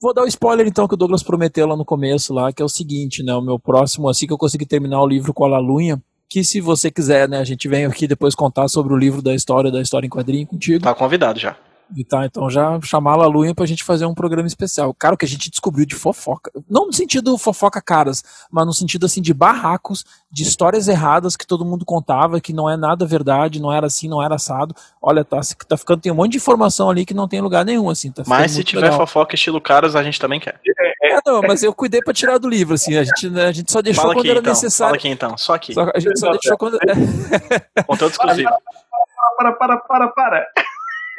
[0.02, 2.60] Vou dar o um spoiler então que o Douglas prometeu lá no começo lá, que
[2.60, 5.44] é o seguinte, né, o meu próximo, assim que eu conseguir terminar o livro com
[5.44, 6.02] a Lalunha,
[6.34, 9.32] que se você quiser, né, a gente vem aqui depois contar sobre o livro da
[9.32, 10.82] história, da história em quadrinho contigo.
[10.82, 11.56] Tá convidado já.
[11.94, 14.92] E tá, então já chamar a Lalunha pra gente fazer um programa especial.
[14.94, 16.50] Cara, o que a gente descobriu de fofoca.
[16.68, 21.46] Não no sentido fofoca caras, mas no sentido assim de barracos, de histórias erradas que
[21.46, 24.74] todo mundo contava, que não é nada verdade, não era assim, não era assado.
[25.00, 27.88] Olha, tá, tá ficando, tem um monte de informação ali que não tem lugar nenhum,
[27.88, 28.10] assim.
[28.10, 28.98] Tá mas se tiver legal.
[28.98, 30.60] fofoca estilo caras, a gente também quer.
[31.02, 32.96] É, não, mas eu cuidei pra tirar do livro, assim.
[32.96, 34.52] A gente, né, a gente só deixou Fala quando aqui, era então.
[34.52, 34.90] necessário.
[34.90, 35.74] Fala aqui então, só aqui.
[35.74, 36.78] Só, a gente só deixou quando.
[37.86, 38.50] Conteúdo exclusivo.
[39.36, 40.46] Para, para, para, para.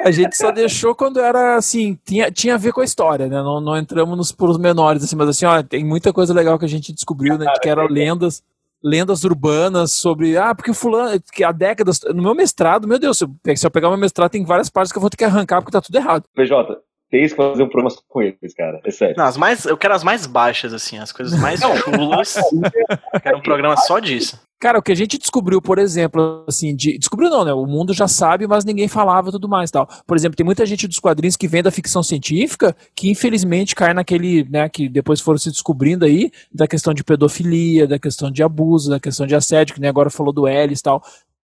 [0.00, 3.42] A gente só deixou quando era assim, tinha, tinha a ver com a história, né?
[3.42, 6.64] Não, não entramos nos puros menores, assim, mas assim, ó, tem muita coisa legal que
[6.64, 7.46] a gente descobriu, né?
[7.62, 8.42] Que eram lendas,
[8.82, 13.18] lendas urbanas sobre, ah, porque o fulano, que há décadas, no meu mestrado, meu Deus,
[13.18, 15.24] se eu, se eu pegar meu mestrado, tem várias partes que eu vou ter que
[15.24, 16.24] arrancar porque tá tudo errado.
[16.34, 16.78] PJ,
[17.10, 18.80] tem que fazer um programa com eles, cara.
[18.84, 19.14] É sério.
[19.16, 22.36] Não, as mais, eu quero as mais baixas, assim, as coisas mais chulas.
[23.14, 24.40] eu quero um programa só disso.
[24.58, 27.52] Cara, o que a gente descobriu, por exemplo, assim, de, descobriu não, né?
[27.52, 29.86] O mundo já sabe, mas ninguém falava tudo mais tal.
[30.06, 33.92] Por exemplo, tem muita gente dos quadrinhos que vem da ficção científica que infelizmente cai
[33.92, 38.42] naquele, né, que depois foram se descobrindo aí, da questão de pedofilia, da questão de
[38.42, 41.02] abuso, da questão de assédio, que nem agora falou do Ellis tal.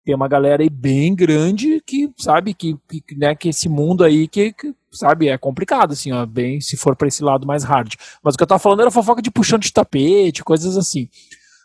[0.04, 4.26] Tem uma galera aí bem grande que, sabe, que, que né, que esse mundo aí
[4.26, 7.94] que, que sabe, é complicado, assim, ó, bem, se for para esse lado mais hard.
[8.22, 11.08] Mas o que eu tava falando era fofoca de puxando de tapete, coisas assim.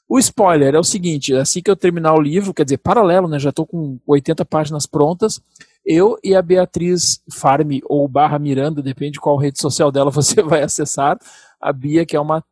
[0.08, 3.40] O spoiler é o seguinte, assim que eu terminar o livro, quer dizer, paralelo, né,
[3.40, 5.42] já estou com 80 páginas prontas,
[5.86, 10.64] eu e a Beatriz Farme, ou barra Miranda, depende qual rede social dela você vai
[10.64, 11.18] acessar,
[11.60, 12.44] a Bia, que é uma,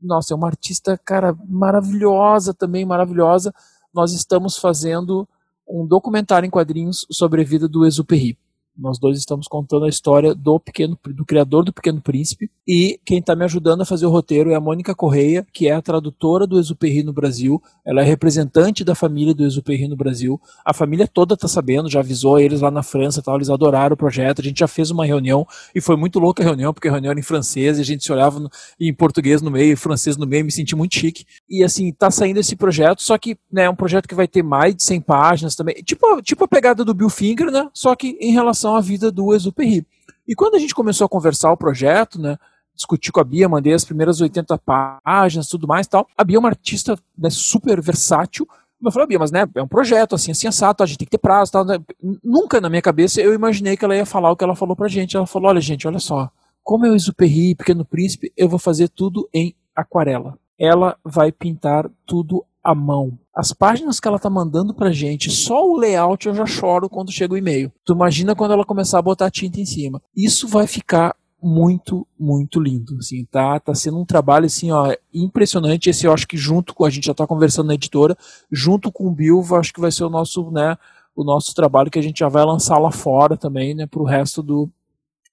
[0.00, 3.52] nossa, é uma artista, cara, maravilhosa também, maravilhosa,
[3.94, 5.26] nós estamos fazendo
[5.66, 8.38] um documentário em quadrinhos sobre a vida do Exupéry.
[8.78, 13.18] Nós dois estamos contando a história do pequeno, do criador do Pequeno Príncipe e quem
[13.18, 16.46] está me ajudando a fazer o roteiro é a Mônica Correia, que é a tradutora
[16.46, 17.62] do Exupéry no Brasil.
[17.86, 20.40] Ela é representante da família do Exupéry no Brasil.
[20.64, 23.96] A família toda está sabendo, já avisou eles lá na França, tal, eles adoraram o
[23.96, 24.40] projeto.
[24.40, 27.12] A gente já fez uma reunião e foi muito louca a reunião porque a reunião
[27.12, 28.50] era em francês e a gente se olhava no,
[28.80, 31.24] em português no meio, francês no meio, me senti muito chique.
[31.48, 34.42] E assim, tá saindo esse projeto, só que né, é um projeto que vai ter
[34.42, 37.68] mais de 100 páginas também, tipo, tipo a pegada do Bill Finger, né?
[37.72, 39.86] Só que em relação relação à vida do Exupéry.
[40.26, 42.36] E quando a gente começou a conversar o projeto, né,
[42.74, 44.58] discuti com a Bia, mandei as primeiras 80
[45.04, 46.06] páginas, tudo mais tal.
[46.16, 48.46] A Bia é uma artista né, super versátil.
[48.82, 51.12] Eu falei, Bia, mas né, é um projeto, assim, assim, assado, a gente tem que
[51.12, 51.64] ter prazo, tal.
[51.64, 51.78] Né?
[52.22, 54.88] Nunca na minha cabeça eu imaginei que ela ia falar o que ela falou pra
[54.88, 55.16] gente.
[55.16, 56.30] Ela falou, olha, gente, olha só,
[56.62, 60.36] como é o Exupéry, Pequeno Príncipe, eu vou fazer tudo em aquarela.
[60.58, 63.18] Ela vai pintar tudo à mão.
[63.36, 67.12] As páginas que ela tá mandando pra gente, só o layout eu já choro quando
[67.12, 67.70] chega o e-mail.
[67.84, 70.00] Tu imagina quando ela começar a botar tinta em cima.
[70.16, 75.90] Isso vai ficar muito, muito lindo, assim, tá, tá sendo um trabalho, assim, ó, impressionante,
[75.90, 78.16] esse eu acho que junto com, a gente já tá conversando na editora,
[78.50, 80.76] junto com o Bilva, acho que vai ser o nosso, né,
[81.14, 84.42] o nosso trabalho que a gente já vai lançar lá fora também, né, pro resto
[84.42, 84.68] do,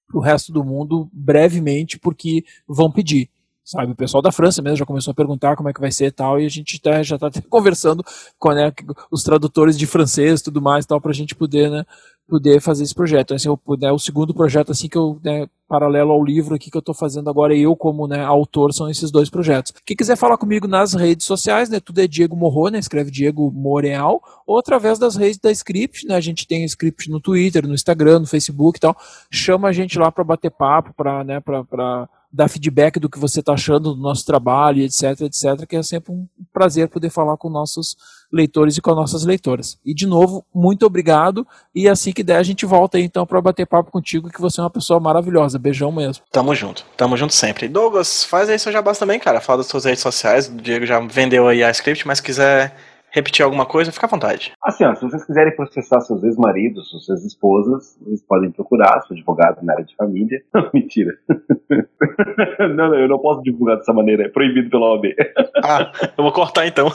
[0.06, 3.30] pro resto do mundo brevemente, porque vão pedir
[3.64, 3.92] sabe?
[3.92, 6.12] O pessoal da França mesmo já começou a perguntar como é que vai ser e
[6.12, 8.04] tal, e a gente tá, já está conversando
[8.38, 8.70] com né,
[9.10, 11.84] os tradutores de francês e tudo mais tal, para a gente poder, né,
[12.28, 13.34] poder fazer esse projeto.
[13.34, 16.70] Esse é o, né, o segundo projeto, assim, que eu, né, paralelo ao livro aqui
[16.70, 19.72] que eu estou fazendo agora, eu como né, autor, são esses dois projetos.
[19.84, 23.50] Quem quiser falar comigo nas redes sociais, né, tudo é Diego Morro, né, escreve Diego
[23.50, 27.74] Moreal, ou através das redes da Script, né, a gente tem Script no Twitter, no
[27.74, 28.94] Instagram, no Facebook e tal,
[29.30, 33.38] chama a gente lá para bater papo, para né, pra dar feedback do que você
[33.38, 37.48] está achando do nosso trabalho, etc, etc, que é sempre um prazer poder falar com
[37.48, 37.96] nossos
[38.32, 39.78] leitores e com nossas leitoras.
[39.84, 43.40] E de novo, muito obrigado e assim que der a gente volta aí então para
[43.40, 45.60] bater papo contigo, que você é uma pessoa maravilhosa.
[45.60, 46.24] Beijão mesmo.
[46.32, 47.68] Tamo junto, tamo junto sempre.
[47.68, 49.40] Douglas, faz aí seu jabá também, cara.
[49.40, 50.48] Fala das suas redes sociais.
[50.48, 52.74] O Diego já vendeu aí a script, mas quiser
[53.14, 54.52] repetir alguma coisa, fica à vontade.
[54.60, 59.62] Assim, ó, se vocês quiserem processar seus ex-maridos, suas esposas, vocês podem procurar, sou advogado
[59.62, 60.42] na área de família.
[60.74, 61.16] Mentira.
[62.58, 65.14] não, não, eu não posso divulgar dessa maneira, é proibido pela OAB.
[65.64, 66.88] ah, eu vou cortar então.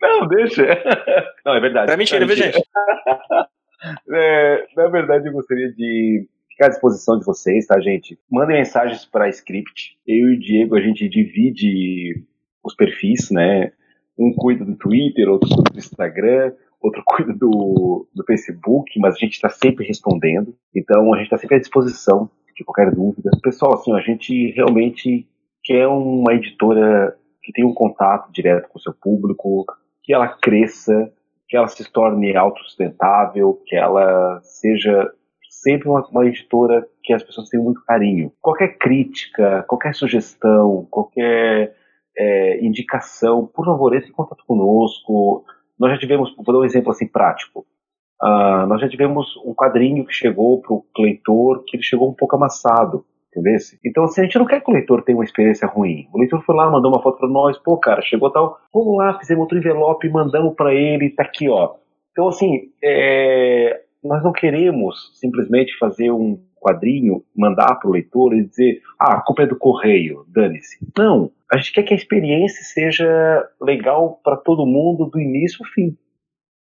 [0.00, 0.66] não, deixa.
[1.44, 1.92] Não, é verdade.
[1.92, 2.52] É mentira, é mentira.
[2.52, 2.66] gente?
[4.10, 8.18] É, na verdade, eu gostaria de ficar à disposição de vocês, tá, gente?
[8.32, 9.98] Mandem mensagens para a Script.
[10.06, 12.24] Eu e o Diego, a gente divide
[12.64, 13.70] os perfis, né?
[14.18, 19.18] Um cuida do Twitter, outro cuida do Instagram, outro cuida do, do Facebook, mas a
[19.18, 20.54] gente está sempre respondendo.
[20.74, 23.30] Então a gente está sempre à disposição de qualquer dúvida.
[23.42, 25.28] Pessoal, assim, a gente realmente
[25.62, 29.66] quer uma editora que tenha um contato direto com o seu público,
[30.02, 31.12] que ela cresça,
[31.48, 35.12] que ela se torne autossustentável, que ela seja
[35.48, 38.32] sempre uma, uma, editora que as pessoas têm muito carinho.
[38.40, 41.74] Qualquer crítica, qualquer sugestão, qualquer
[42.16, 45.44] é, indicação, por favor, entre em contato conosco.
[45.78, 47.66] Nós já tivemos, vou dar um exemplo assim prático.
[48.22, 52.14] Uh, nós já tivemos um quadrinho que chegou para o leitor que ele chegou um
[52.14, 53.56] pouco amassado, entendeu?
[53.84, 56.08] Então, assim, a gente não quer que o leitor tenha uma experiência ruim.
[56.14, 59.18] O leitor foi lá, mandou uma foto para nós, pô, cara, chegou tal, vamos lá,
[59.18, 61.74] fizemos outro envelope, mandamos para ele, tá aqui, ó.
[62.12, 68.44] Então, assim, é, nós não queremos simplesmente fazer um quadrinho, mandar para o leitor e
[68.44, 70.78] dizer, ah, a culpa é do correio, dane-se.
[70.98, 75.70] Não, a gente quer que a experiência seja legal para todo mundo do início ao
[75.70, 75.96] fim,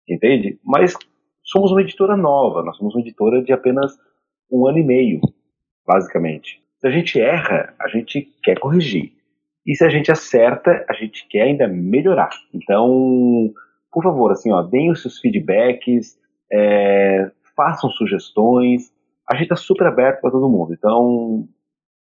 [0.10, 0.60] entende?
[0.64, 0.94] Mas
[1.44, 3.98] somos uma editora nova, nós somos uma editora de apenas
[4.52, 5.22] um ano e meio,
[5.88, 6.62] basicamente.
[6.80, 9.14] Se a gente erra, a gente quer corrigir.
[9.66, 12.32] E se a gente acerta, a gente quer ainda melhorar.
[12.54, 13.54] Então,
[13.90, 16.18] por favor, assim, ó, deem os seus feedbacks,
[16.52, 18.93] é, façam sugestões,
[19.30, 20.74] a gente está super aberto para todo mundo.
[20.74, 21.48] Então,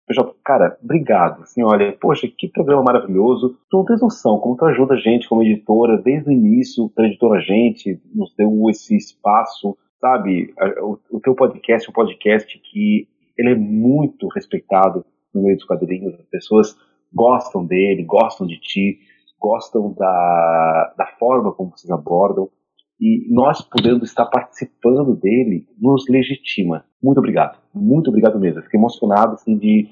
[0.10, 1.44] já, cara, obrigado.
[1.44, 3.58] Assim, olha, poxa, que programa maravilhoso.
[3.70, 7.08] Tu não tens noção como tu ajuda a gente como editora, desde o início, para
[7.08, 10.54] editora a gente, nos deu esse espaço, sabe?
[10.82, 13.08] O, o teu podcast é um podcast que
[13.38, 16.14] ele é muito respeitado no meio dos quadrinhos.
[16.16, 16.78] As pessoas
[17.14, 19.00] gostam dele, gostam de ti,
[19.40, 22.50] gostam da, da forma como vocês abordam
[23.00, 26.84] e nós podendo estar participando dele nos legitima.
[27.02, 28.62] Muito obrigado, muito obrigado mesmo.
[28.64, 29.88] Fiquei emocionado assim, de,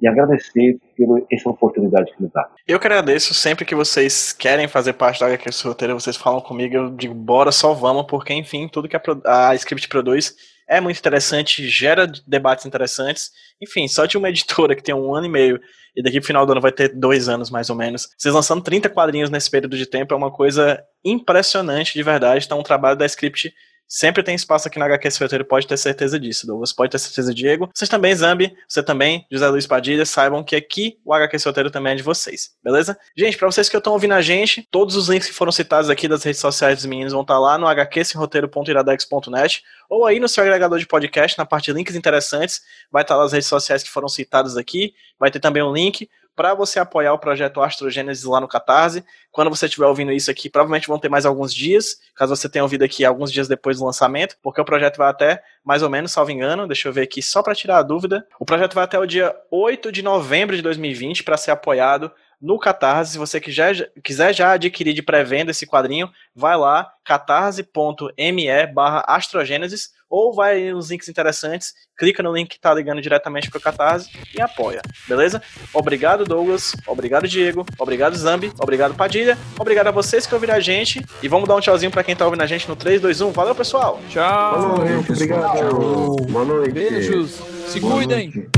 [0.00, 2.48] de agradecer por essa oportunidade que nos dá.
[2.66, 6.74] Eu que agradeço sempre que vocês querem fazer parte da HQ Roteiro, vocês falam comigo,
[6.74, 10.34] eu digo, bora, só vamos, porque enfim, tudo que a, a Script produz
[10.70, 13.32] é muito interessante, gera debates interessantes.
[13.60, 15.60] Enfim, só de uma editora que tem um ano e meio
[15.96, 18.08] e daqui pro final do ano vai ter dois anos mais ou menos.
[18.16, 22.46] Vocês lançando 30 quadrinhos nesse período de tempo é uma coisa impressionante de verdade.
[22.46, 23.52] Então, o trabalho da Script
[23.90, 26.46] sempre tem espaço aqui na HQ Roteiro, pode ter certeza disso.
[26.46, 27.68] Douglas pode ter certeza, Diego.
[27.74, 31.94] Vocês também, Zambi, você também, José Luiz Padilha, saibam que aqui o HQ Roteiro também
[31.94, 32.96] é de vocês, beleza?
[33.16, 36.06] Gente, para vocês que estão ouvindo a gente, todos os links que foram citados aqui
[36.06, 40.44] das redes sociais dos meninos vão estar tá lá no hqsemroteiro.iradex.net ou aí no seu
[40.44, 42.60] agregador de podcast, na parte de links interessantes,
[42.92, 45.72] vai estar tá lá as redes sociais que foram citadas aqui, vai ter também um
[45.72, 46.08] link
[46.40, 49.04] para você apoiar o projeto Astrogênesis lá no Catarse.
[49.30, 52.62] Quando você estiver ouvindo isso aqui, provavelmente vão ter mais alguns dias, caso você tenha
[52.62, 56.12] ouvido aqui alguns dias depois do lançamento, porque o projeto vai até, mais ou menos,
[56.12, 58.26] salvo engano, deixa eu ver aqui só para tirar a dúvida.
[58.38, 62.10] O projeto vai até o dia 8 de novembro de 2020 para ser apoiado
[62.40, 63.12] no Catarse.
[63.12, 69.90] Se você quiser, quiser já adquirir de pré-venda esse quadrinho, vai lá, catarse.me barra astrogênesis.
[70.10, 74.42] Ou vai nos links interessantes, clica no link que tá ligando diretamente pro Catarse e
[74.42, 75.40] apoia, beleza?
[75.72, 76.74] Obrigado, Douglas.
[76.86, 77.64] Obrigado, Diego.
[77.78, 78.52] Obrigado, Zambi.
[78.60, 79.38] Obrigado, Padilha.
[79.58, 81.00] Obrigado a vocês que ouviram a gente.
[81.22, 83.30] E vamos dar um tchauzinho pra quem tá ouvindo a gente no 3, 2, 1.
[83.30, 84.00] Valeu, pessoal.
[84.08, 84.60] Tchau.
[84.60, 85.12] Falou, gente.
[85.12, 85.56] Obrigado.
[85.56, 86.16] Tchau.
[86.28, 86.72] Boa noite.
[86.72, 87.40] Beijos.
[87.68, 88.32] Se Boa cuidem.
[88.34, 88.50] noite.